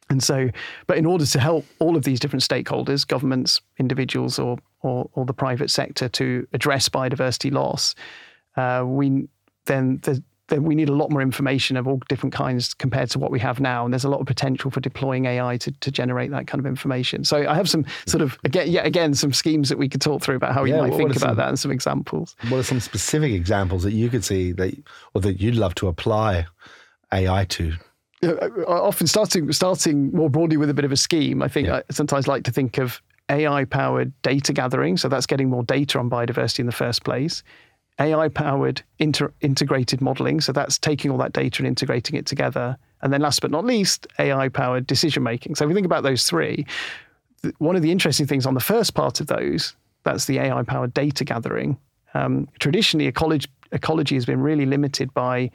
and 0.08 0.22
so, 0.22 0.48
but 0.86 0.96
in 0.96 1.04
order 1.04 1.26
to 1.26 1.40
help 1.40 1.66
all 1.78 1.96
of 1.96 2.04
these 2.04 2.20
different 2.20 2.42
stakeholders, 2.42 3.06
governments, 3.06 3.60
individuals, 3.78 4.38
or 4.38 4.56
or, 4.80 5.10
or 5.12 5.26
the 5.26 5.34
private 5.34 5.70
sector 5.70 6.08
to 6.08 6.46
address 6.52 6.88
biodiversity 6.88 7.52
loss, 7.52 7.94
uh, 8.56 8.82
we 8.86 9.28
then 9.66 9.98
the 10.02 10.22
we 10.50 10.74
need 10.74 10.88
a 10.88 10.94
lot 10.94 11.10
more 11.10 11.22
information 11.22 11.76
of 11.76 11.88
all 11.88 12.00
different 12.08 12.32
kinds 12.32 12.72
compared 12.74 13.10
to 13.10 13.18
what 13.18 13.30
we 13.30 13.40
have 13.40 13.58
now. 13.58 13.84
And 13.84 13.92
there's 13.92 14.04
a 14.04 14.08
lot 14.08 14.20
of 14.20 14.26
potential 14.26 14.70
for 14.70 14.80
deploying 14.80 15.24
AI 15.24 15.56
to, 15.58 15.72
to 15.72 15.90
generate 15.90 16.30
that 16.30 16.46
kind 16.46 16.60
of 16.60 16.66
information. 16.66 17.24
So 17.24 17.48
I 17.48 17.54
have 17.54 17.68
some 17.68 17.84
sort 18.06 18.22
of, 18.22 18.38
again, 18.44 18.70
yet 18.70 18.86
again, 18.86 19.14
some 19.14 19.32
schemes 19.32 19.68
that 19.68 19.78
we 19.78 19.88
could 19.88 20.00
talk 20.00 20.22
through 20.22 20.36
about 20.36 20.54
how 20.54 20.64
yeah, 20.64 20.76
you 20.76 20.82
might 20.82 20.96
think 20.96 21.16
about 21.16 21.30
some, 21.30 21.36
that 21.36 21.48
and 21.48 21.58
some 21.58 21.70
examples. 21.70 22.36
What 22.48 22.58
are 22.58 22.62
some 22.62 22.80
specific 22.80 23.32
examples 23.32 23.82
that 23.82 23.92
you 23.92 24.08
could 24.08 24.24
see 24.24 24.52
that, 24.52 24.76
or 25.14 25.20
that 25.22 25.40
you'd 25.40 25.56
love 25.56 25.74
to 25.76 25.88
apply 25.88 26.46
AI 27.12 27.44
to? 27.44 27.72
Often 28.66 29.08
starting 29.08 29.52
starting 29.52 30.10
more 30.12 30.30
broadly 30.30 30.56
with 30.56 30.70
a 30.70 30.74
bit 30.74 30.84
of 30.84 30.92
a 30.92 30.96
scheme. 30.96 31.42
I 31.42 31.48
think 31.48 31.68
yeah. 31.68 31.76
I 31.76 31.92
sometimes 31.92 32.26
like 32.26 32.44
to 32.44 32.50
think 32.50 32.78
of 32.78 33.02
AI 33.28 33.64
powered 33.64 34.12
data 34.22 34.52
gathering. 34.52 34.96
So 34.96 35.08
that's 35.08 35.26
getting 35.26 35.50
more 35.50 35.62
data 35.64 35.98
on 35.98 36.08
biodiversity 36.08 36.60
in 36.60 36.66
the 36.66 36.72
first 36.72 37.04
place. 37.04 37.42
AI 37.98 38.28
powered 38.28 38.82
inter- 38.98 39.32
integrated 39.40 40.00
modeling. 40.00 40.40
So 40.40 40.52
that's 40.52 40.78
taking 40.78 41.10
all 41.10 41.18
that 41.18 41.32
data 41.32 41.60
and 41.60 41.66
integrating 41.66 42.16
it 42.16 42.26
together. 42.26 42.76
And 43.02 43.12
then 43.12 43.20
last 43.20 43.40
but 43.40 43.50
not 43.50 43.64
least, 43.64 44.06
AI 44.18 44.48
powered 44.48 44.86
decision 44.86 45.22
making. 45.22 45.54
So 45.54 45.64
if 45.64 45.68
we 45.68 45.74
think 45.74 45.86
about 45.86 46.02
those 46.02 46.26
three, 46.26 46.66
th- 47.42 47.54
one 47.58 47.76
of 47.76 47.82
the 47.82 47.90
interesting 47.90 48.26
things 48.26 48.46
on 48.46 48.54
the 48.54 48.60
first 48.60 48.94
part 48.94 49.20
of 49.20 49.28
those, 49.28 49.74
that's 50.04 50.26
the 50.26 50.38
AI 50.38 50.62
powered 50.62 50.94
data 50.94 51.24
gathering. 51.24 51.78
Um, 52.14 52.48
traditionally, 52.58 53.06
ecology, 53.06 53.48
ecology 53.72 54.14
has 54.14 54.26
been 54.26 54.40
really 54.40 54.66
limited 54.66 55.12
by 55.14 55.50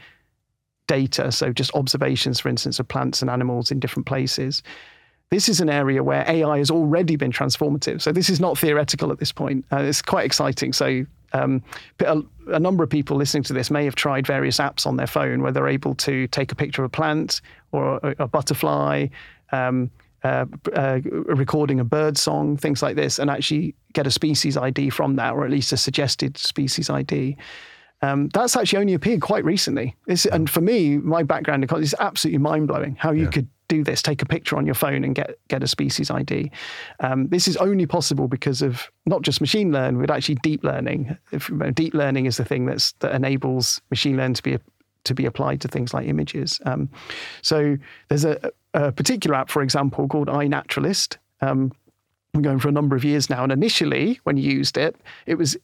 data. 0.87 1.31
So 1.31 1.53
just 1.53 1.73
observations, 1.75 2.39
for 2.39 2.49
instance, 2.49 2.79
of 2.79 2.87
plants 2.87 3.21
and 3.21 3.29
animals 3.29 3.71
in 3.71 3.79
different 3.79 4.07
places. 4.07 4.61
This 5.29 5.47
is 5.47 5.61
an 5.61 5.69
area 5.69 6.03
where 6.03 6.25
AI 6.27 6.57
has 6.57 6.69
already 6.69 7.15
been 7.15 7.31
transformative. 7.31 8.01
So 8.01 8.11
this 8.11 8.29
is 8.29 8.39
not 8.39 8.57
theoretical 8.57 9.11
at 9.11 9.19
this 9.19 9.31
point. 9.31 9.63
Uh, 9.71 9.77
it's 9.77 10.01
quite 10.01 10.25
exciting. 10.25 10.73
So 10.73 11.05
um, 11.33 11.63
a, 11.99 12.21
a, 12.47 12.59
number 12.59 12.83
of 12.83 12.89
people 12.89 13.17
listening 13.17 13.43
to 13.43 13.53
this 13.53 13.71
may 13.71 13.85
have 13.85 13.95
tried 13.95 14.27
various 14.27 14.57
apps 14.57 14.85
on 14.85 14.97
their 14.97 15.07
phone 15.07 15.41
where 15.41 15.51
they're 15.51 15.67
able 15.67 15.95
to 15.95 16.27
take 16.27 16.51
a 16.51 16.55
picture 16.55 16.83
of 16.83 16.87
a 16.87 16.89
plant 16.89 17.41
or 17.71 17.97
a, 18.03 18.15
a 18.23 18.27
butterfly, 18.27 19.07
um, 19.51 19.89
uh, 20.23 20.45
uh, 20.73 20.99
recording 21.03 21.79
a 21.79 21.83
bird 21.83 22.17
song, 22.17 22.57
things 22.57 22.83
like 22.83 22.95
this, 22.95 23.17
and 23.17 23.29
actually 23.29 23.73
get 23.93 24.05
a 24.05 24.11
species 24.11 24.57
ID 24.57 24.89
from 24.89 25.15
that, 25.15 25.33
or 25.33 25.45
at 25.45 25.51
least 25.51 25.71
a 25.71 25.77
suggested 25.77 26.37
species 26.37 26.89
ID. 26.89 27.35
Um, 28.03 28.29
that's 28.29 28.55
actually 28.55 28.79
only 28.79 28.93
appeared 28.93 29.21
quite 29.21 29.45
recently. 29.45 29.95
It's, 30.07 30.25
and 30.25 30.49
for 30.49 30.61
me, 30.61 30.97
my 30.97 31.23
background 31.23 31.63
in 31.63 31.65
ecology 31.65 31.85
is 31.85 31.95
absolutely 31.99 32.39
mind 32.39 32.67
blowing 32.67 32.95
how 32.95 33.11
you 33.11 33.29
could 33.29 33.47
do 33.71 33.83
this, 33.85 34.01
take 34.01 34.21
a 34.21 34.25
picture 34.25 34.57
on 34.57 34.65
your 34.65 34.75
phone 34.75 35.03
and 35.05 35.15
get 35.15 35.39
get 35.47 35.63
a 35.63 35.67
species 35.67 36.11
ID. 36.11 36.51
Um, 36.99 37.29
this 37.29 37.47
is 37.47 37.55
only 37.57 37.85
possible 37.85 38.27
because 38.27 38.61
of 38.61 38.91
not 39.05 39.21
just 39.21 39.39
machine 39.39 39.71
learning, 39.71 40.01
but 40.01 40.11
actually 40.11 40.35
deep 40.35 40.63
learning. 40.63 41.17
If, 41.31 41.49
deep 41.73 41.93
learning 41.93 42.25
is 42.25 42.35
the 42.35 42.43
thing 42.43 42.65
that's 42.65 42.91
that 42.99 43.15
enables 43.15 43.81
machine 43.89 44.17
learning 44.17 44.35
to 44.35 44.43
be 44.43 44.57
to 45.05 45.13
be 45.13 45.25
applied 45.25 45.61
to 45.61 45.67
things 45.67 45.93
like 45.93 46.07
images. 46.07 46.59
Um, 46.65 46.89
so 47.41 47.77
there's 48.09 48.25
a, 48.25 48.51
a, 48.75 48.91
particular 48.91 49.35
app, 49.35 49.49
for 49.49 49.63
example, 49.63 50.07
called 50.07 50.27
iNaturalist. 50.27 51.17
Um, 51.41 51.71
I'm 52.35 52.43
going 52.43 52.59
for 52.59 52.69
a 52.69 52.71
number 52.71 52.95
of 52.95 53.03
years 53.03 53.29
now, 53.29 53.41
and 53.43 53.51
initially 53.51 54.19
when 54.25 54.37
you 54.37 54.51
used 54.51 54.77
it, 54.77 54.95
it 55.25 55.35
was 55.35 55.57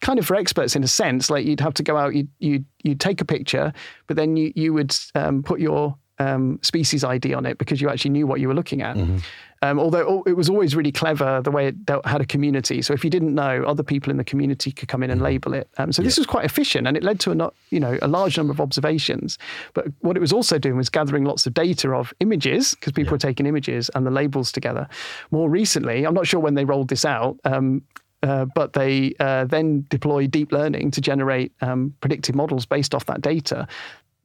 kind 0.00 0.18
of 0.18 0.26
for 0.26 0.36
experts 0.36 0.76
in 0.76 0.84
a 0.84 0.88
sense. 0.88 1.30
Like 1.30 1.46
you'd 1.46 1.60
have 1.60 1.74
to 1.74 1.82
go 1.82 1.96
out, 1.96 2.14
you'd 2.14 2.28
you'd, 2.38 2.66
you'd 2.82 3.00
take 3.00 3.22
a 3.22 3.24
picture, 3.24 3.72
but 4.06 4.16
then 4.16 4.36
you 4.36 4.52
you 4.54 4.74
would 4.74 4.94
um, 5.14 5.42
put 5.42 5.60
your 5.60 5.96
um, 6.18 6.58
species 6.62 7.04
ID 7.04 7.34
on 7.34 7.46
it 7.46 7.58
because 7.58 7.80
you 7.80 7.88
actually 7.88 8.12
knew 8.12 8.26
what 8.26 8.40
you 8.40 8.48
were 8.48 8.54
looking 8.54 8.82
at. 8.82 8.96
Mm-hmm. 8.96 9.18
Um, 9.62 9.78
although 9.80 10.22
it 10.26 10.34
was 10.34 10.50
always 10.50 10.76
really 10.76 10.92
clever 10.92 11.40
the 11.40 11.50
way 11.50 11.68
it 11.68 11.76
had 12.04 12.20
a 12.20 12.26
community. 12.26 12.82
So 12.82 12.92
if 12.92 13.02
you 13.02 13.08
didn't 13.08 13.34
know, 13.34 13.64
other 13.64 13.82
people 13.82 14.10
in 14.10 14.18
the 14.18 14.24
community 14.24 14.70
could 14.70 14.88
come 14.88 15.02
in 15.02 15.10
and 15.10 15.18
mm-hmm. 15.18 15.26
label 15.26 15.54
it. 15.54 15.70
Um, 15.78 15.90
so 15.90 16.02
yeah. 16.02 16.06
this 16.06 16.18
was 16.18 16.26
quite 16.26 16.44
efficient, 16.44 16.86
and 16.86 16.98
it 16.98 17.02
led 17.02 17.18
to 17.20 17.30
a 17.30 17.34
not, 17.34 17.54
you 17.70 17.80
know 17.80 17.98
a 18.02 18.08
large 18.08 18.36
number 18.36 18.52
of 18.52 18.60
observations. 18.60 19.38
But 19.72 19.86
what 20.00 20.16
it 20.16 20.20
was 20.20 20.34
also 20.34 20.58
doing 20.58 20.76
was 20.76 20.90
gathering 20.90 21.24
lots 21.24 21.46
of 21.46 21.54
data 21.54 21.92
of 21.92 22.12
images 22.20 22.74
because 22.74 22.92
people 22.92 23.10
yeah. 23.10 23.12
were 23.12 23.18
taking 23.18 23.46
images 23.46 23.90
and 23.94 24.06
the 24.06 24.10
labels 24.10 24.52
together. 24.52 24.86
More 25.30 25.48
recently, 25.48 26.06
I'm 26.06 26.14
not 26.14 26.26
sure 26.26 26.40
when 26.40 26.54
they 26.54 26.66
rolled 26.66 26.88
this 26.88 27.04
out. 27.04 27.38
Um, 27.44 27.82
uh, 28.22 28.46
but 28.54 28.72
they 28.72 29.14
uh, 29.20 29.44
then 29.44 29.84
deploy 29.90 30.26
deep 30.26 30.50
learning 30.50 30.90
to 30.90 31.02
generate 31.02 31.52
um, 31.60 31.94
predictive 32.00 32.34
models 32.34 32.64
based 32.64 32.94
off 32.94 33.04
that 33.04 33.20
data 33.20 33.68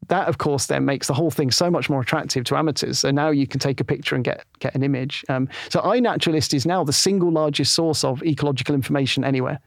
that 0.08 0.28
of 0.28 0.38
course 0.38 0.66
then 0.68 0.86
makes 0.86 1.08
the 1.08 1.14
whole 1.14 1.32
thing 1.32 1.52
so 1.52 1.70
much 1.70 1.90
more 1.90 2.02
attractive 2.02 2.44
to 2.46 2.58
amateurs. 2.58 3.00
So 3.00 3.12
now 3.12 3.30
you 3.30 3.46
can 3.46 3.60
take 3.60 3.80
a 3.80 3.84
picture 3.84 4.16
and 4.16 4.24
get 4.24 4.44
get 4.60 4.74
an 4.76 4.84
image. 4.84 5.24
Um, 5.30 5.48
so 5.70 5.82
iNaturalist 5.82 6.54
is 6.54 6.66
now 6.66 6.84
the 6.84 6.94
single 6.94 7.32
largest 7.32 7.74
source 7.74 8.04
of 8.04 8.24
ecological 8.24 8.76
information 8.76 9.24
anywhere. 9.24 9.60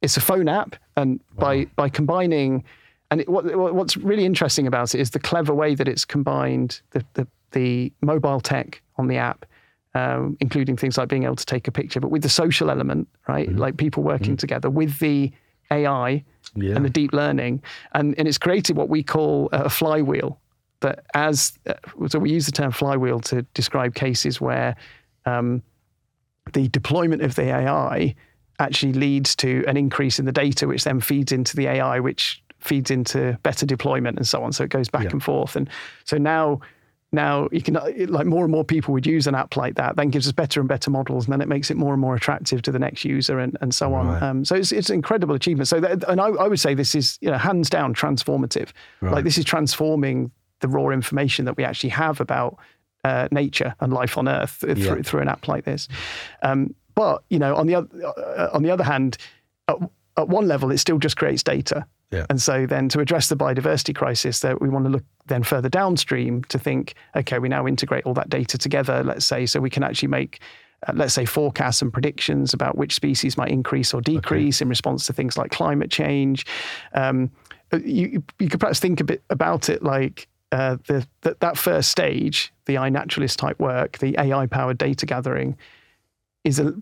It's 0.00 0.16
a 0.16 0.20
phone 0.20 0.48
app, 0.48 0.76
and 0.96 1.20
wow. 1.36 1.40
by 1.40 1.64
by 1.76 1.88
combining, 1.88 2.64
and 3.10 3.20
it, 3.20 3.28
what, 3.28 3.74
what's 3.74 3.96
really 3.96 4.24
interesting 4.24 4.66
about 4.66 4.94
it 4.94 5.00
is 5.00 5.10
the 5.10 5.20
clever 5.20 5.54
way 5.54 5.74
that 5.74 5.88
it's 5.88 6.04
combined 6.04 6.80
the 6.90 7.04
the, 7.14 7.26
the 7.52 7.92
mobile 8.00 8.40
tech 8.40 8.82
on 8.96 9.08
the 9.08 9.16
app. 9.16 9.46
Um, 9.94 10.38
including 10.40 10.78
things 10.78 10.96
like 10.96 11.10
being 11.10 11.24
able 11.24 11.36
to 11.36 11.44
take 11.44 11.68
a 11.68 11.70
picture, 11.70 12.00
but 12.00 12.10
with 12.10 12.22
the 12.22 12.30
social 12.30 12.70
element, 12.70 13.08
right? 13.28 13.46
Mm-hmm. 13.46 13.58
Like 13.58 13.76
people 13.76 14.02
working 14.02 14.28
mm-hmm. 14.28 14.36
together 14.36 14.70
with 14.70 14.98
the 15.00 15.30
AI 15.72 16.24
yeah. 16.54 16.76
and 16.76 16.84
the 16.84 16.90
deep 16.90 17.12
learning. 17.12 17.62
And, 17.92 18.14
and 18.18 18.28
it's 18.28 18.38
created 18.38 18.76
what 18.76 18.88
we 18.88 19.02
call 19.02 19.48
a 19.52 19.70
flywheel. 19.70 20.38
That 20.80 21.04
as 21.14 21.58
uh, 21.66 21.74
so, 22.08 22.18
we 22.18 22.30
use 22.30 22.46
the 22.46 22.52
term 22.52 22.72
flywheel 22.72 23.20
to 23.20 23.42
describe 23.54 23.94
cases 23.94 24.40
where 24.40 24.74
um, 25.26 25.62
the 26.52 26.68
deployment 26.68 27.22
of 27.22 27.36
the 27.36 27.54
AI 27.54 28.14
actually 28.58 28.92
leads 28.92 29.36
to 29.36 29.64
an 29.68 29.76
increase 29.76 30.18
in 30.18 30.24
the 30.24 30.32
data, 30.32 30.66
which 30.66 30.84
then 30.84 31.00
feeds 31.00 31.30
into 31.30 31.56
the 31.56 31.66
AI, 31.68 32.00
which 32.00 32.42
feeds 32.58 32.90
into 32.90 33.38
better 33.42 33.66
deployment 33.66 34.16
and 34.16 34.26
so 34.26 34.42
on. 34.42 34.52
So 34.52 34.64
it 34.64 34.70
goes 34.70 34.88
back 34.88 35.04
yeah. 35.04 35.10
and 35.10 35.22
forth. 35.22 35.56
And 35.56 35.68
so 36.04 36.18
now 36.18 36.60
now 37.12 37.48
you 37.52 37.60
can 37.60 37.74
like 38.08 38.26
more 38.26 38.44
and 38.44 38.52
more 38.52 38.64
people 38.64 38.92
would 38.94 39.06
use 39.06 39.26
an 39.26 39.34
app 39.34 39.56
like 39.56 39.74
that 39.74 39.96
then 39.96 40.08
gives 40.08 40.26
us 40.26 40.32
better 40.32 40.60
and 40.60 40.68
better 40.68 40.90
models 40.90 41.26
and 41.26 41.32
then 41.32 41.40
it 41.40 41.48
makes 41.48 41.70
it 41.70 41.76
more 41.76 41.92
and 41.92 42.00
more 42.00 42.14
attractive 42.14 42.62
to 42.62 42.72
the 42.72 42.78
next 42.78 43.04
user 43.04 43.38
and, 43.38 43.56
and 43.60 43.74
so 43.74 43.92
on 43.94 44.06
right. 44.06 44.22
um, 44.22 44.44
so 44.44 44.54
it's, 44.54 44.72
it's 44.72 44.88
an 44.88 44.94
incredible 44.94 45.34
achievement 45.34 45.68
so 45.68 45.78
that, 45.80 46.02
and 46.08 46.20
I, 46.20 46.28
I, 46.28 46.48
would 46.48 46.60
say 46.60 46.74
this 46.74 46.94
is 46.94 47.18
you 47.20 47.30
know 47.30 47.38
hands 47.38 47.68
down 47.68 47.94
transformative 47.94 48.70
right. 49.00 49.12
like 49.12 49.24
this 49.24 49.36
is 49.36 49.44
transforming 49.44 50.30
the 50.60 50.68
raw 50.68 50.88
information 50.88 51.44
that 51.44 51.56
we 51.56 51.64
actually 51.64 51.90
have 51.90 52.20
about 52.20 52.56
uh, 53.04 53.28
nature 53.30 53.74
and 53.80 53.92
life 53.92 54.16
on 54.16 54.28
earth 54.28 54.64
yeah. 54.66 54.74
through, 54.74 55.02
through 55.02 55.20
an 55.20 55.28
app 55.28 55.48
like 55.48 55.64
this 55.64 55.88
um, 56.42 56.74
but 56.94 57.24
you 57.28 57.38
know 57.38 57.54
on 57.56 57.66
the 57.66 57.74
other 57.74 57.88
uh, 58.04 58.48
on 58.52 58.62
the 58.62 58.70
other 58.70 58.84
hand 58.84 59.18
at, 59.68 59.76
at 60.16 60.28
one 60.28 60.46
level 60.46 60.70
it 60.70 60.78
still 60.78 60.98
just 60.98 61.16
creates 61.16 61.42
data 61.42 61.86
yeah. 62.12 62.26
And 62.28 62.40
so 62.40 62.66
then 62.66 62.88
to 62.90 63.00
address 63.00 63.28
the 63.30 63.36
biodiversity 63.36 63.94
crisis, 63.94 64.40
that 64.40 64.60
we 64.60 64.68
want 64.68 64.84
to 64.84 64.90
look 64.90 65.04
then 65.26 65.42
further 65.42 65.70
downstream 65.70 66.44
to 66.44 66.58
think, 66.58 66.94
okay, 67.16 67.38
we 67.38 67.48
now 67.48 67.66
integrate 67.66 68.04
all 68.04 68.14
that 68.14 68.28
data 68.28 68.58
together, 68.58 69.02
let's 69.02 69.24
say, 69.24 69.46
so 69.46 69.60
we 69.60 69.70
can 69.70 69.82
actually 69.82 70.08
make 70.08 70.40
uh, 70.86 70.92
let's 70.94 71.14
say 71.14 71.24
forecasts 71.24 71.80
and 71.80 71.92
predictions 71.92 72.52
about 72.52 72.76
which 72.76 72.92
species 72.92 73.36
might 73.36 73.50
increase 73.50 73.94
or 73.94 74.00
decrease 74.00 74.58
okay. 74.58 74.64
in 74.64 74.68
response 74.68 75.06
to 75.06 75.12
things 75.12 75.38
like 75.38 75.50
climate 75.52 75.90
change. 75.90 76.44
Um, 76.92 77.30
uh, 77.72 77.78
you, 77.84 78.22
you 78.40 78.48
could 78.48 78.58
perhaps 78.58 78.80
think 78.80 79.00
a 79.00 79.04
bit 79.04 79.22
about 79.30 79.68
it 79.68 79.82
like 79.82 80.26
uh, 80.50 80.76
the, 80.88 81.06
the, 81.20 81.36
that 81.38 81.56
first 81.56 81.88
stage, 81.88 82.52
the 82.66 82.74
iNaturalist 82.74 83.36
type 83.36 83.60
work, 83.60 83.98
the 83.98 84.16
AI 84.18 84.46
powered 84.46 84.76
data 84.76 85.06
gathering, 85.06 85.56
is 86.42 86.58
a 86.58 86.74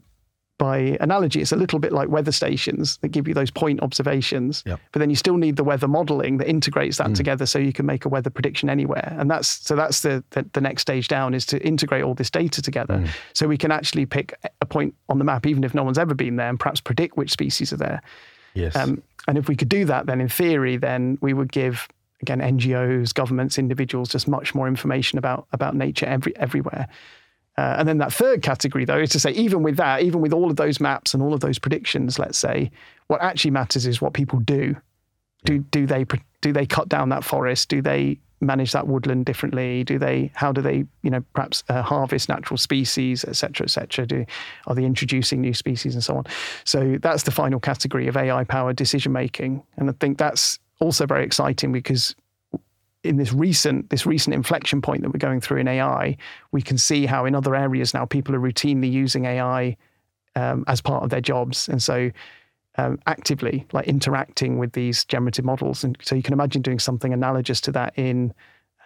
by 0.61 0.99
analogy, 1.01 1.41
it's 1.41 1.53
a 1.53 1.57
little 1.57 1.79
bit 1.79 1.91
like 1.91 2.11
weather 2.11 2.33
stations 2.33 2.99
that 2.99 3.09
give 3.09 3.27
you 3.27 3.33
those 3.33 3.51
point 3.51 3.81
observations. 3.81 4.63
Yep. 4.67 4.79
But 4.93 4.99
then 4.99 5.09
you 5.09 5.17
still 5.17 5.39
need 5.39 5.57
the 5.57 5.65
weather 5.65 5.89
modeling 5.89 6.37
that 6.37 6.49
integrates 6.49 6.99
that 6.99 7.07
mm. 7.07 7.15
together 7.15 7.47
so 7.47 7.59
you 7.59 7.73
can 7.73 7.87
make 7.87 8.05
a 8.05 8.11
weather 8.11 8.29
prediction 8.29 8.69
anywhere. 8.69 9.17
And 9.19 9.31
that's 9.31 9.49
so 9.49 9.75
that's 9.75 10.03
the, 10.03 10.23
the, 10.31 10.45
the 10.53 10.61
next 10.61 10.83
stage 10.83 11.09
down 11.09 11.33
is 11.33 11.47
to 11.47 11.67
integrate 11.67 12.05
all 12.05 12.13
this 12.13 12.29
data 12.29 12.61
together 12.61 12.99
mm. 12.99 13.09
so 13.33 13.49
we 13.49 13.57
can 13.57 13.73
actually 13.73 14.05
pick 14.05 14.35
a 14.61 14.67
point 14.67 14.95
on 15.09 15.17
the 15.17 15.25
map, 15.25 15.47
even 15.47 15.65
if 15.65 15.73
no 15.73 15.83
one's 15.83 15.97
ever 15.97 16.13
been 16.13 16.37
there, 16.37 16.51
and 16.51 16.61
perhaps 16.61 16.79
predict 16.79 17.17
which 17.17 17.31
species 17.31 17.73
are 17.73 17.79
there. 17.79 18.03
Yes. 18.53 18.77
Um, 18.77 19.03
and 19.29 19.39
if 19.39 19.49
we 19.49 19.57
could 19.57 19.71
do 19.71 19.87
that, 19.87 20.05
then 20.05 20.21
in 20.21 20.29
theory, 20.29 20.77
then 20.77 21.17
we 21.23 21.33
would 21.33 21.53
give 21.53 21.89
again 22.21 22.41
NGOs, 22.41 23.15
governments, 23.15 23.57
individuals 23.57 24.11
just 24.11 24.29
much 24.29 24.55
more 24.55 24.69
information 24.69 25.19
about 25.19 25.47
about 25.53 25.75
nature 25.75 26.05
every 26.05 26.37
everywhere. 26.37 26.87
Uh, 27.59 27.77
and 27.79 27.89
then 27.89 27.99
that 27.99 28.13
third 28.13 28.43
category, 28.43 28.85
though, 28.85 28.99
is 28.99 29.11
to 29.11 29.21
say, 29.21 29.33
even 29.33 29.63
with 29.63 29.77
that, 29.77 30.03
even 30.03 30.21
with 30.21 30.33
all 30.33 30.51
of 30.51 30.57
those 30.57 30.81
maps 30.81 31.13
and 31.13 31.23
all 31.23 31.35
of 31.35 31.41
those 31.41 31.59
predictions, 31.59 32.19
let's 32.19 32.39
say, 32.39 32.71
what 33.09 33.21
actually 33.21 33.51
matters 33.51 33.87
is 33.87 34.01
what 34.01 34.15
people 34.15 34.39
do. 34.41 34.77
Do 35.45 35.59
do 35.59 35.87
they 35.87 36.05
do 36.43 36.53
they 36.53 36.67
cut 36.67 36.89
down 36.89 37.09
that 37.11 37.25
forest? 37.25 37.69
Do 37.69 37.83
they 37.83 38.19
manage 38.41 38.73
that 38.73 38.87
woodland 38.87 39.27
differently? 39.27 39.85
Do 39.85 39.99
they 39.99 40.31
how 40.35 40.53
do 40.53 40.63
they 40.63 40.85
you 41.03 41.11
know 41.11 41.23
perhaps 41.35 41.65
uh, 41.69 41.83
harvest 41.83 42.29
natural 42.29 42.57
species, 42.57 43.25
etc., 43.25 43.65
etc. 43.65 44.07
Do 44.07 44.25
are 44.67 44.75
they 44.75 44.85
introducing 44.85 45.41
new 45.41 45.55
species 45.55 45.95
and 45.95 46.05
so 46.05 46.17
on? 46.17 46.25
So 46.65 46.99
that's 47.01 47.25
the 47.25 47.31
final 47.31 47.61
category 47.61 48.07
of 48.07 48.17
AI 48.17 48.45
powered 48.45 48.77
decision 48.77 49.13
making, 49.13 49.63
and 49.77 49.91
I 49.91 49.95
think 50.01 50.19
that's 50.19 50.59
also 50.81 51.07
very 51.07 51.25
exciting 51.25 51.73
because 51.73 52.15
in 53.03 53.17
this 53.17 53.33
recent 53.33 53.91
this 53.91 54.05
recent 54.07 54.35
inflection 54.35 54.83
point 54.83 55.03
that 55.03 55.11
we're 55.11 55.19
going 55.19 55.41
through 55.41 55.59
in 55.59 55.69
AI, 55.69 56.17
we 56.53 56.63
can 56.63 56.79
see 56.79 57.07
how 57.07 57.25
in 57.25 57.35
other 57.35 57.55
areas 57.55 57.95
now 57.95 58.05
people 58.05 58.35
are 58.35 58.41
routinely 58.41 58.91
using 58.91 59.25
AI 59.25 59.77
um, 60.37 60.65
as 60.67 60.81
part 60.81 61.03
of 61.03 61.11
their 61.11 61.21
jobs, 61.21 61.69
and 61.69 61.83
so 61.83 62.11
um, 62.77 62.99
actively 63.07 63.67
like 63.73 63.87
interacting 63.87 64.59
with 64.59 64.73
these 64.73 65.05
generative 65.05 65.45
models. 65.45 65.85
And 65.85 65.97
so 66.03 66.15
you 66.15 66.23
can 66.23 66.33
imagine 66.33 66.63
doing 66.63 66.79
something 66.79 67.13
analogous 67.13 67.61
to 67.63 67.73
that 67.73 67.93
in, 67.97 68.33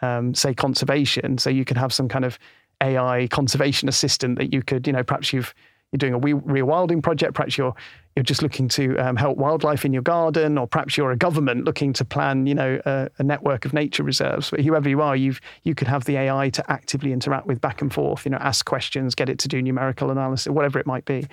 um, 0.03 0.35
say, 0.35 0.55
conservation. 0.55 1.39
So 1.39 1.51
you 1.51 1.65
could 1.65 1.77
have 1.77 1.93
some 1.93 2.09
kind 2.09 2.25
of 2.25 2.39
AI 2.83 3.29
conservation 3.29 3.89
assistant 3.89 4.39
that 4.39 4.53
you 4.53 4.63
could, 4.63 4.87
you 4.87 4.93
know, 4.93 5.05
perhaps 5.05 5.33
you've 5.33 5.55
you're 5.95 6.11
doing 6.11 6.15
a 6.15 6.19
rewilding 6.19 7.01
project, 7.01 7.35
perhaps 7.35 7.57
you're 7.57 7.75
you're 8.17 8.23
just 8.23 8.43
looking 8.43 8.69
to 8.69 8.97
um, 8.99 9.17
help 9.17 9.39
wildlife 9.39 9.85
in 9.85 9.93
your 9.93 10.03
garden, 10.03 10.57
or 10.57 10.69
perhaps 10.69 10.97
you're 10.97 11.11
a 11.11 11.17
government 11.17 11.65
looking 11.65 11.93
to 11.95 12.05
plan, 12.05 12.47
you 12.47 12.55
know, 12.55 12.81
a, 12.87 13.09
a, 13.19 13.25
network 13.25 13.65
of 13.65 13.73
nature 13.73 14.05
reserves. 14.05 14.51
But 14.51 14.61
whoever 14.61 14.89
you 14.89 15.03
are, 15.03 15.17
you've 15.17 15.41
you 15.65 15.75
could 15.75 15.89
have 15.89 16.05
the 16.05 16.17
AI 16.17 16.49
to 16.51 16.71
actively 16.71 17.13
interact 17.13 17.47
with 17.47 17.61
back 17.61 17.83
and 17.83 17.93
forth. 17.93 18.25
You 18.25 18.31
know, 18.31 18.39
ask 18.39 18.65
questions, 18.65 19.17
get 19.17 19.29
it 19.29 19.39
to 19.41 19.49
do 19.49 19.61
numerical 19.61 20.11
analysis, 20.11 20.49
whatever 20.53 20.79
it 20.79 20.87
might 20.87 21.05
be. 21.05 21.27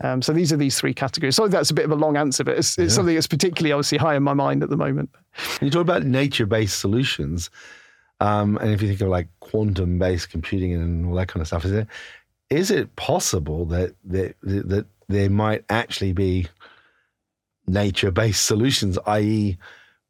Um, 0.00 0.22
so 0.22 0.32
these 0.32 0.52
are 0.52 0.56
these 0.56 0.78
three 0.78 0.94
categories. 0.94 1.34
So 1.36 1.48
that's 1.48 1.70
a 1.70 1.74
bit 1.74 1.84
of 1.84 1.90
a 1.90 1.96
long 1.96 2.16
answer, 2.16 2.44
but 2.44 2.56
it's, 2.56 2.78
it's 2.78 2.92
yeah. 2.92 2.96
something 2.96 3.14
that's 3.14 3.26
particularly 3.26 3.72
obviously 3.72 3.98
high 3.98 4.14
in 4.14 4.22
my 4.22 4.34
mind 4.34 4.62
at 4.62 4.70
the 4.70 4.76
moment. 4.76 5.10
you 5.60 5.70
talk 5.70 5.82
about 5.82 6.04
nature-based 6.04 6.78
solutions, 6.78 7.50
um, 8.20 8.58
and 8.58 8.70
if 8.70 8.80
you 8.80 8.88
think 8.88 9.00
of 9.00 9.08
like 9.08 9.28
quantum-based 9.40 10.30
computing 10.30 10.72
and 10.74 11.06
all 11.06 11.14
that 11.14 11.26
kind 11.26 11.40
of 11.40 11.48
stuff, 11.48 11.64
is 11.64 11.72
it 11.72 11.88
is 12.52 12.70
it 12.70 12.94
possible 12.96 13.64
that 13.66 13.94
that 14.04 14.36
that 14.42 14.86
there 15.08 15.30
might 15.30 15.64
actually 15.68 16.12
be 16.12 16.46
nature-based 17.66 18.44
solutions, 18.44 18.98
i.e., 19.06 19.56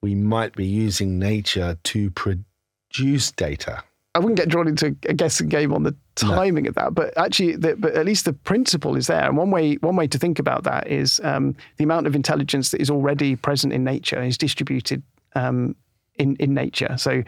we 0.00 0.14
might 0.14 0.54
be 0.54 0.66
using 0.66 1.18
nature 1.18 1.78
to 1.84 2.10
produce 2.10 3.30
data? 3.32 3.82
I 4.14 4.18
wouldn't 4.18 4.36
get 4.36 4.48
drawn 4.48 4.68
into 4.68 4.94
a 5.08 5.14
guessing 5.14 5.48
game 5.48 5.72
on 5.72 5.84
the 5.84 5.94
timing 6.16 6.64
no. 6.64 6.68
of 6.68 6.74
that, 6.74 6.94
but 6.94 7.16
actually, 7.16 7.56
the, 7.56 7.76
but 7.76 7.94
at 7.94 8.04
least 8.04 8.26
the 8.26 8.34
principle 8.34 8.96
is 8.96 9.06
there. 9.06 9.24
And 9.26 9.36
one 9.38 9.50
way, 9.50 9.76
one 9.76 9.96
way 9.96 10.06
to 10.08 10.18
think 10.18 10.38
about 10.38 10.64
that 10.64 10.86
is 10.88 11.20
um, 11.24 11.56
the 11.78 11.84
amount 11.84 12.06
of 12.06 12.14
intelligence 12.14 12.72
that 12.72 12.80
is 12.82 12.90
already 12.90 13.36
present 13.36 13.72
in 13.72 13.84
nature 13.84 14.22
is 14.22 14.36
distributed 14.36 15.02
um, 15.34 15.74
in 16.16 16.36
in 16.36 16.52
nature. 16.52 16.96
So 16.98 17.22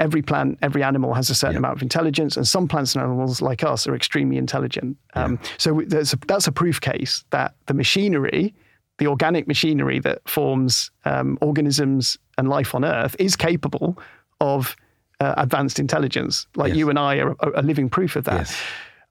every 0.00 0.22
plant, 0.22 0.58
every 0.62 0.82
animal 0.82 1.14
has 1.14 1.30
a 1.30 1.34
certain 1.34 1.58
amount 1.58 1.76
of 1.76 1.82
intelligence, 1.82 2.36
and 2.36 2.48
some 2.48 2.66
plants 2.66 2.94
and 2.96 3.04
animals 3.04 3.40
like 3.40 3.62
us 3.62 3.86
are 3.86 3.94
extremely 3.94 4.36
intelligent. 4.38 4.96
Um, 5.14 5.38
So 5.58 5.82
that's 5.86 6.12
a, 6.14 6.18
that's 6.26 6.48
a 6.48 6.52
proof 6.52 6.80
case 6.80 7.24
that 7.30 7.54
the 7.66 7.74
machinery 7.74 8.54
the 8.98 9.06
organic 9.06 9.48
machinery 9.48 9.98
that 9.98 10.18
forms 10.28 10.90
um, 11.06 11.38
organisms 11.40 12.18
and 12.36 12.50
life 12.50 12.74
on 12.74 12.84
Earth 12.84 13.16
is 13.18 13.34
capable 13.34 13.98
of 14.40 14.76
uh, 15.20 15.34
advanced 15.38 15.78
intelligence. 15.78 16.46
Like 16.54 16.68
Yes. 16.68 16.76
you 16.76 16.90
and 16.90 16.98
I 16.98 17.16
are, 17.20 17.34
a 17.54 17.62
living 17.62 17.88
proof 17.88 18.14
of 18.14 18.24
that. 18.24 18.40
Yes. 18.40 18.62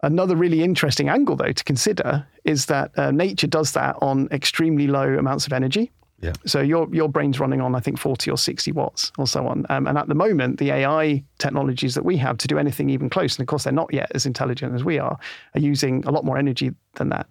Another 0.04 0.36
really 0.36 0.62
interesting 0.64 1.10
angle, 1.10 1.36
though, 1.36 1.52
to 1.52 1.64
consider 1.64 2.26
is 2.44 2.68
that 2.68 2.92
uh, 2.98 3.10
nature 3.10 3.48
does 3.48 3.72
that 3.72 3.96
on 4.00 4.28
extremely 4.32 4.86
low 4.88 5.18
amounts 5.18 5.48
of 5.48 5.54
energy. 5.54 5.92
Yeah. 6.22 6.34
So 6.46 6.60
your 6.62 6.88
your 6.94 7.08
brain's 7.10 7.40
running 7.40 7.62
on 7.62 7.76
I 7.76 7.80
think 7.80 7.98
40 7.98 8.30
or 8.32 8.38
60 8.38 8.72
watts 8.74 9.12
or 9.18 9.26
so 9.26 9.48
on. 9.48 9.66
Um, 9.70 9.88
and 9.88 9.98
at 9.98 10.08
the 10.08 10.16
moment, 10.16 10.60
the 10.60 10.72
AI 10.72 11.24
technologies 11.38 11.96
that 11.96 12.04
we 12.04 12.18
have 12.18 12.38
to 12.40 12.48
do 12.48 12.58
anything 12.58 12.90
even 12.90 13.10
close, 13.10 13.38
and 13.38 13.44
of 13.44 13.48
course 13.48 13.64
they're 13.64 13.74
not 13.74 13.94
yet 13.94 14.12
as 14.14 14.26
intelligent 14.26 14.76
as 14.76 14.84
we 14.84 15.00
are, 15.00 15.18
are 15.56 15.60
using 15.60 16.04
a 16.06 16.12
lot 16.12 16.26
more 16.26 16.38
energy 16.38 16.72
than 16.96 17.10
that. 17.10 17.28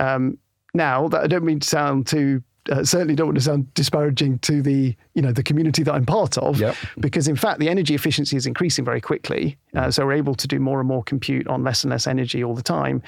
Um, 0.00 0.38
now, 0.74 1.08
that 1.08 1.22
I 1.22 1.26
don't 1.26 1.44
mean 1.44 1.60
to 1.60 1.68
sound 1.68 2.06
too. 2.06 2.42
Uh, 2.68 2.82
certainly 2.82 3.14
don't 3.14 3.28
want 3.28 3.38
to 3.38 3.44
sound 3.44 3.72
disparaging 3.74 4.40
to 4.40 4.60
the 4.60 4.96
you 5.14 5.22
know 5.22 5.30
the 5.30 5.42
community 5.44 5.84
that 5.84 5.94
I'm 5.94 6.04
part 6.04 6.36
of, 6.36 6.58
Yep. 6.58 6.74
because 6.98 7.28
in 7.28 7.36
fact 7.36 7.60
the 7.60 7.68
energy 7.68 7.94
efficiency 7.94 8.36
is 8.36 8.44
increasing 8.44 8.84
very 8.84 9.00
quickly. 9.00 9.56
Uh, 9.76 9.88
so 9.92 10.04
we're 10.04 10.14
able 10.14 10.34
to 10.34 10.48
do 10.48 10.58
more 10.58 10.80
and 10.80 10.88
more 10.88 11.04
compute 11.04 11.46
on 11.46 11.62
less 11.62 11.84
and 11.84 11.92
less 11.92 12.08
energy 12.08 12.42
all 12.42 12.56
the 12.56 12.62
time. 12.64 13.02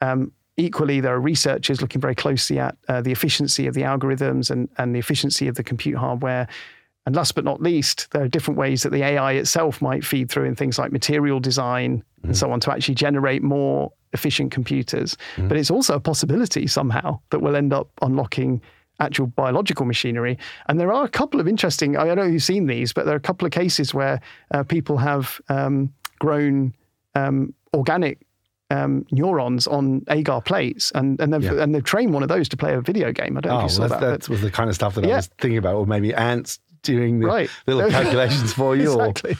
Um, 0.00 0.32
equally, 0.56 1.00
there 1.00 1.14
are 1.14 1.20
researchers 1.20 1.80
looking 1.80 2.00
very 2.00 2.14
closely 2.14 2.58
at 2.58 2.76
uh, 2.88 3.00
the 3.00 3.12
efficiency 3.12 3.66
of 3.66 3.74
the 3.74 3.82
algorithms 3.82 4.50
and, 4.50 4.68
and 4.78 4.94
the 4.94 4.98
efficiency 4.98 5.48
of 5.48 5.54
the 5.54 5.62
compute 5.62 5.96
hardware. 5.96 6.48
And 7.04 7.14
last 7.14 7.34
but 7.34 7.44
not 7.44 7.62
least, 7.62 8.10
there 8.10 8.22
are 8.22 8.28
different 8.28 8.58
ways 8.58 8.82
that 8.82 8.90
the 8.90 9.02
AI 9.02 9.32
itself 9.32 9.80
might 9.80 10.04
feed 10.04 10.30
through 10.30 10.44
in 10.44 10.56
things 10.56 10.78
like 10.78 10.90
material 10.90 11.38
design 11.38 12.02
and 12.24 12.36
so 12.36 12.50
on 12.50 12.58
to 12.60 12.72
actually 12.72 12.96
generate 12.96 13.42
more 13.42 13.92
efficient 14.12 14.50
computers. 14.50 15.16
But 15.48 15.56
it's 15.56 15.70
also 15.70 15.94
a 15.94 16.00
possibility 16.00 16.66
somehow 16.66 17.20
that 17.30 17.40
we'll 17.40 17.54
end 17.54 17.72
up 17.72 17.88
unlocking 18.02 18.60
actual 18.98 19.26
biological 19.26 19.86
machinery. 19.86 20.38
And 20.68 20.80
there 20.80 20.92
are 20.92 21.04
a 21.04 21.08
couple 21.08 21.38
of 21.38 21.46
interesting, 21.46 21.96
I 21.96 22.06
don't 22.06 22.16
know 22.16 22.24
if 22.24 22.32
you've 22.32 22.42
seen 22.42 22.66
these, 22.66 22.92
but 22.92 23.04
there 23.04 23.14
are 23.14 23.18
a 23.18 23.20
couple 23.20 23.46
of 23.46 23.52
cases 23.52 23.94
where 23.94 24.20
uh, 24.52 24.64
people 24.64 24.96
have 24.96 25.40
um, 25.48 25.92
grown 26.18 26.74
um, 27.14 27.54
organic 27.74 28.25
um, 28.70 29.06
neurons 29.10 29.66
on 29.66 30.04
agar 30.08 30.40
plates, 30.40 30.90
and 30.94 31.20
and 31.20 31.32
they've, 31.32 31.42
Yeah. 31.42 31.62
and 31.62 31.74
they've 31.74 31.84
trained 31.84 32.12
one 32.12 32.22
of 32.22 32.28
those 32.28 32.48
to 32.50 32.56
play 32.56 32.74
a 32.74 32.80
video 32.80 33.12
game. 33.12 33.36
I 33.36 33.40
don't 33.40 33.52
know 33.52 33.56
Oh, 33.60 33.64
if 33.66 33.70
you 33.70 33.76
saw 33.76 33.88
that's, 33.88 34.00
that. 34.00 34.20
that 34.22 34.28
was 34.28 34.40
the 34.42 34.50
kind 34.50 34.68
of 34.68 34.74
stuff 34.74 34.94
that 34.96 35.04
I 35.04 35.08
was 35.08 35.28
thinking 35.38 35.58
about, 35.58 35.76
or 35.76 35.86
maybe 35.86 36.12
ants 36.14 36.58
doing 36.82 37.18
the 37.20 37.26
Right. 37.26 37.50
little 37.66 37.90
calculations 37.90 38.52
for 38.52 38.76
you. 38.76 38.92
Or, 38.92 39.06
exactly. 39.08 39.36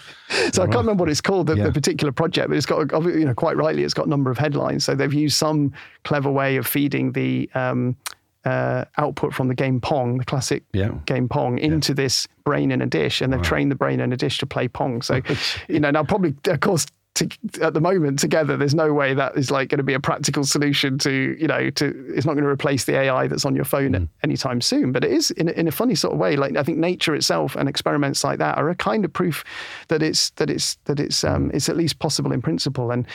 So 0.52 0.62
I 0.62 0.66
can't 0.66 0.78
remember 0.78 1.02
what 1.02 1.10
it's 1.10 1.20
called, 1.20 1.46
the, 1.46 1.56
Yeah. 1.56 1.64
the 1.64 1.72
particular 1.72 2.12
project, 2.12 2.48
but 2.48 2.56
it's 2.56 2.66
got, 2.66 2.90
you 3.04 3.24
know, 3.24 3.34
quite 3.34 3.56
rightly, 3.56 3.84
it's 3.84 3.94
got 3.94 4.06
a 4.06 4.10
number 4.10 4.30
of 4.32 4.38
headlines. 4.38 4.84
So 4.84 4.94
they've 4.96 5.12
used 5.14 5.36
some 5.36 5.72
clever 6.04 6.30
way 6.30 6.56
of 6.56 6.66
feeding 6.66 7.12
the 7.12 7.48
um, 7.54 7.96
uh, 8.44 8.84
output 8.98 9.32
from 9.34 9.46
the 9.48 9.54
game 9.54 9.80
Pong, 9.80 10.18
the 10.18 10.24
classic 10.24 10.62
Yeah. 10.72 10.90
game 11.06 11.28
Pong, 11.28 11.58
into 11.58 11.94
this 11.94 12.26
brain 12.44 12.70
in 12.72 12.80
a 12.82 12.86
dish, 12.86 13.20
and 13.20 13.32
they've 13.32 13.42
trained 13.42 13.70
the 13.72 13.76
brain 13.76 14.00
in 14.00 14.12
a 14.12 14.16
dish 14.16 14.38
to 14.38 14.46
play 14.46 14.66
Pong. 14.68 15.02
So, 15.02 15.20
you 15.68 15.78
know, 15.80 15.90
now 15.90 16.02
probably, 16.04 16.34
of 16.48 16.60
course. 16.60 16.86
To, 17.16 17.28
at 17.62 17.72
the 17.74 17.80
moment, 17.80 18.18
together, 18.18 18.56
there's 18.58 18.74
no 18.74 18.92
way 18.92 19.14
that 19.14 19.36
is 19.36 19.50
like 19.50 19.70
going 19.70 19.78
to 19.78 19.84
be 19.84 19.94
a 19.94 20.00
practical 20.00 20.44
solution 20.44 20.98
to, 20.98 21.36
you 21.40 21.46
know, 21.46 21.70
to 21.70 22.12
it's 22.14 22.26
not 22.26 22.34
going 22.34 22.44
to 22.44 22.50
replace 22.50 22.84
the 22.84 22.94
AI 22.96 23.26
that's 23.26 23.44
on 23.44 23.56
your 23.56 23.64
phone 23.64 23.92
Mm. 23.92 24.08
anytime 24.22 24.60
soon. 24.60 24.92
But 24.92 25.02
it 25.04 25.10
is 25.12 25.30
in 25.32 25.48
a, 25.48 25.52
in 25.52 25.66
a 25.66 25.70
funny 25.72 25.94
sort 25.94 26.12
of 26.12 26.20
way. 26.20 26.36
Like 26.36 26.56
I 26.56 26.62
think 26.62 26.78
nature 26.78 27.14
itself 27.14 27.56
and 27.56 27.68
experiments 27.68 28.22
like 28.22 28.38
that 28.38 28.58
are 28.58 28.68
a 28.68 28.74
kind 28.74 29.04
of 29.04 29.12
proof 29.12 29.44
that 29.88 30.02
it's 30.02 30.30
that 30.30 30.50
it's 30.50 30.76
that 30.84 31.00
it's 31.00 31.22
Mm. 31.22 31.34
um, 31.34 31.50
it's 31.54 31.68
at 31.68 31.76
least 31.76 31.98
possible 31.98 32.32
in 32.32 32.42
principle. 32.42 32.90
And 32.90 33.06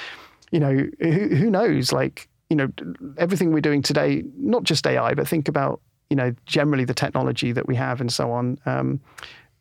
you 0.51 0.59
know, 0.59 0.75
who, 0.99 1.27
who 1.35 1.49
knows? 1.49 1.91
Like 1.91 2.27
you 2.49 2.55
know, 2.57 2.69
everything 3.17 3.53
we're 3.53 3.61
doing 3.61 3.81
today, 3.81 4.23
not 4.35 4.63
just 4.63 4.85
AI, 4.87 5.13
but 5.13 5.27
think 5.27 5.47
about 5.47 5.79
you 6.09 6.15
know 6.15 6.33
generally 6.45 6.85
the 6.85 6.93
technology 6.95 7.51
that 7.51 7.67
we 7.67 7.75
have 7.75 8.01
and 8.01 8.11
so 8.11 8.31
on. 8.31 8.57
Um, 8.65 8.99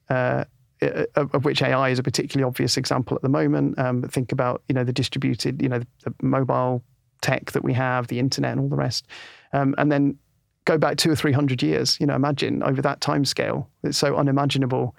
uh, 0.09 0.45
of 0.83 1.35
of 1.35 1.45
which 1.45 1.63
AI 1.63 1.91
is 1.91 1.99
a 1.99 2.03
particularly 2.03 2.47
obvious 2.47 2.77
example 2.77 3.17
at 3.17 3.23
the 3.23 3.29
moment. 3.29 3.79
Um, 3.79 4.03
think 4.03 4.33
about 4.33 4.63
you 4.69 4.75
know 4.75 4.85
the 4.85 4.93
distributed, 4.93 5.61
you 5.63 5.69
know, 5.69 5.81
the, 6.05 6.15
mobile 6.23 6.83
tech 7.23 7.53
that 7.53 7.63
we 7.63 7.73
have, 7.75 8.09
the 8.09 8.19
internet, 8.19 8.53
and 8.53 8.61
all 8.61 8.69
the 8.69 8.77
rest, 8.77 9.07
um, 9.53 9.75
and 9.79 9.93
then 9.93 10.19
go 10.65 10.79
back 10.79 10.97
two 10.97 11.11
or 11.11 11.17
three 11.17 11.33
hundred 11.33 11.63
years. 11.63 11.99
You 12.01 12.07
know, 12.07 12.15
imagine 12.15 12.63
over 12.63 12.81
that 12.83 13.01
time 13.01 13.25
scale, 13.25 13.69
it's 13.83 13.99
so 13.99 14.17
unimaginable. 14.17 14.95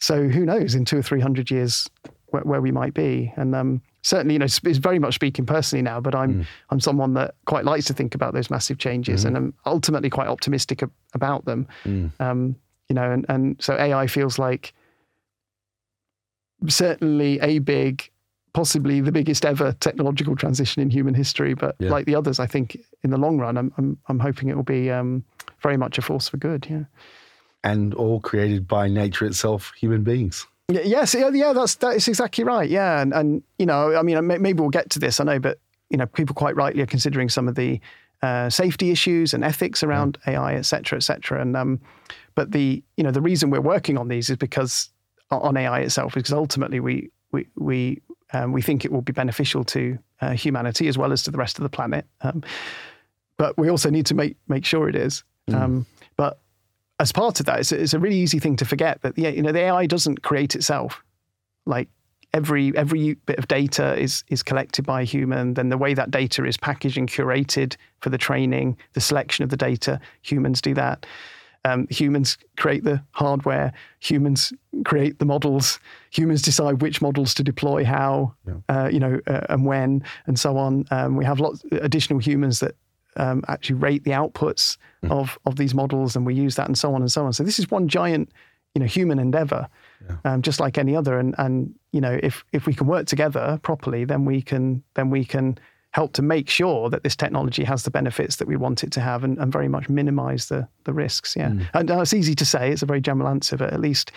So 0.00 0.28
who 0.28 0.44
knows 0.44 0.74
in 0.74 0.84
two 0.84 0.98
or 0.98 1.02
three 1.02 1.20
hundred 1.20 1.50
years 1.50 1.88
where, 2.26 2.42
where 2.42 2.60
we 2.60 2.70
might 2.72 2.94
be, 2.94 3.32
and 3.36 3.54
um, 3.54 3.80
certainly, 4.02 4.34
you 4.34 4.38
know, 4.38 4.44
it's 4.44 4.58
very 4.58 4.98
much 4.98 5.14
speaking 5.14 5.46
personally 5.46 5.82
now. 5.82 6.00
But 6.00 6.14
I'm 6.14 6.46
I'm 6.70 6.80
someone 6.80 7.14
that 7.14 7.34
quite 7.46 7.64
likes 7.64 7.86
to 7.86 7.94
think 7.94 8.14
about 8.14 8.34
those 8.34 8.50
massive 8.50 8.78
changes, 8.78 9.24
and 9.24 9.36
I'm 9.36 9.54
ultimately 9.64 10.10
quite 10.10 10.28
optimistic 10.28 10.82
ab- 10.82 10.92
about 11.14 11.44
them. 11.46 11.66
Um, 12.20 12.56
you 12.88 12.94
know, 12.94 13.10
and, 13.10 13.24
and 13.30 13.56
so 13.60 13.74
AI 13.78 14.06
feels 14.06 14.38
like 14.38 14.74
certainly 16.68 17.38
a 17.40 17.58
big, 17.58 18.08
possibly 18.52 19.00
the 19.00 19.12
biggest 19.12 19.44
ever 19.44 19.72
technological 19.80 20.36
transition 20.36 20.80
in 20.82 20.90
human 20.90 21.14
history. 21.14 21.54
But 21.54 21.76
Yeah. 21.78 21.90
like 21.90 22.06
the 22.06 22.14
others, 22.14 22.38
I 22.40 22.46
think 22.46 22.78
in 23.02 23.10
the 23.10 23.18
long 23.18 23.38
run, 23.38 23.56
I'm 23.56 23.72
I'm, 23.78 23.98
I'm 24.08 24.18
hoping 24.18 24.48
it 24.48 24.56
will 24.56 24.62
be 24.62 24.90
um, 24.90 25.24
very 25.62 25.76
much 25.76 25.98
a 25.98 26.02
force 26.02 26.28
for 26.28 26.36
good. 26.36 26.66
Yeah. 26.70 26.84
and 27.62 27.94
all 27.94 28.20
created 28.20 28.68
by 28.68 28.88
nature 28.88 29.24
itself, 29.26 29.72
human 29.76 30.02
beings. 30.02 30.46
Yes, 30.68 31.14
yeah, 31.14 31.30
yeah, 31.32 31.52
that's 31.52 31.74
that 31.76 31.96
is 31.96 32.08
exactly 32.08 32.44
right. 32.44 32.68
Yeah, 32.70 33.00
and 33.02 33.12
and 33.12 33.42
you 33.58 33.66
know, 33.66 33.94
I 33.96 34.02
mean, 34.02 34.26
maybe 34.26 34.60
we'll 34.60 34.70
get 34.70 34.88
to 34.90 34.98
this. 34.98 35.20
I 35.20 35.24
know, 35.24 35.38
but 35.38 35.58
you 35.90 35.96
know, 35.98 36.06
people 36.06 36.34
quite 36.34 36.56
rightly 36.56 36.82
are 36.82 36.86
considering 36.86 37.28
some 37.28 37.48
of 37.48 37.54
the 37.54 37.80
uh, 38.22 38.48
safety 38.48 38.90
issues 38.90 39.34
and 39.34 39.44
ethics 39.44 39.82
around 39.82 40.16
AI, 40.26 40.54
et 40.54 40.62
cetera, 40.64 40.96
et 40.96 41.02
cetera. 41.02 41.40
And 41.42 41.54
um, 41.56 41.80
but 42.34 42.52
the 42.52 42.82
you 42.96 43.04
know 43.04 43.10
the 43.10 43.20
reason 43.20 43.50
we're 43.50 43.60
working 43.60 43.98
on 43.98 44.08
these 44.08 44.30
is 44.30 44.36
because 44.38 44.88
on 45.30 45.56
AI 45.56 45.80
itself, 45.80 46.14
because 46.14 46.32
ultimately 46.32 46.80
we 46.80 47.10
we 47.32 47.46
we 47.56 48.02
um, 48.32 48.52
we 48.52 48.62
think 48.62 48.84
it 48.84 48.92
will 48.92 49.02
be 49.02 49.12
beneficial 49.12 49.64
to 49.64 49.98
uh, 50.20 50.30
humanity 50.30 50.88
as 50.88 50.96
well 50.98 51.12
as 51.12 51.22
to 51.24 51.30
the 51.30 51.38
rest 51.38 51.58
of 51.58 51.62
the 51.62 51.68
planet. 51.68 52.06
Um, 52.22 52.42
but 53.36 53.56
we 53.58 53.68
also 53.68 53.90
need 53.90 54.06
to 54.06 54.14
make 54.14 54.36
make 54.48 54.64
sure 54.64 54.88
it 54.88 54.96
is. 54.96 55.24
Um, 55.52 55.86
but 56.16 56.38
as 57.00 57.10
part 57.12 57.40
of 57.40 57.46
that, 57.46 57.60
it's, 57.60 57.72
a- 57.72 57.80
it's 57.82 57.92
a 57.94 57.98
really 57.98 58.16
easy 58.16 58.38
thing 58.38 58.56
to 58.56 58.64
forget 58.64 59.02
that 59.02 59.18
yeah, 59.18 59.28
you 59.30 59.42
know, 59.42 59.52
the 59.52 59.60
AI 59.60 59.86
doesn't 59.86 60.22
create 60.22 60.54
itself. 60.54 61.02
Like 61.66 61.88
every 62.32 62.76
every 62.76 63.14
bit 63.26 63.38
of 63.38 63.48
data 63.48 63.96
is 64.00 64.24
is 64.28 64.42
collected 64.42 64.84
by 64.86 65.02
a 65.02 65.04
human. 65.04 65.54
Then 65.54 65.68
the 65.68 65.78
way 65.78 65.94
that 65.94 66.10
data 66.10 66.44
is 66.46 66.56
packaged 66.56 66.96
and 66.96 67.08
curated 67.10 67.76
for 68.00 68.10
the 68.10 68.18
training, 68.18 68.76
the 68.92 69.00
selection 69.00 69.42
of 69.42 69.50
the 69.50 69.56
data, 69.56 70.00
humans 70.22 70.60
do 70.60 70.74
that. 70.74 71.04
Um, 71.64 71.86
humans 71.88 72.36
create 72.56 72.84
the 72.84 73.02
hardware. 73.12 73.72
Humans 74.00 74.52
create 74.84 75.18
the 75.18 75.24
models. 75.24 75.78
Humans 76.10 76.42
decide 76.42 76.82
which 76.82 77.00
models 77.00 77.32
to 77.34 77.42
deploy, 77.42 77.84
how, 77.84 78.34
uh, 78.68 78.88
you 78.92 79.00
know, 79.00 79.20
uh, 79.26 79.40
and 79.48 79.64
when, 79.64 80.02
and 80.26 80.38
so 80.38 80.58
on. 80.58 80.84
Um, 80.90 81.16
we 81.16 81.24
have 81.24 81.40
lots 81.40 81.64
additional 81.72 82.18
humans 82.18 82.60
that 82.60 82.74
um, 83.16 83.42
actually 83.48 83.76
rate 83.76 84.04
the 84.04 84.10
outputs 84.10 84.76
of 85.10 85.38
of 85.46 85.56
these 85.56 85.74
models, 85.74 86.16
and 86.16 86.26
we 86.26 86.34
use 86.34 86.56
that, 86.56 86.66
and 86.66 86.76
so 86.76 86.94
on 86.94 87.00
and 87.00 87.10
so 87.10 87.24
on. 87.24 87.32
So 87.32 87.44
this 87.44 87.58
is 87.58 87.70
one 87.70 87.88
giant, 87.88 88.30
you 88.74 88.80
know, 88.80 88.86
human 88.86 89.18
endeavor, 89.18 89.68
um, 90.24 90.42
just 90.42 90.60
like 90.60 90.78
any 90.78 90.96
other. 90.96 91.18
And 91.18 91.34
and 91.38 91.74
you 91.92 92.00
know, 92.00 92.18
if 92.22 92.44
if 92.52 92.66
we 92.66 92.74
can 92.74 92.86
work 92.86 93.06
together 93.06 93.58
properly, 93.62 94.04
then 94.04 94.24
we 94.24 94.42
can 94.42 94.82
then 94.94 95.10
we 95.10 95.24
can 95.24 95.58
help 95.94 96.12
to 96.12 96.22
make 96.22 96.50
sure 96.50 96.90
that 96.90 97.04
this 97.04 97.14
technology 97.14 97.62
has 97.64 97.84
the 97.84 97.90
benefits 97.90 98.36
that 98.36 98.48
we 98.48 98.56
want 98.56 98.82
it 98.82 98.90
to 98.90 99.00
have, 99.00 99.22
and, 99.24 99.38
and 99.38 99.52
very 99.52 99.68
much 99.68 99.88
minimize 99.88 100.46
the 100.48 100.66
the 100.84 100.92
risks. 100.92 101.36
Yeah, 101.36 101.52
and 101.72 101.90
uh, 101.90 102.00
it's 102.00 102.12
easy 102.14 102.34
to 102.34 102.44
say; 102.44 102.70
it's 102.72 102.82
a 102.82 102.86
very 102.86 103.00
general 103.00 103.28
answer, 103.28 103.56
but 103.56 103.72
at 103.72 103.80
least. 103.80 104.10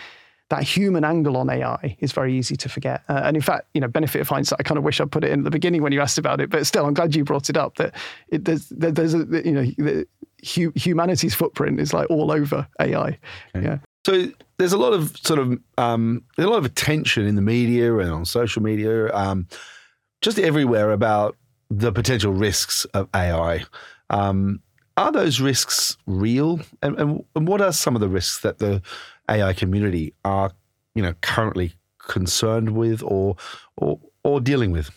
That 0.50 0.62
human 0.62 1.04
angle 1.04 1.36
on 1.36 1.50
AI 1.50 1.94
is 2.00 2.12
very 2.12 2.32
easy 2.34 2.56
to 2.56 2.70
forget, 2.70 3.02
uh, 3.10 3.20
and 3.22 3.36
in 3.36 3.42
fact, 3.42 3.66
you 3.74 3.82
know, 3.82 3.86
benefit 3.86 4.22
of 4.22 4.30
hindsight. 4.30 4.58
I 4.58 4.62
kind 4.62 4.78
of 4.78 4.84
wish 4.84 4.98
I'd 4.98 5.10
put 5.12 5.22
it 5.22 5.30
in 5.30 5.40
at 5.40 5.44
the 5.44 5.50
beginning 5.50 5.82
when 5.82 5.92
you 5.92 6.00
asked 6.00 6.16
about 6.16 6.40
it, 6.40 6.48
but 6.48 6.66
still, 6.66 6.86
I'm 6.86 6.94
glad 6.94 7.14
you 7.14 7.22
brought 7.22 7.50
it 7.50 7.58
up. 7.58 7.76
That 7.76 7.94
it, 8.28 8.46
there's 8.46 8.66
there- 8.70 8.90
there's 8.90 9.12
a 9.12 9.18
you 9.44 9.52
know 9.52 9.62
the, 9.76 10.06
hu- 10.54 10.72
humanity's 10.74 11.34
footprint 11.34 11.78
is 11.80 11.92
like 11.92 12.08
all 12.08 12.32
over 12.32 12.66
AI. 12.80 13.18
Yeah. 13.54 13.76
So 14.06 14.28
there's 14.56 14.72
a 14.72 14.78
lot 14.78 14.94
of 14.94 15.14
sort 15.18 15.38
of 15.38 15.58
um, 15.76 16.24
there's 16.38 16.46
a 16.46 16.50
lot 16.50 16.56
of 16.60 16.64
attention 16.64 17.26
in 17.26 17.34
the 17.34 17.42
media 17.42 17.94
and 17.98 18.10
on 18.10 18.24
social 18.24 18.62
media, 18.62 19.14
um, 19.14 19.46
just 20.22 20.38
everywhere 20.38 20.92
about 20.92 21.36
the 21.70 21.92
potential 21.92 22.32
risks 22.32 22.84
of 22.86 23.08
AI. 23.14 23.64
Um, 24.10 24.60
are 24.96 25.12
those 25.12 25.40
risks 25.40 25.96
real, 26.06 26.60
and, 26.82 26.98
and, 26.98 27.24
and 27.36 27.46
what 27.46 27.60
are 27.60 27.72
some 27.72 27.94
of 27.94 28.00
the 28.00 28.08
risks 28.08 28.40
that 28.40 28.58
the 28.58 28.82
AI 29.30 29.52
community 29.52 30.12
are, 30.24 30.50
you 30.94 31.02
know, 31.02 31.14
currently 31.20 31.72
concerned 31.98 32.70
with 32.70 33.02
or 33.04 33.36
or 33.76 34.00
or 34.24 34.40
dealing 34.40 34.72
with? 34.72 34.90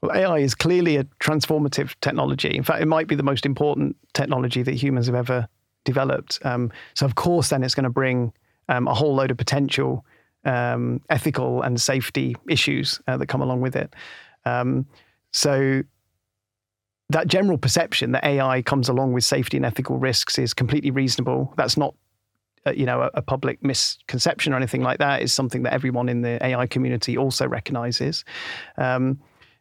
Well, 0.00 0.16
AI 0.16 0.38
is 0.38 0.56
clearly 0.56 0.96
a 0.96 1.04
transformative 1.20 1.94
technology. 2.00 2.48
In 2.48 2.64
fact, 2.64 2.82
it 2.82 2.86
might 2.86 3.06
be 3.06 3.14
the 3.14 3.22
most 3.22 3.46
important 3.46 3.96
technology 4.12 4.62
that 4.64 4.74
humans 4.74 5.06
have 5.06 5.14
ever 5.14 5.46
developed. 5.84 6.40
Um, 6.44 6.72
so, 6.94 7.06
of 7.06 7.14
course, 7.14 7.50
then 7.50 7.62
it's 7.62 7.74
going 7.74 7.84
to 7.84 7.90
bring 7.90 8.32
um, 8.68 8.88
a 8.88 8.94
whole 8.94 9.14
load 9.14 9.30
of 9.30 9.36
potential 9.36 10.04
um, 10.44 11.00
ethical 11.08 11.62
and 11.62 11.80
safety 11.80 12.34
issues 12.48 13.00
uh, 13.06 13.16
that 13.16 13.26
come 13.28 13.40
along 13.40 13.60
with 13.60 13.76
it. 13.76 13.94
So, 15.32 15.82
that 17.08 17.26
general 17.26 17.58
perception 17.58 18.12
that 18.12 18.24
AI 18.24 18.62
comes 18.62 18.88
along 18.88 19.12
with 19.12 19.24
safety 19.24 19.58
and 19.58 19.66
ethical 19.66 19.98
risks 19.98 20.38
is 20.38 20.54
completely 20.54 20.90
reasonable. 20.90 21.52
That's 21.56 21.76
not 21.76 21.94
uh, 22.66 22.70
you 22.72 22.86
know, 22.86 23.02
a, 23.02 23.10
a, 23.14 23.22
public 23.22 23.62
misconception 23.64 24.52
or 24.52 24.56
anything 24.56 24.82
like 24.82 24.98
that 24.98 25.20
is 25.20 25.32
something 25.32 25.64
that 25.64 25.72
everyone 25.72 26.08
in 26.08 26.22
the 26.22 26.44
AI 26.46 26.66
community 26.66 27.18
also 27.18 27.46
recognizes. 27.46 28.24
Um, 28.76 29.18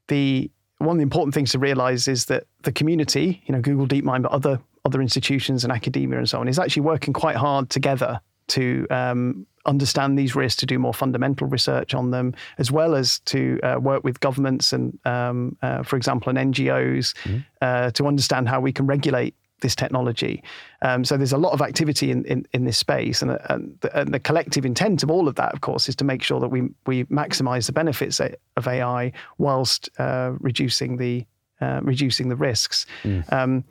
the 0.07 0.51
one 0.77 0.91
of 0.91 0.97
the 0.97 1.03
important 1.03 1.33
things 1.33 1.51
to 1.51 1.59
realize 1.59 2.07
is 2.07 2.25
that 2.25 2.45
the 2.63 2.71
community, 2.71 3.41
you 3.45 3.53
know, 3.53 3.61
Google 3.61 3.87
DeepMind, 3.87 4.23
but 4.23 4.31
other 4.31 4.59
other 4.85 5.01
institutions 5.01 5.63
and 5.63 5.71
academia 5.71 6.19
and 6.19 6.29
so 6.29 6.39
on, 6.39 6.47
is 6.47 6.59
actually 6.59 6.83
working 6.83 7.13
quite 7.13 7.35
hard 7.35 7.69
together 7.69 8.19
to 8.51 8.87
um, 8.89 9.45
understand 9.65 10.17
these 10.17 10.35
risks, 10.35 10.59
to 10.59 10.65
do 10.65 10.79
more 10.79 10.93
fundamental 10.93 11.47
research 11.47 11.93
on 11.93 12.11
them, 12.11 12.33
as 12.57 12.71
well 12.71 12.95
as 12.95 13.19
to 13.19 13.59
uh, 13.63 13.79
work 13.79 14.03
with 14.03 14.19
governments 14.19 14.73
and, 14.73 14.97
um, 15.05 15.57
uh, 15.61 15.83
for 15.83 15.95
example, 15.95 16.35
and 16.35 16.53
NGOs 16.53 17.13
mm-hmm. 17.23 17.39
uh, 17.61 17.91
to 17.91 18.07
understand 18.07 18.49
how 18.49 18.59
we 18.59 18.71
can 18.71 18.87
regulate 18.87 19.35
this 19.61 19.75
technology. 19.75 20.43
Um, 20.81 21.05
so 21.05 21.17
there's 21.17 21.33
a 21.33 21.37
lot 21.37 21.53
of 21.53 21.61
activity 21.61 22.11
in, 22.11 22.25
in, 22.25 22.45
in 22.51 22.65
this 22.65 22.77
space, 22.77 23.21
and, 23.21 23.37
and, 23.49 23.77
the, 23.81 23.99
and, 23.99 24.13
the, 24.13 24.19
collective 24.19 24.65
intent 24.65 25.03
of 25.03 25.11
all 25.11 25.27
of 25.27 25.35
that, 25.35 25.53
of 25.53 25.61
course, 25.61 25.87
is 25.87 25.95
to 25.97 26.03
make 26.03 26.23
sure 26.23 26.39
that 26.39 26.49
we 26.49 26.69
we 26.87 27.05
maximise 27.05 27.67
the 27.67 27.71
benefits 27.71 28.19
of 28.19 28.67
AI 28.67 29.11
whilst 29.37 29.89
uh, 29.99 30.31
reducing 30.39 30.97
the 30.97 31.25
uh, 31.61 31.79
reducing 31.83 32.29
the 32.29 32.35
risks. 32.35 32.87
Mm. 33.03 33.31
Um, 33.31 33.63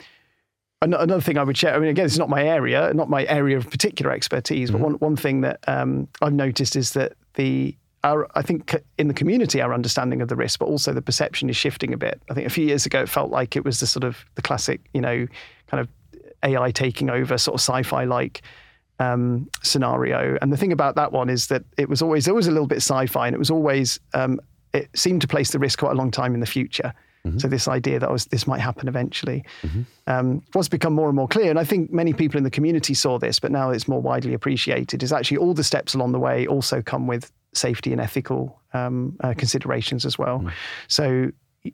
another 0.81 1.21
thing 1.21 1.37
I 1.37 1.43
would 1.43 1.57
share. 1.57 1.75
I 1.75 1.79
mean, 1.79 1.89
again, 1.89 2.05
it's 2.05 2.17
not 2.17 2.29
my 2.29 2.43
area, 2.43 2.93
not 2.93 3.09
my 3.09 3.25
area 3.25 3.57
of 3.57 3.69
particular 3.69 4.11
expertise, 4.11 4.69
mm-hmm. 4.69 4.81
but 4.81 4.83
one 4.83 4.93
one 4.95 5.15
thing 5.15 5.41
that 5.41 5.59
um, 5.67 6.07
I've 6.21 6.33
noticed 6.33 6.75
is 6.75 6.91
that 6.93 7.13
the 7.35 7.75
our, 8.03 8.27
I 8.35 8.41
think 8.41 8.75
in 8.97 9.07
the 9.07 9.13
community, 9.13 9.61
our 9.61 9.73
understanding 9.73 10.21
of 10.21 10.27
the 10.27 10.35
risk, 10.35 10.59
but 10.59 10.65
also 10.65 10.91
the 10.91 11.03
perception 11.03 11.49
is 11.49 11.55
shifting 11.55 11.93
a 11.93 11.97
bit. 11.97 12.19
I 12.31 12.33
think 12.33 12.47
a 12.47 12.49
few 12.49 12.65
years 12.65 12.85
ago, 12.85 13.01
it 13.01 13.09
felt 13.09 13.29
like 13.29 13.55
it 13.55 13.63
was 13.63 13.79
the 13.79 13.85
sort 13.85 14.03
of 14.03 14.25
the 14.35 14.41
classic, 14.41 14.81
you 14.93 15.01
know, 15.01 15.27
kind 15.67 15.81
of 15.81 15.87
AI 16.43 16.71
taking 16.71 17.11
over, 17.11 17.37
sort 17.37 17.53
of 17.53 17.61
sci-fi 17.61 18.05
like 18.05 18.41
um, 18.99 19.47
scenario. 19.61 20.37
And 20.41 20.51
the 20.51 20.57
thing 20.57 20.71
about 20.71 20.95
that 20.95 21.11
one 21.11 21.29
is 21.29 21.47
that 21.47 21.63
it 21.77 21.89
was 21.89 22.01
always 22.01 22.27
always 22.27 22.47
a 22.47 22.51
little 22.51 22.67
bit 22.67 22.77
sci-fi, 22.77 23.27
and 23.27 23.35
it 23.35 23.39
was 23.39 23.51
always 23.51 23.99
um, 24.13 24.39
it 24.73 24.89
seemed 24.95 25.21
to 25.21 25.27
place 25.27 25.51
the 25.51 25.59
risk 25.59 25.79
quite 25.79 25.91
a 25.91 25.95
long 25.95 26.11
time 26.11 26.33
in 26.33 26.39
the 26.39 26.45
future. 26.47 26.93
Mm-hmm. 27.25 27.37
So 27.37 27.47
this 27.47 27.67
idea 27.67 27.99
that 27.99 28.11
was, 28.11 28.25
this 28.25 28.47
might 28.47 28.61
happen 28.61 28.87
eventually 28.87 29.43
mm-hmm. 29.61 29.81
um, 30.07 30.41
what's 30.53 30.67
become 30.67 30.93
more 30.93 31.07
and 31.07 31.15
more 31.15 31.27
clear, 31.27 31.49
and 31.49 31.59
I 31.59 31.63
think 31.63 31.91
many 31.91 32.13
people 32.13 32.37
in 32.37 32.43
the 32.43 32.51
community 32.51 32.93
saw 32.93 33.19
this, 33.19 33.39
but 33.39 33.51
now 33.51 33.69
it's 33.69 33.87
more 33.87 34.01
widely 34.01 34.33
appreciated. 34.33 35.03
Is 35.03 35.13
actually 35.13 35.37
all 35.37 35.53
the 35.53 35.63
steps 35.63 35.93
along 35.93 36.11
the 36.13 36.19
way 36.19 36.47
also 36.47 36.81
come 36.81 37.07
with 37.07 37.31
safety 37.53 37.91
and 37.91 38.01
ethical 38.01 38.59
um, 38.73 39.17
uh, 39.21 39.33
considerations 39.37 40.05
as 40.05 40.17
well. 40.17 40.39
Mm. 40.39 40.51
So, 40.87 41.31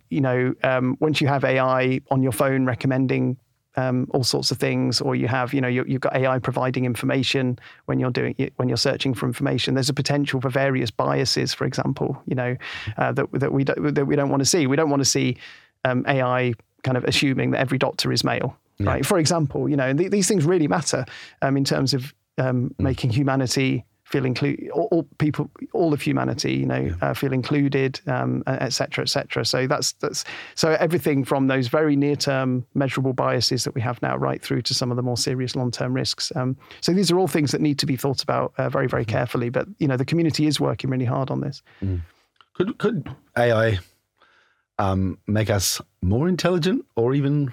you 0.10 0.22
know, 0.22 0.54
um, 0.64 0.98
once 1.00 1.22
you 1.22 1.28
have 1.28 1.44
AI 1.44 2.02
on 2.12 2.24
your 2.24 2.32
phone 2.32 2.66
recommending 2.66 3.38
um, 3.78 4.08
all 4.10 4.24
sorts 4.24 4.52
of 4.52 4.58
things, 4.58 5.00
or 5.00 5.16
you 5.16 5.28
have, 5.28 5.54
you 5.54 5.62
know, 5.62 5.68
you, 5.68 5.86
have 5.88 6.02
got 6.02 6.16
AI 6.16 6.40
providing 6.40 6.84
information 6.84 7.58
when 7.86 8.00
you're 8.00 8.12
doing 8.12 8.36
when 8.58 8.68
you're 8.68 8.78
searching 8.78 9.14
for 9.14 9.28
information. 9.28 9.76
There's 9.76 9.90
a 9.90 9.94
potential 9.94 10.42
for 10.42 10.50
various 10.50 10.92
biases, 10.92 11.54
for 11.54 11.66
example, 11.66 12.22
you 12.26 12.36
know, 12.36 12.58
uh, 12.98 13.12
that 13.14 13.32
that 13.34 13.54
we 13.54 13.64
don't, 13.64 13.94
that 13.94 14.06
we 14.06 14.16
don't 14.16 14.30
want 14.30 14.42
to 14.42 14.46
see. 14.46 14.68
We 14.68 14.76
don't 14.76 14.90
want 14.90 15.02
to 15.02 15.10
see 15.10 15.38
um, 15.86 16.04
AI 16.08 16.54
kind 16.84 16.98
of 16.98 17.06
assuming 17.06 17.52
that 17.52 17.60
every 17.60 17.78
doctor 17.78 18.12
is 18.12 18.24
male, 18.24 18.58
yeah. 18.80 18.90
right? 18.90 19.06
For 19.06 19.20
example, 19.20 19.70
you 19.70 19.78
know, 19.78 19.94
th- 19.94 20.12
these 20.12 20.28
things 20.28 20.44
really 20.44 20.68
matter 20.68 21.06
um, 21.42 21.56
in 21.56 21.64
terms 21.64 21.94
of 21.94 22.14
um, 22.40 22.70
mm. 22.70 22.80
making 22.80 23.12
humanity 23.12 23.86
feel 24.08 24.26
included, 24.26 24.70
all, 24.70 24.88
all, 24.92 25.04
people, 25.18 25.52
all 25.74 25.94
of 25.94 26.02
humanity, 26.02 26.54
you 26.54 26.66
know, 26.66 26.80
yeah. 26.80 26.94
uh, 27.02 27.14
feel 27.14 27.34
included, 27.34 28.00
um, 28.08 28.42
et 28.48 28.72
cetera, 28.72 29.04
et 29.04 29.10
cetera. 29.10 29.46
So 29.46 29.68
that's 29.68 29.92
that's 29.94 30.24
so 30.56 30.72
everything 30.80 31.26
from 31.26 31.48
those 31.48 31.68
very 31.68 31.98
near-term 31.98 32.66
measurable 32.74 33.12
biases 33.12 33.66
that 33.66 33.76
we 33.76 33.82
have 33.82 34.02
now, 34.02 34.16
right 34.16 34.42
through 34.42 34.62
to 34.64 34.74
some 34.74 34.92
of 34.92 34.96
the 34.96 35.04
more 35.04 35.18
serious 35.18 35.58
long-term 35.58 35.94
risks. 35.94 36.32
Um, 36.38 36.56
so 36.80 36.94
these 36.94 37.12
are 37.12 37.20
all 37.20 37.28
things 37.28 37.52
that 37.52 37.60
need 37.60 37.80
to 37.80 37.86
be 37.86 37.98
thought 37.98 38.24
about 38.24 38.54
uh, 38.58 38.70
very, 38.70 38.88
very 38.88 39.04
mm-hmm. 39.04 39.12
carefully. 39.12 39.50
But 39.50 39.68
you 39.80 39.90
know, 39.90 39.98
the 39.98 40.06
community 40.06 40.48
is 40.48 40.58
working 40.58 40.90
really 40.90 41.06
hard 41.06 41.30
on 41.30 41.42
this. 41.42 41.62
Mm. 41.84 42.02
Could 42.54 42.78
could 42.78 43.14
AI 43.38 43.80
um, 44.80 45.18
make 45.28 45.50
us 45.50 45.82
more 46.02 46.30
intelligent 46.30 46.86
or 46.96 47.14
even 47.14 47.52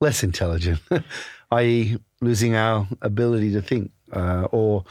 less 0.00 0.24
intelligent, 0.24 0.80
i.e., 1.52 1.96
losing 2.20 2.56
our 2.56 2.88
ability 3.02 3.52
to 3.52 3.62
think, 3.62 3.92
uh, 4.12 4.48
or 4.50 4.84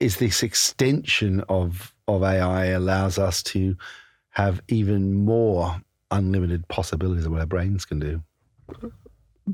is 0.00 0.16
this 0.16 0.42
extension 0.42 1.40
of 1.48 1.94
of 2.08 2.22
AI 2.24 2.66
allows 2.66 3.18
us 3.18 3.42
to 3.42 3.76
have 4.30 4.60
even 4.68 5.14
more 5.14 5.80
unlimited 6.10 6.66
possibilities 6.68 7.26
of 7.26 7.32
what 7.32 7.40
our 7.40 7.46
brains 7.46 7.84
can 7.84 8.00
do? 8.00 8.22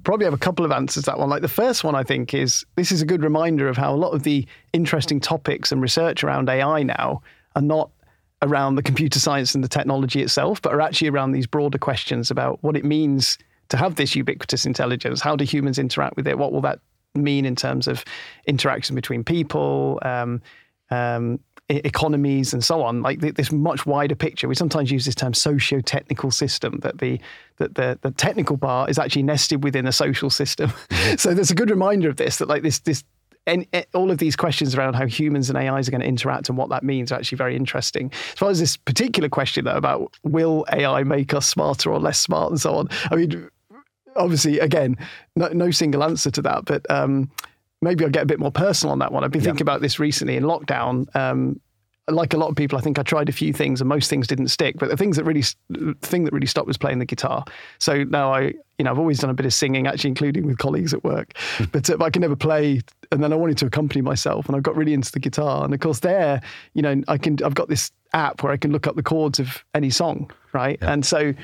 Probably 0.05 0.25
have 0.25 0.35
a 0.35 0.39
couple 0.39 0.65
of 0.65 0.73
answers 0.73 1.05
to 1.05 1.11
that 1.11 1.19
one. 1.19 1.29
Like 1.29 1.43
the 1.43 1.49
first 1.49 1.85
one, 1.85 1.95
I 1.95 2.03
think, 2.03 2.33
is 2.33 2.65
this 2.77 2.93
is 2.93 3.03
a 3.03 3.07
good 3.07 3.23
reminder 3.23 3.69
of 3.69 3.77
how 3.77 3.95
a 3.95 3.97
lot 3.97 4.11
of 4.11 4.23
the 4.23 4.47
interesting 4.73 5.21
topics 5.21 5.73
and 5.73 5.83
research 5.83 6.23
around 6.25 6.49
AI 6.49 6.83
now 6.83 7.23
are 7.55 7.63
not 7.63 7.91
around 8.43 8.77
the 8.77 8.83
computer 8.83 9.19
science 9.19 9.55
and 9.55 9.65
the 9.65 9.69
technology 9.69 10.23
itself, 10.23 10.61
but 10.61 10.73
are 10.73 10.81
actually 10.81 11.09
around 11.09 11.33
these 11.33 11.47
broader 11.47 11.79
questions 11.79 12.31
about 12.31 12.63
what 12.63 12.77
it 12.77 12.85
means 12.85 13.39
to 13.69 13.77
have 13.77 13.97
this 13.97 14.15
ubiquitous 14.15 14.67
intelligence. 14.67 15.21
How 15.21 15.35
do 15.37 15.45
humans 15.45 15.79
interact 15.79 16.17
with 16.17 16.29
it? 16.29 16.39
What 16.39 16.53
will 16.53 16.61
that 16.63 16.81
mean 17.17 17.45
in 17.45 17.57
terms 17.57 17.87
of 17.87 18.05
interaction 18.47 18.95
between 18.95 19.25
people, 19.25 19.99
um, 20.03 20.43
um, 20.91 21.41
economies, 21.69 22.53
and 22.53 22.63
so 22.63 22.83
on. 22.83 23.03
Like 23.03 23.21
this 23.21 23.51
much 23.51 23.87
wider 23.87 24.15
picture. 24.15 24.49
We 24.49 24.55
sometimes 24.55 24.91
use 24.91 25.05
this 25.05 25.15
term 25.15 25.35
socio-technical 25.35 26.31
system. 26.31 26.79
That 26.83 26.99
the 26.99 27.21
that 27.59 27.75
the, 27.75 27.99
the 28.03 28.11
technical 28.13 28.59
part 28.59 28.91
is 28.91 28.99
actually 28.99 29.25
nested 29.25 29.65
within 29.65 29.87
a 29.87 29.93
social 29.93 30.31
system. 30.31 30.73
So 31.19 31.33
there's 31.33 31.51
a 31.51 31.55
good 31.55 31.71
reminder 31.71 32.09
of 32.09 32.17
this. 32.17 32.39
That 32.39 32.49
like 32.49 32.63
this 32.63 32.81
this 32.81 33.05
and 33.47 33.67
all 33.95 34.11
of 34.11 34.19
these 34.19 34.35
questions 34.35 34.75
around 34.75 34.95
how 34.95 35.07
humans 35.07 35.49
and 35.49 35.57
AIs 35.57 35.87
are 35.87 35.93
going 35.93 36.01
to 36.01 36.07
interact 36.07 36.49
and 36.49 36.59
what 36.59 36.69
that 36.71 36.83
means 36.83 37.13
are 37.13 37.15
actually 37.15 37.39
very 37.39 37.55
interesting. 37.55 38.11
As 38.33 38.39
far 38.39 38.51
as 38.51 38.59
this 38.59 38.77
particular 38.77 39.29
question 39.29 39.65
though 39.65 39.77
about 39.77 40.13
will 40.25 40.67
AI 40.73 41.05
make 41.05 41.33
us 41.33 41.47
smarter 41.47 41.93
or 41.93 42.01
less 42.01 42.19
smart 42.19 42.51
and 42.51 42.61
so 42.61 42.75
on, 42.75 42.89
I 43.11 43.17
mean, 43.17 43.49
obviously, 44.17 44.59
again, 44.59 44.97
no, 45.35 45.49
no 45.49 45.71
single 45.71 46.03
answer 46.03 46.31
to 46.31 46.43
that, 46.43 46.65
but 46.65 46.89
um, 46.91 47.31
maybe 47.83 48.05
I'll 48.05 48.11
get 48.11 48.23
a 48.23 48.27
bit 48.27 48.41
more 48.41 48.53
personal 48.53 48.93
on 48.93 48.99
that 49.01 49.13
one. 49.13 49.25
I've 49.25 49.31
been 49.31 49.43
thinking 49.43 49.63
about 49.63 49.81
this 49.81 49.99
recently 49.99 50.37
in 50.37 50.45
lockdown. 50.45 51.15
Um, 51.15 51.61
like 52.09 52.33
a 52.33 52.37
lot 52.37 52.49
of 52.49 52.57
people, 52.57 52.79
I 52.79 52.83
think 52.83 52.99
I 52.99 53.03
tried 53.03 53.29
a 53.29 53.33
few 53.33 53.53
things 53.53 53.81
and 53.81 53.89
most 53.89 54.09
things 54.09 54.29
didn't 54.29 54.49
stick. 54.49 54.77
But 54.79 54.91
the 54.91 54.97
things 54.97 55.17
that 55.17 55.25
really, 55.25 55.43
the 55.69 55.95
thing 56.03 56.25
that 56.25 56.33
really 56.33 56.47
stopped 56.47 56.69
was 56.69 56.77
playing 56.77 57.01
the 57.01 57.05
guitar. 57.05 57.45
So 57.79 58.05
now 58.05 58.33
I, 58.33 58.55
you 58.79 58.85
know, 58.85 58.93
I've 58.93 58.99
always 58.99 59.19
done 59.19 59.31
a 59.31 59.35
bit 59.35 59.47
of 59.47 59.53
singing, 59.53 59.89
actually, 59.89 60.11
including 60.11 60.47
with 60.47 60.59
colleagues 60.59 60.95
at 60.95 61.03
work. 61.03 61.33
But, 61.73 61.91
uh, 61.91 61.97
I 62.01 62.11
can 62.11 62.23
never 62.23 62.37
play. 62.37 62.81
And 63.11 63.23
then 63.23 63.33
I 63.33 63.37
wanted 63.37 63.59
to 63.59 63.67
accompany 63.67 64.03
myself, 64.03 64.47
and 64.47 64.57
I 64.57 64.61
got 64.61 64.77
really 64.77 64.95
into 64.95 65.11
the 65.11 65.19
guitar. 65.19 65.65
And 65.65 65.75
of 65.75 65.81
course, 65.81 66.01
there, 66.01 66.41
you 66.75 66.83
know, 66.83 67.03
I 67.09 67.19
can, 67.19 67.39
I've 67.45 67.55
got 67.55 67.69
this 67.69 67.91
app 68.13 68.43
where 68.43 68.53
I 68.53 68.57
can 68.57 68.73
look 68.73 68.87
up 68.87 68.95
the 68.95 69.03
chords 69.03 69.41
of 69.41 69.65
any 69.75 69.91
song, 69.91 70.31
right? 70.53 70.79
Yeah. 70.81 70.93
And 70.93 71.05
so 71.05 71.35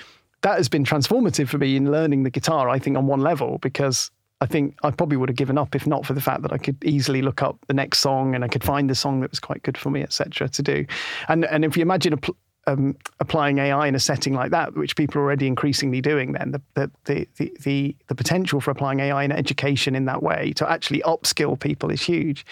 that 0.43 0.57
has 0.57 0.69
been 0.69 0.85
transformative 0.85 1.49
for 1.49 1.59
me 1.59 1.77
in 1.77 1.91
learning 1.91 2.25
the 2.25 2.31
guitar, 2.31 2.69
I 2.69 2.79
think, 2.79 2.97
on 2.97 3.07
one 3.07 3.21
level, 3.21 3.59
because 3.59 4.11
I 4.41 4.47
think 4.47 4.77
I 4.83 4.91
probably 4.91 5.17
would 5.17 5.29
have 5.29 5.37
given 5.37 5.57
up 5.57 5.75
if 5.77 5.87
not 5.87 6.05
for 6.05 6.15
the 6.15 6.21
fact 6.21 6.43
that 6.43 6.53
I 6.53 6.59
could 6.59 6.83
easily 6.85 7.23
look 7.23 7.43
up 7.43 7.57
the 7.69 7.75
next 7.75 8.01
song 8.01 8.35
and 8.35 8.45
I 8.45 8.49
could 8.49 8.65
find 8.65 8.91
the 8.91 8.95
song 8.95 9.21
that 9.21 9.31
was 9.31 9.39
quite 9.39 9.63
good 9.63 9.79
for 9.79 9.89
me, 9.89 10.03
etc. 10.03 10.49
to 10.49 10.63
do. 10.63 10.85
And 11.29 11.45
and 11.45 11.65
if 11.65 11.77
you 11.77 11.83
imagine 11.83 12.19
um, 12.67 12.97
applying 13.21 13.59
AI 13.59 13.87
in 13.87 13.95
a 13.95 14.01
setting 14.01 14.35
like 14.35 14.51
that, 14.51 14.77
which 14.77 14.97
people 14.97 15.21
are 15.21 15.25
already 15.25 15.47
increasingly 15.47 16.01
doing, 16.01 16.33
then 16.33 16.51
the, 16.51 16.63
the 16.75 17.27
the, 17.37 17.53
the 17.61 17.97
the 18.09 18.15
potential 18.17 18.61
for 18.61 18.73
applying 18.73 18.99
AI 18.99 19.23
in 19.23 19.31
education 19.31 19.95
in 19.95 20.07
that 20.07 20.25
way 20.25 20.53
to 20.55 20.69
actually 20.69 21.03
upskill 21.03 21.59
people 21.59 21.91
is 21.91 22.03
huge. 22.03 22.45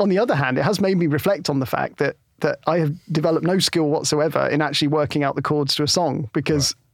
On 0.00 0.08
the 0.08 0.18
other 0.18 0.34
hand, 0.34 0.58
it 0.58 0.62
has 0.62 0.80
made 0.80 0.96
me 0.96 1.06
reflect 1.06 1.48
on 1.48 1.60
the 1.60 1.66
fact 1.66 1.98
that 1.98 2.16
that 2.40 2.58
I 2.66 2.78
have 2.78 2.94
developed 3.12 3.46
no 3.46 3.60
skill 3.60 3.88
whatsoever 3.88 4.48
in 4.48 4.62
actually 4.62 4.88
working 4.88 5.22
out 5.22 5.36
the 5.36 5.42
chords 5.42 5.76
to 5.76 5.84
a 5.84 5.88
song 5.88 6.28
because. 6.32 6.74
Right 6.74 6.86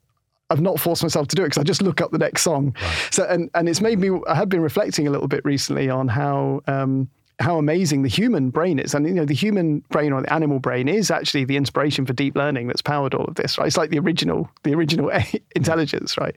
I've 0.51 0.61
not 0.61 0.78
forced 0.78 1.03
myself 1.03 1.26
to 1.28 1.36
do 1.36 1.42
it 1.42 1.47
because 1.47 1.59
I 1.59 1.64
just 1.64 1.82
look 1.82 2.01
up 2.01 2.11
the 2.12 2.18
next 2.18 2.42
song. 2.42 2.74
Right. 2.80 3.09
So 3.11 3.24
and 3.24 3.51
and 3.55 3.68
it's 3.68 3.80
made 3.80 3.99
me. 3.99 4.11
I 4.28 4.34
have 4.34 4.49
been 4.49 4.61
reflecting 4.61 5.07
a 5.07 5.11
little 5.11 5.28
bit 5.28 5.44
recently 5.44 5.90
on 5.90 6.09
how 6.09 6.61
um, 6.66 7.09
how 7.39 7.59
amazing 7.59 8.03
the 8.03 8.09
human 8.09 8.49
brain 8.49 8.78
is. 8.78 8.95
And 8.95 9.07
you 9.07 9.12
know, 9.12 9.26
the 9.26 9.34
human 9.34 9.80
brain 9.91 10.12
or 10.12 10.22
the 10.22 10.32
animal 10.32 10.59
brain 10.59 10.89
is 10.89 11.11
actually 11.11 11.45
the 11.45 11.57
inspiration 11.57 12.07
for 12.07 12.14
deep 12.14 12.34
learning 12.34 12.66
that's 12.66 12.80
powered 12.80 13.14
all 13.14 13.26
of 13.26 13.34
this, 13.34 13.59
right? 13.59 13.66
It's 13.66 13.76
like 13.76 13.91
the 13.91 13.99
original, 13.99 14.49
the 14.62 14.74
original 14.74 15.11
intelligence, 15.55 16.16
right? 16.16 16.34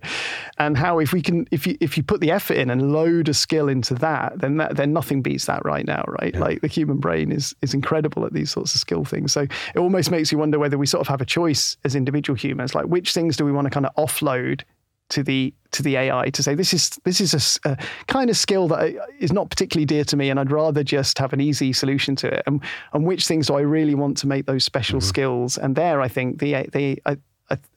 And 0.57 0.77
how 0.77 0.99
if 0.99 1.13
we 1.13 1.21
can, 1.21 1.47
if 1.51 1.65
you 1.65 1.77
if 1.79 1.95
you 1.95 2.03
put 2.03 2.19
the 2.19 2.31
effort 2.31 2.57
in 2.57 2.69
and 2.69 2.91
load 2.91 3.29
a 3.29 3.33
skill 3.33 3.69
into 3.69 3.95
that, 3.95 4.39
then 4.39 4.57
that, 4.57 4.75
then 4.75 4.91
nothing 4.91 5.21
beats 5.21 5.45
that 5.45 5.63
right 5.63 5.87
now, 5.87 6.03
right? 6.07 6.33
Yeah. 6.33 6.41
Like 6.41 6.61
the 6.61 6.67
human 6.67 6.97
brain 6.97 7.31
is 7.31 7.55
is 7.61 7.73
incredible 7.73 8.25
at 8.25 8.33
these 8.33 8.51
sorts 8.51 8.75
of 8.75 8.81
skill 8.81 9.05
things. 9.05 9.31
So 9.31 9.41
it 9.41 9.77
almost 9.77 10.11
makes 10.11 10.31
you 10.33 10.37
wonder 10.37 10.59
whether 10.59 10.77
we 10.77 10.85
sort 10.85 11.01
of 11.01 11.07
have 11.07 11.21
a 11.21 11.25
choice 11.25 11.77
as 11.85 11.95
individual 11.95 12.35
humans, 12.35 12.75
like 12.75 12.85
which 12.85 13.13
things 13.13 13.37
do 13.37 13.45
we 13.45 13.53
want 13.53 13.65
to 13.65 13.71
kind 13.71 13.85
of 13.85 13.95
offload 13.95 14.63
to 15.09 15.23
the 15.23 15.53
to 15.71 15.83
the 15.83 15.97
AI 15.97 16.29
to 16.31 16.41
say 16.41 16.55
this 16.55 16.73
is 16.73 16.89
this 17.03 17.21
is 17.21 17.59
a, 17.65 17.69
a, 17.71 17.77
kind 18.07 18.29
of 18.29 18.37
skill 18.37 18.67
that 18.69 18.95
is 19.19 19.31
not 19.31 19.49
particularly 19.49 19.85
dear 19.85 20.03
to 20.05 20.17
me, 20.17 20.29
and 20.29 20.39
I'd 20.39 20.51
rather 20.51 20.83
just 20.83 21.17
have 21.19 21.33
an 21.33 21.41
easy 21.41 21.73
solution 21.73 22.15
to 22.17 22.27
it. 22.27 22.43
And 22.45 22.61
and 22.93 23.05
which 23.05 23.27
things 23.27 23.47
do 23.47 23.55
I 23.55 23.61
really 23.61 23.95
want 23.95 24.17
to 24.17 24.27
make 24.27 24.45
those 24.45 24.63
special 24.63 24.99
mm-hmm. 24.99 25.09
skills? 25.09 25.57
And 25.57 25.75
there, 25.75 26.01
I 26.01 26.07
think 26.07 26.39
the 26.39 26.67
the 26.71 27.01
I, 27.05 27.17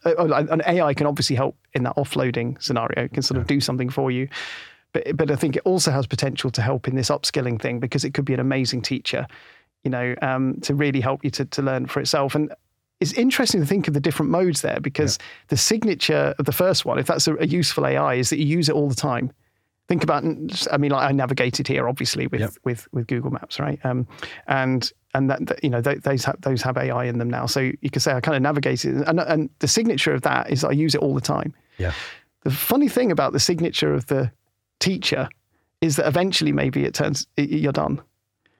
an 0.05 0.63
AI 0.67 0.95
can 0.95 1.07
obviously 1.07 1.37
help 1.37 1.57
in 1.73 1.85
that 1.85 1.97
offloading 1.97 2.63
scenario, 2.63 3.05
it 3.05 3.13
can 3.13 3.23
sort 3.23 3.41
of 3.41 3.47
do 3.47 3.61
something 3.61 3.89
for 3.89 4.11
you. 4.11 4.29
But, 4.93 5.17
but 5.17 5.31
I 5.31 5.37
think 5.37 5.57
it 5.57 5.63
also 5.65 5.91
has 5.91 6.07
potential 6.07 6.51
to 6.51 6.63
help 6.63 6.89
in 6.89 6.95
this 6.95 7.09
upskilling 7.09 7.61
thing 7.61 7.81
because 7.81 8.05
it 8.05 8.13
could 8.13 8.25
be 8.25 8.35
an 8.35 8.41
amazing 8.41 8.83
teacher, 8.83 9.27
you 9.85 9.91
know, 9.91 10.15
um, 10.21 10.61
to 10.63 10.75
really 10.75 11.01
help 11.01 11.25
you 11.25 11.31
to, 11.31 11.45
to 11.47 11.63
learn 11.63 11.87
for 11.87 12.01
itself. 12.01 12.35
And 12.35 12.53
it's 13.03 13.13
interesting 13.15 13.61
to 13.61 13.67
think 13.67 13.89
of 13.89 13.95
the 13.95 14.01
different 14.01 14.31
modes 14.31 14.63
there 14.63 14.79
because 14.81 15.19
yeah. 15.19 15.27
the 15.49 15.57
signature 15.57 16.35
of 16.39 16.45
the 16.45 16.53
first 16.53 16.85
one, 16.85 16.99
if 16.99 17.07
that's 17.07 17.27
a, 17.27 17.35
a, 17.37 17.47
useful 17.47 17.85
AI, 17.85 18.15
is 18.15 18.31
that 18.31 18.39
you 18.39 18.47
use 18.47 18.69
it 18.69 18.75
all 18.75 18.89
the 18.89 18.95
time. 18.95 19.33
Think 19.89 20.05
about, 20.05 20.25
I 20.71 20.77
mean, 20.77 20.93
like 20.93 21.11
I 21.11 21.13
navigated 21.13 21.67
here 21.67 21.89
obviously 21.89 22.29
with 22.29 22.57
with 22.65 22.87
with 22.93 23.09
Google 23.09 23.33
Maps, 23.33 23.59
right? 23.59 23.79
Um, 23.85 24.07
and 24.47 24.91
and 25.13 25.29
that, 25.29 25.45
that, 25.47 25.65
you 25.65 25.69
know 25.69 25.81
those 25.81 26.25
have 26.25 26.41
those 26.41 26.63
have 26.63 26.79
AI 26.79 27.05
in 27.05 27.19
them 27.19 27.29
now, 27.29 27.47
so 27.47 27.61
you 27.61 27.91
could 27.91 28.01
say 28.01 28.13
I 28.13 28.21
kind 28.21 28.37
of 28.37 28.43
navigated, 28.43 29.03
and 29.09 29.21
and 29.21 29.51
the 29.59 29.69
signature 29.69 30.15
of 30.15 30.23
that 30.23 30.51
is 30.51 30.63
I 30.63 30.71
use 30.71 30.95
it 30.95 31.03
all 31.03 31.15
the 31.15 31.21
time. 31.21 31.53
Yeah. 31.79 31.93
The 32.45 32.51
funny 32.51 32.89
thing 32.89 33.11
about 33.11 33.33
the 33.33 33.41
signature 33.41 33.93
of 33.93 34.07
the 34.07 34.31
teacher 34.79 35.29
is 35.81 35.97
that 35.97 36.07
eventually 36.07 36.53
maybe 36.53 36.85
it 36.85 36.95
turns 36.95 37.27
you're 37.37 37.73
done 37.73 38.01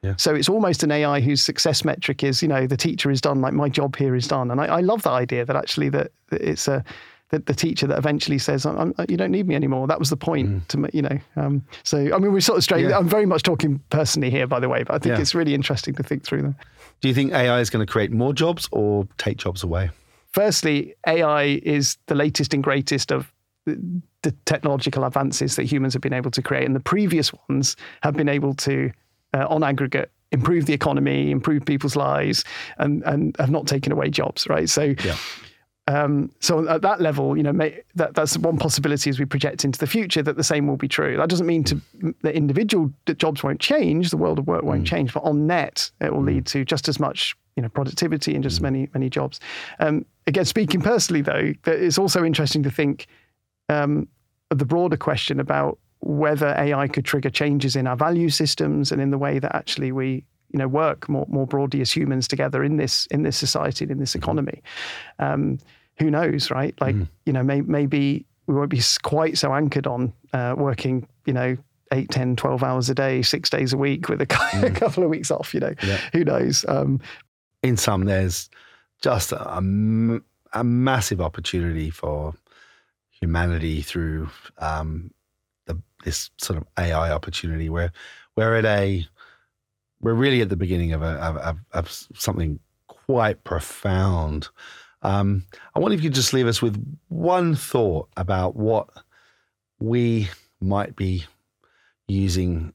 yeah. 0.03 0.15
So 0.17 0.35
it's 0.35 0.49
almost 0.49 0.83
an 0.83 0.91
AI 0.91 1.21
whose 1.21 1.43
success 1.43 1.85
metric 1.85 2.25
is, 2.25 2.43
you 2.43 2.49
know, 2.49 2.67
the 2.67 2.77
teacher 2.77 3.11
is 3.11 3.21
done, 3.21 3.41
like 3.41 3.53
my 3.53 3.69
job 3.69 3.95
here 3.95 4.17
is 4.17 4.27
done. 4.27 4.51
And 4.51 4.61
I, 4.61 4.67
I 4.67 4.81
love 4.81 5.03
that 5.03 5.13
idea 5.13 5.45
that 5.45 5.55
actually 5.55 5.89
that, 5.91 6.11
that 6.31 6.41
it's 6.43 6.67
a 6.67 6.85
the, 7.33 7.39
the, 7.39 7.55
teacher 7.55 7.87
that 7.87 7.97
eventually 7.97 8.39
says, 8.39 8.67
I'm, 8.67 8.95
I'm, 8.99 9.07
"You 9.09 9.17
don't 9.17 9.31
need 9.31 9.49
me 9.49 9.55
anymore." 9.55 9.87
That 9.87 9.99
was 9.99 10.11
the 10.11 10.19
point 10.19 10.51
mm. 10.51 10.69
to 10.69 10.91
you 10.97 11.03
know. 11.03 11.19
Um, 11.37 11.65
so 11.83 11.99
I 11.99 12.19
mean, 12.19 12.31
we're 12.31 12.41
sort 12.41 12.59
of 12.59 12.65
straight. 12.65 12.87
Yeah. 12.87 12.99
I'm 12.99 13.09
very 13.09 13.25
much 13.25 13.43
talking 13.43 13.81
personally 13.89 14.29
here, 14.29 14.47
by 14.47 14.61
the 14.61 14.69
way, 14.69 14.83
but 14.83 14.95
I 14.95 14.99
think 14.99 15.15
yeah. 15.15 15.21
it's 15.23 15.35
really 15.35 15.55
interesting 15.55 15.95
to 15.95 16.03
think 16.03 16.25
through 16.25 16.43
them. 16.43 16.57
Do 17.01 17.09
you 17.09 17.15
think 17.15 17.33
AI 17.33 17.61
is 17.61 17.71
going 17.71 17.85
to 17.85 17.91
create 17.91 18.13
more 18.13 18.35
jobs 18.35 18.69
or 18.71 19.09
take 19.17 19.39
jobs 19.39 19.63
away? 19.63 19.91
Firstly, 20.33 20.95
AI 21.07 21.61
is 21.63 21.97
the 22.07 22.15
latest 22.15 22.53
and 22.53 22.63
greatest 22.63 23.11
of 23.11 23.33
the 23.65 24.31
technological 24.45 25.05
advances 25.05 25.57
that 25.57 25.65
humans 25.65 25.95
have 25.95 26.03
been 26.03 26.13
able 26.13 26.31
to 26.33 26.43
create, 26.43 26.67
and 26.67 26.77
the 26.77 26.81
previous 26.81 27.33
ones 27.49 27.77
have 28.03 28.15
been 28.15 28.29
able 28.29 28.53
to 28.55 28.93
uh, 29.35 29.47
on 29.49 29.63
aggregate 29.63 30.11
improve 30.33 30.65
the 30.67 30.73
economy, 30.73 31.31
improve 31.31 31.65
people's 31.65 31.95
lives, 31.95 32.45
and 32.79 33.03
and 33.05 33.37
have 33.39 33.51
not 33.51 33.67
taken 33.67 33.93
away 33.93 34.11
jobs, 34.11 34.49
right? 34.49 34.69
So. 34.69 34.95
Yeah. 35.05 35.17
Um, 35.89 36.31
so 36.39 36.69
at 36.69 36.83
that 36.83 37.01
level, 37.01 37.37
you 37.37 37.43
know, 37.43 37.53
may, 37.53 37.83
that, 37.97 38.15
that's 38.15 38.39
one 38.39 38.57
possibility 38.57 39.11
as 39.11 39.19
we 39.19 39.25
project 39.25 39.65
into 39.65 39.81
the 39.81 39.87
future 39.89 40.23
that 40.23 40.37
the 40.37 40.45
same 40.45 40.69
will 40.69 40.77
be 40.77 40.87
true. 40.87 41.17
That 41.17 41.29
doesn't 41.29 41.45
mean 41.45 41.65
to 41.65 41.81
the 42.23 42.33
individual 42.33 42.93
that 43.07 43.19
jobs 43.19 43.43
won't 43.43 43.59
change, 43.59 44.11
the 44.11 44.17
world 44.17 44.39
of 44.39 44.47
work 44.47 44.63
won't 44.63 44.85
mm. 44.85 44.87
change, 44.87 45.13
but 45.13 45.25
on 45.25 45.49
net, 45.49 45.91
it 46.01 46.13
will 46.13 46.23
mm. 46.23 46.27
lead 46.27 46.47
to 46.47 46.65
just 46.65 46.89
as 46.89 47.01
much, 47.01 47.37
you 47.57 47.65
know, 47.65 47.69
productivity 47.69 48.37
and 48.37 48.45
just 48.45 48.61
mm. 48.61 48.63
many 48.63 48.89
many 48.95 49.11
jobs. 49.11 49.41
Um, 49.81 50.07
again, 50.29 50.45
speaking 50.45 50.81
personally, 50.81 51.21
though, 51.21 51.53
it's 51.67 51.99
also 51.99 52.25
interesting 52.25 52.63
to 52.63 52.71
think 52.71 53.09
um, 53.69 54.07
of 54.53 54.59
the 54.59 54.65
broader 54.65 54.97
question 54.97 55.41
about 55.41 55.81
whether 56.03 56.55
AI 56.59 56.89
could 56.89 57.05
trigger 57.05 57.31
changes 57.31 57.77
in 57.77 57.87
our 57.87 57.97
value 57.97 58.29
systems 58.29 58.93
and 58.93 59.01
in 59.01 59.11
the 59.11 59.19
way 59.19 59.39
that 59.39 59.55
actually 59.55 59.93
we 59.93 60.25
you 60.51 60.59
know 60.59 60.69
work 60.69 61.09
more 61.09 61.27
more 61.29 61.47
broadly 61.47 61.81
as 61.81 61.91
humans 61.91 62.29
together 62.29 62.63
in 62.63 62.77
this 62.77 63.07
in 63.07 63.23
this 63.23 63.37
society 63.37 63.85
and 63.85 63.93
in 63.93 63.99
this 63.99 64.15
economy. 64.15 64.63
Um, 65.19 65.59
who 65.99 66.11
knows, 66.11 66.51
right? 66.51 66.75
Like 66.81 66.95
mm. 66.95 67.09
you 67.27 67.33
know, 67.33 67.43
may, 67.43 67.61
maybe 67.61 68.27
we 68.47 68.55
won't 68.55 68.71
be 68.71 68.81
quite 69.03 69.39
so 69.39 69.55
anchored 69.55 69.87
on 69.87 70.13
uh, 70.33 70.55
working, 70.57 71.07
you 71.27 71.33
know, 71.33 71.57
8, 71.93 72.11
10, 72.11 72.37
12 72.37 72.63
hours 72.63 72.91
a 72.91 72.95
day, 72.95 73.23
six 73.23 73.51
days 73.51 73.73
a 73.73 73.77
week 73.77 74.09
with 74.09 74.21
a, 74.21 74.27
mm. 74.27 74.65
a 74.65 74.71
couple 74.71 75.05
of 75.05 75.11
weeks 75.11 75.31
off, 75.31 75.55
you 75.55 75.61
know, 75.61 75.75
yeah. 75.83 75.99
who 76.13 76.25
knows? 76.25 76.65
Um, 76.69 77.01
in 77.63 77.77
some, 77.77 78.05
there's 78.05 78.51
just 79.03 79.33
a, 79.33 79.59
a, 79.59 80.21
a, 80.55 80.65
massive 80.65 81.21
opportunity 81.21 81.91
for 81.91 82.35
humanity 83.11 83.83
through 83.83 84.29
um, 84.59 85.13
this 86.03 86.31
sort 86.39 86.59
of 86.59 86.67
AI 86.79 87.11
opportunity 87.11 87.69
where 87.69 87.93
we're 88.37 88.57
at 88.57 88.65
a 88.65 89.07
we're 90.01 90.15
really 90.15 90.41
at 90.41 90.49
the 90.49 90.57
beginning 90.57 90.93
of 90.93 91.03
a 91.03 91.15
of, 91.21 91.59
of 91.73 91.91
something 92.15 92.59
quite 92.87 93.43
profound. 93.45 94.49
Um, 95.03 95.45
I 95.75 95.81
wonder 95.81 95.95
if 95.95 96.03
you 96.03 96.11
could 96.11 96.15
just 96.15 96.33
leave 96.33 96.47
us 96.47 96.63
with 96.63 96.81
one 97.09 97.55
thought 97.55 98.09
about 98.17 98.55
what 98.57 98.89
we 99.81 100.29
might 100.61 100.95
be 100.95 101.25
using 102.07 102.73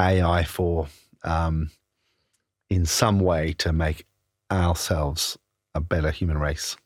AI 0.00 0.44
for 0.44 0.88
um, 1.24 1.70
in 2.68 2.84
some 2.84 3.20
way 3.20 3.52
to 3.54 3.72
make 3.72 4.06
ourselves 4.50 5.38
a 5.74 5.80
better 5.80 6.10
human 6.10 6.38
race. 6.38 6.76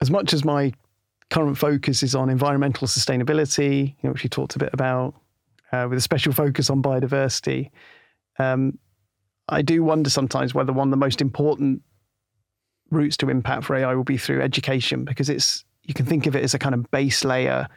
As 0.00 0.10
much 0.10 0.32
as 0.32 0.44
my 0.44 0.72
current 1.30 1.56
focus 1.56 2.02
is 2.02 2.14
on 2.14 2.28
environmental 2.28 2.86
sustainability, 2.86 3.88
you 3.88 3.94
know, 4.02 4.12
which 4.12 4.24
we 4.24 4.28
talked 4.28 4.56
a 4.56 4.58
bit 4.58 4.70
about, 4.72 5.14
uh, 5.72 5.86
with 5.88 5.98
a 5.98 6.02
special 6.02 6.32
focus 6.32 6.68
on 6.68 6.82
biodiversity. 6.82 7.70
Um, 8.38 8.78
I 9.48 9.62
do 9.62 9.82
wonder 9.82 10.10
sometimes 10.10 10.54
whether 10.54 10.72
one 10.72 10.88
of 10.88 10.90
the 10.90 10.96
most 10.96 11.20
important 11.20 11.82
routes 12.90 13.16
to 13.18 13.30
impact 13.30 13.64
for 13.64 13.76
AI 13.76 13.94
will 13.94 14.04
be 14.04 14.18
through 14.18 14.42
education, 14.42 15.04
because 15.04 15.28
it's 15.28 15.64
you 15.84 15.94
can 15.94 16.06
think 16.06 16.26
of 16.26 16.36
it 16.36 16.42
as 16.44 16.54
a 16.54 16.58
kind 16.58 16.74
of 16.74 16.90
base 16.90 17.24
layer 17.24 17.68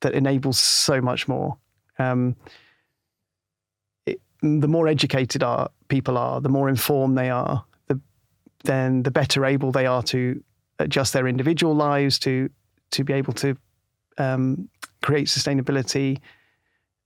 that 0.00 0.14
enables 0.14 0.58
so 0.58 1.00
much 1.00 1.28
more. 1.28 1.56
Um, 1.98 2.36
the 4.42 4.68
more 4.68 4.88
educated 4.88 5.42
our 5.42 5.70
people 5.88 6.16
are, 6.16 6.40
the 6.40 6.48
more 6.48 6.68
informed 6.68 7.18
they 7.18 7.28
are, 7.28 7.62
the, 7.88 8.00
then 8.64 9.02
the 9.02 9.10
better 9.10 9.44
able 9.44 9.70
they 9.70 9.84
are 9.84 10.02
to 10.04 10.42
adjust 10.78 11.12
their 11.12 11.28
individual 11.28 11.74
lives 11.74 12.18
to 12.20 12.48
to 12.92 13.04
be 13.04 13.12
able 13.12 13.32
to 13.34 13.56
um, 14.18 14.68
create 15.02 15.28
sustainability, 15.28 16.18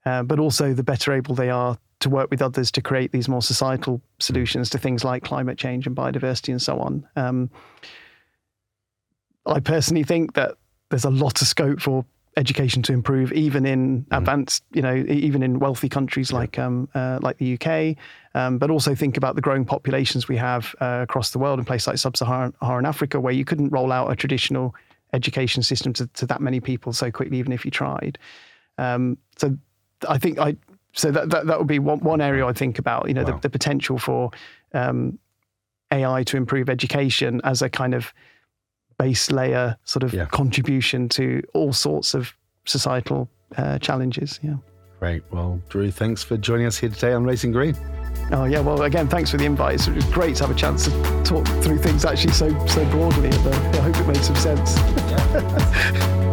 uh, 0.06 0.22
but 0.22 0.38
also 0.38 0.72
the 0.72 0.82
better 0.82 1.12
able 1.12 1.34
they 1.34 1.50
are 1.50 1.78
to 2.00 2.10
work 2.10 2.30
with 2.30 2.42
others 2.42 2.70
to 2.72 2.82
create 2.82 3.12
these 3.12 3.28
more 3.28 3.42
societal 3.42 4.00
solutions 4.18 4.68
to 4.70 4.78
things 4.78 5.04
like 5.04 5.22
climate 5.22 5.56
change 5.56 5.86
and 5.86 5.96
biodiversity 5.96 6.50
and 6.50 6.60
so 6.60 6.78
on. 6.78 7.06
Um, 7.16 7.50
I 9.46 9.60
personally 9.60 10.04
think 10.04 10.34
that 10.34 10.56
there's 10.90 11.04
a 11.04 11.10
lot 11.10 11.40
of 11.40 11.48
scope 11.48 11.80
for 11.80 12.04
education 12.36 12.82
to 12.82 12.92
improve, 12.92 13.32
even 13.32 13.64
in 13.64 14.02
mm. 14.02 14.16
advanced, 14.16 14.64
you 14.72 14.82
know, 14.82 14.94
even 15.08 15.42
in 15.42 15.58
wealthy 15.58 15.88
countries 15.88 16.32
like 16.32 16.58
um, 16.58 16.88
uh, 16.94 17.18
like 17.22 17.38
the 17.38 17.58
UK. 17.58 17.96
Um, 18.34 18.58
but 18.58 18.70
also 18.70 18.94
think 18.94 19.16
about 19.16 19.36
the 19.36 19.40
growing 19.40 19.64
populations 19.64 20.28
we 20.28 20.36
have 20.36 20.74
uh, 20.80 21.00
across 21.02 21.30
the 21.30 21.38
world 21.38 21.58
in 21.58 21.64
places 21.64 21.86
like 21.86 21.98
sub-Saharan 21.98 22.86
Africa, 22.86 23.20
where 23.20 23.32
you 23.32 23.44
couldn't 23.44 23.70
roll 23.70 23.92
out 23.92 24.10
a 24.10 24.16
traditional 24.16 24.74
education 25.14 25.62
system 25.62 25.92
to, 25.94 26.06
to 26.08 26.26
that 26.26 26.40
many 26.40 26.60
people 26.60 26.92
so 26.92 27.10
quickly, 27.10 27.38
even 27.38 27.52
if 27.52 27.64
you 27.64 27.70
tried. 27.70 28.18
Um, 28.76 29.16
so 29.36 29.56
I 30.08 30.18
think 30.18 30.38
I 30.38 30.56
so 30.92 31.10
that, 31.10 31.30
that 31.30 31.46
that 31.46 31.58
would 31.58 31.68
be 31.68 31.78
one 31.78 32.00
one 32.00 32.20
area 32.20 32.46
I 32.46 32.52
think 32.52 32.78
about. 32.78 33.08
You 33.08 33.14
know, 33.14 33.24
wow. 33.24 33.32
the, 33.32 33.40
the, 33.42 33.50
potential 33.50 33.98
for 33.98 34.30
um, 34.72 35.18
AI 35.92 36.22
to 36.24 36.36
improve 36.36 36.68
education 36.68 37.40
as 37.44 37.62
a 37.62 37.68
kind 37.68 37.94
of 37.94 38.12
base 38.98 39.30
layer 39.30 39.76
sort 39.84 40.02
of 40.02 40.12
yeah. 40.12 40.26
contribution 40.26 41.08
to 41.10 41.42
all 41.52 41.72
sorts 41.72 42.14
of 42.14 42.32
societal 42.64 43.28
uh, 43.56 43.78
challenges. 43.78 44.38
Yeah. 44.42 44.56
Great. 45.00 45.22
Well, 45.30 45.60
Drew, 45.68 45.90
thanks 45.90 46.22
for 46.22 46.36
joining 46.36 46.66
us 46.66 46.78
here 46.78 46.90
today 46.90 47.12
on 47.12 47.24
Racing 47.24 47.52
Green. 47.52 47.76
Oh 48.32 48.44
yeah, 48.44 48.60
well 48.60 48.82
again, 48.82 49.08
thanks 49.08 49.30
for 49.30 49.36
the 49.36 49.44
invite. 49.44 49.86
It 49.86 49.94
was 49.94 50.04
great 50.06 50.36
to 50.36 50.46
have 50.46 50.54
a 50.54 50.58
chance 50.58 50.84
to 50.84 51.22
talk 51.24 51.46
through 51.62 51.78
things 51.78 52.04
actually 52.04 52.32
so 52.32 52.48
so 52.66 52.84
broadly. 52.90 53.28
I 53.28 53.80
hope 53.80 53.96
it 53.96 54.06
made 54.06 54.24
some 54.24 54.36
sense. 54.36 54.76
Yeah. 54.76 56.20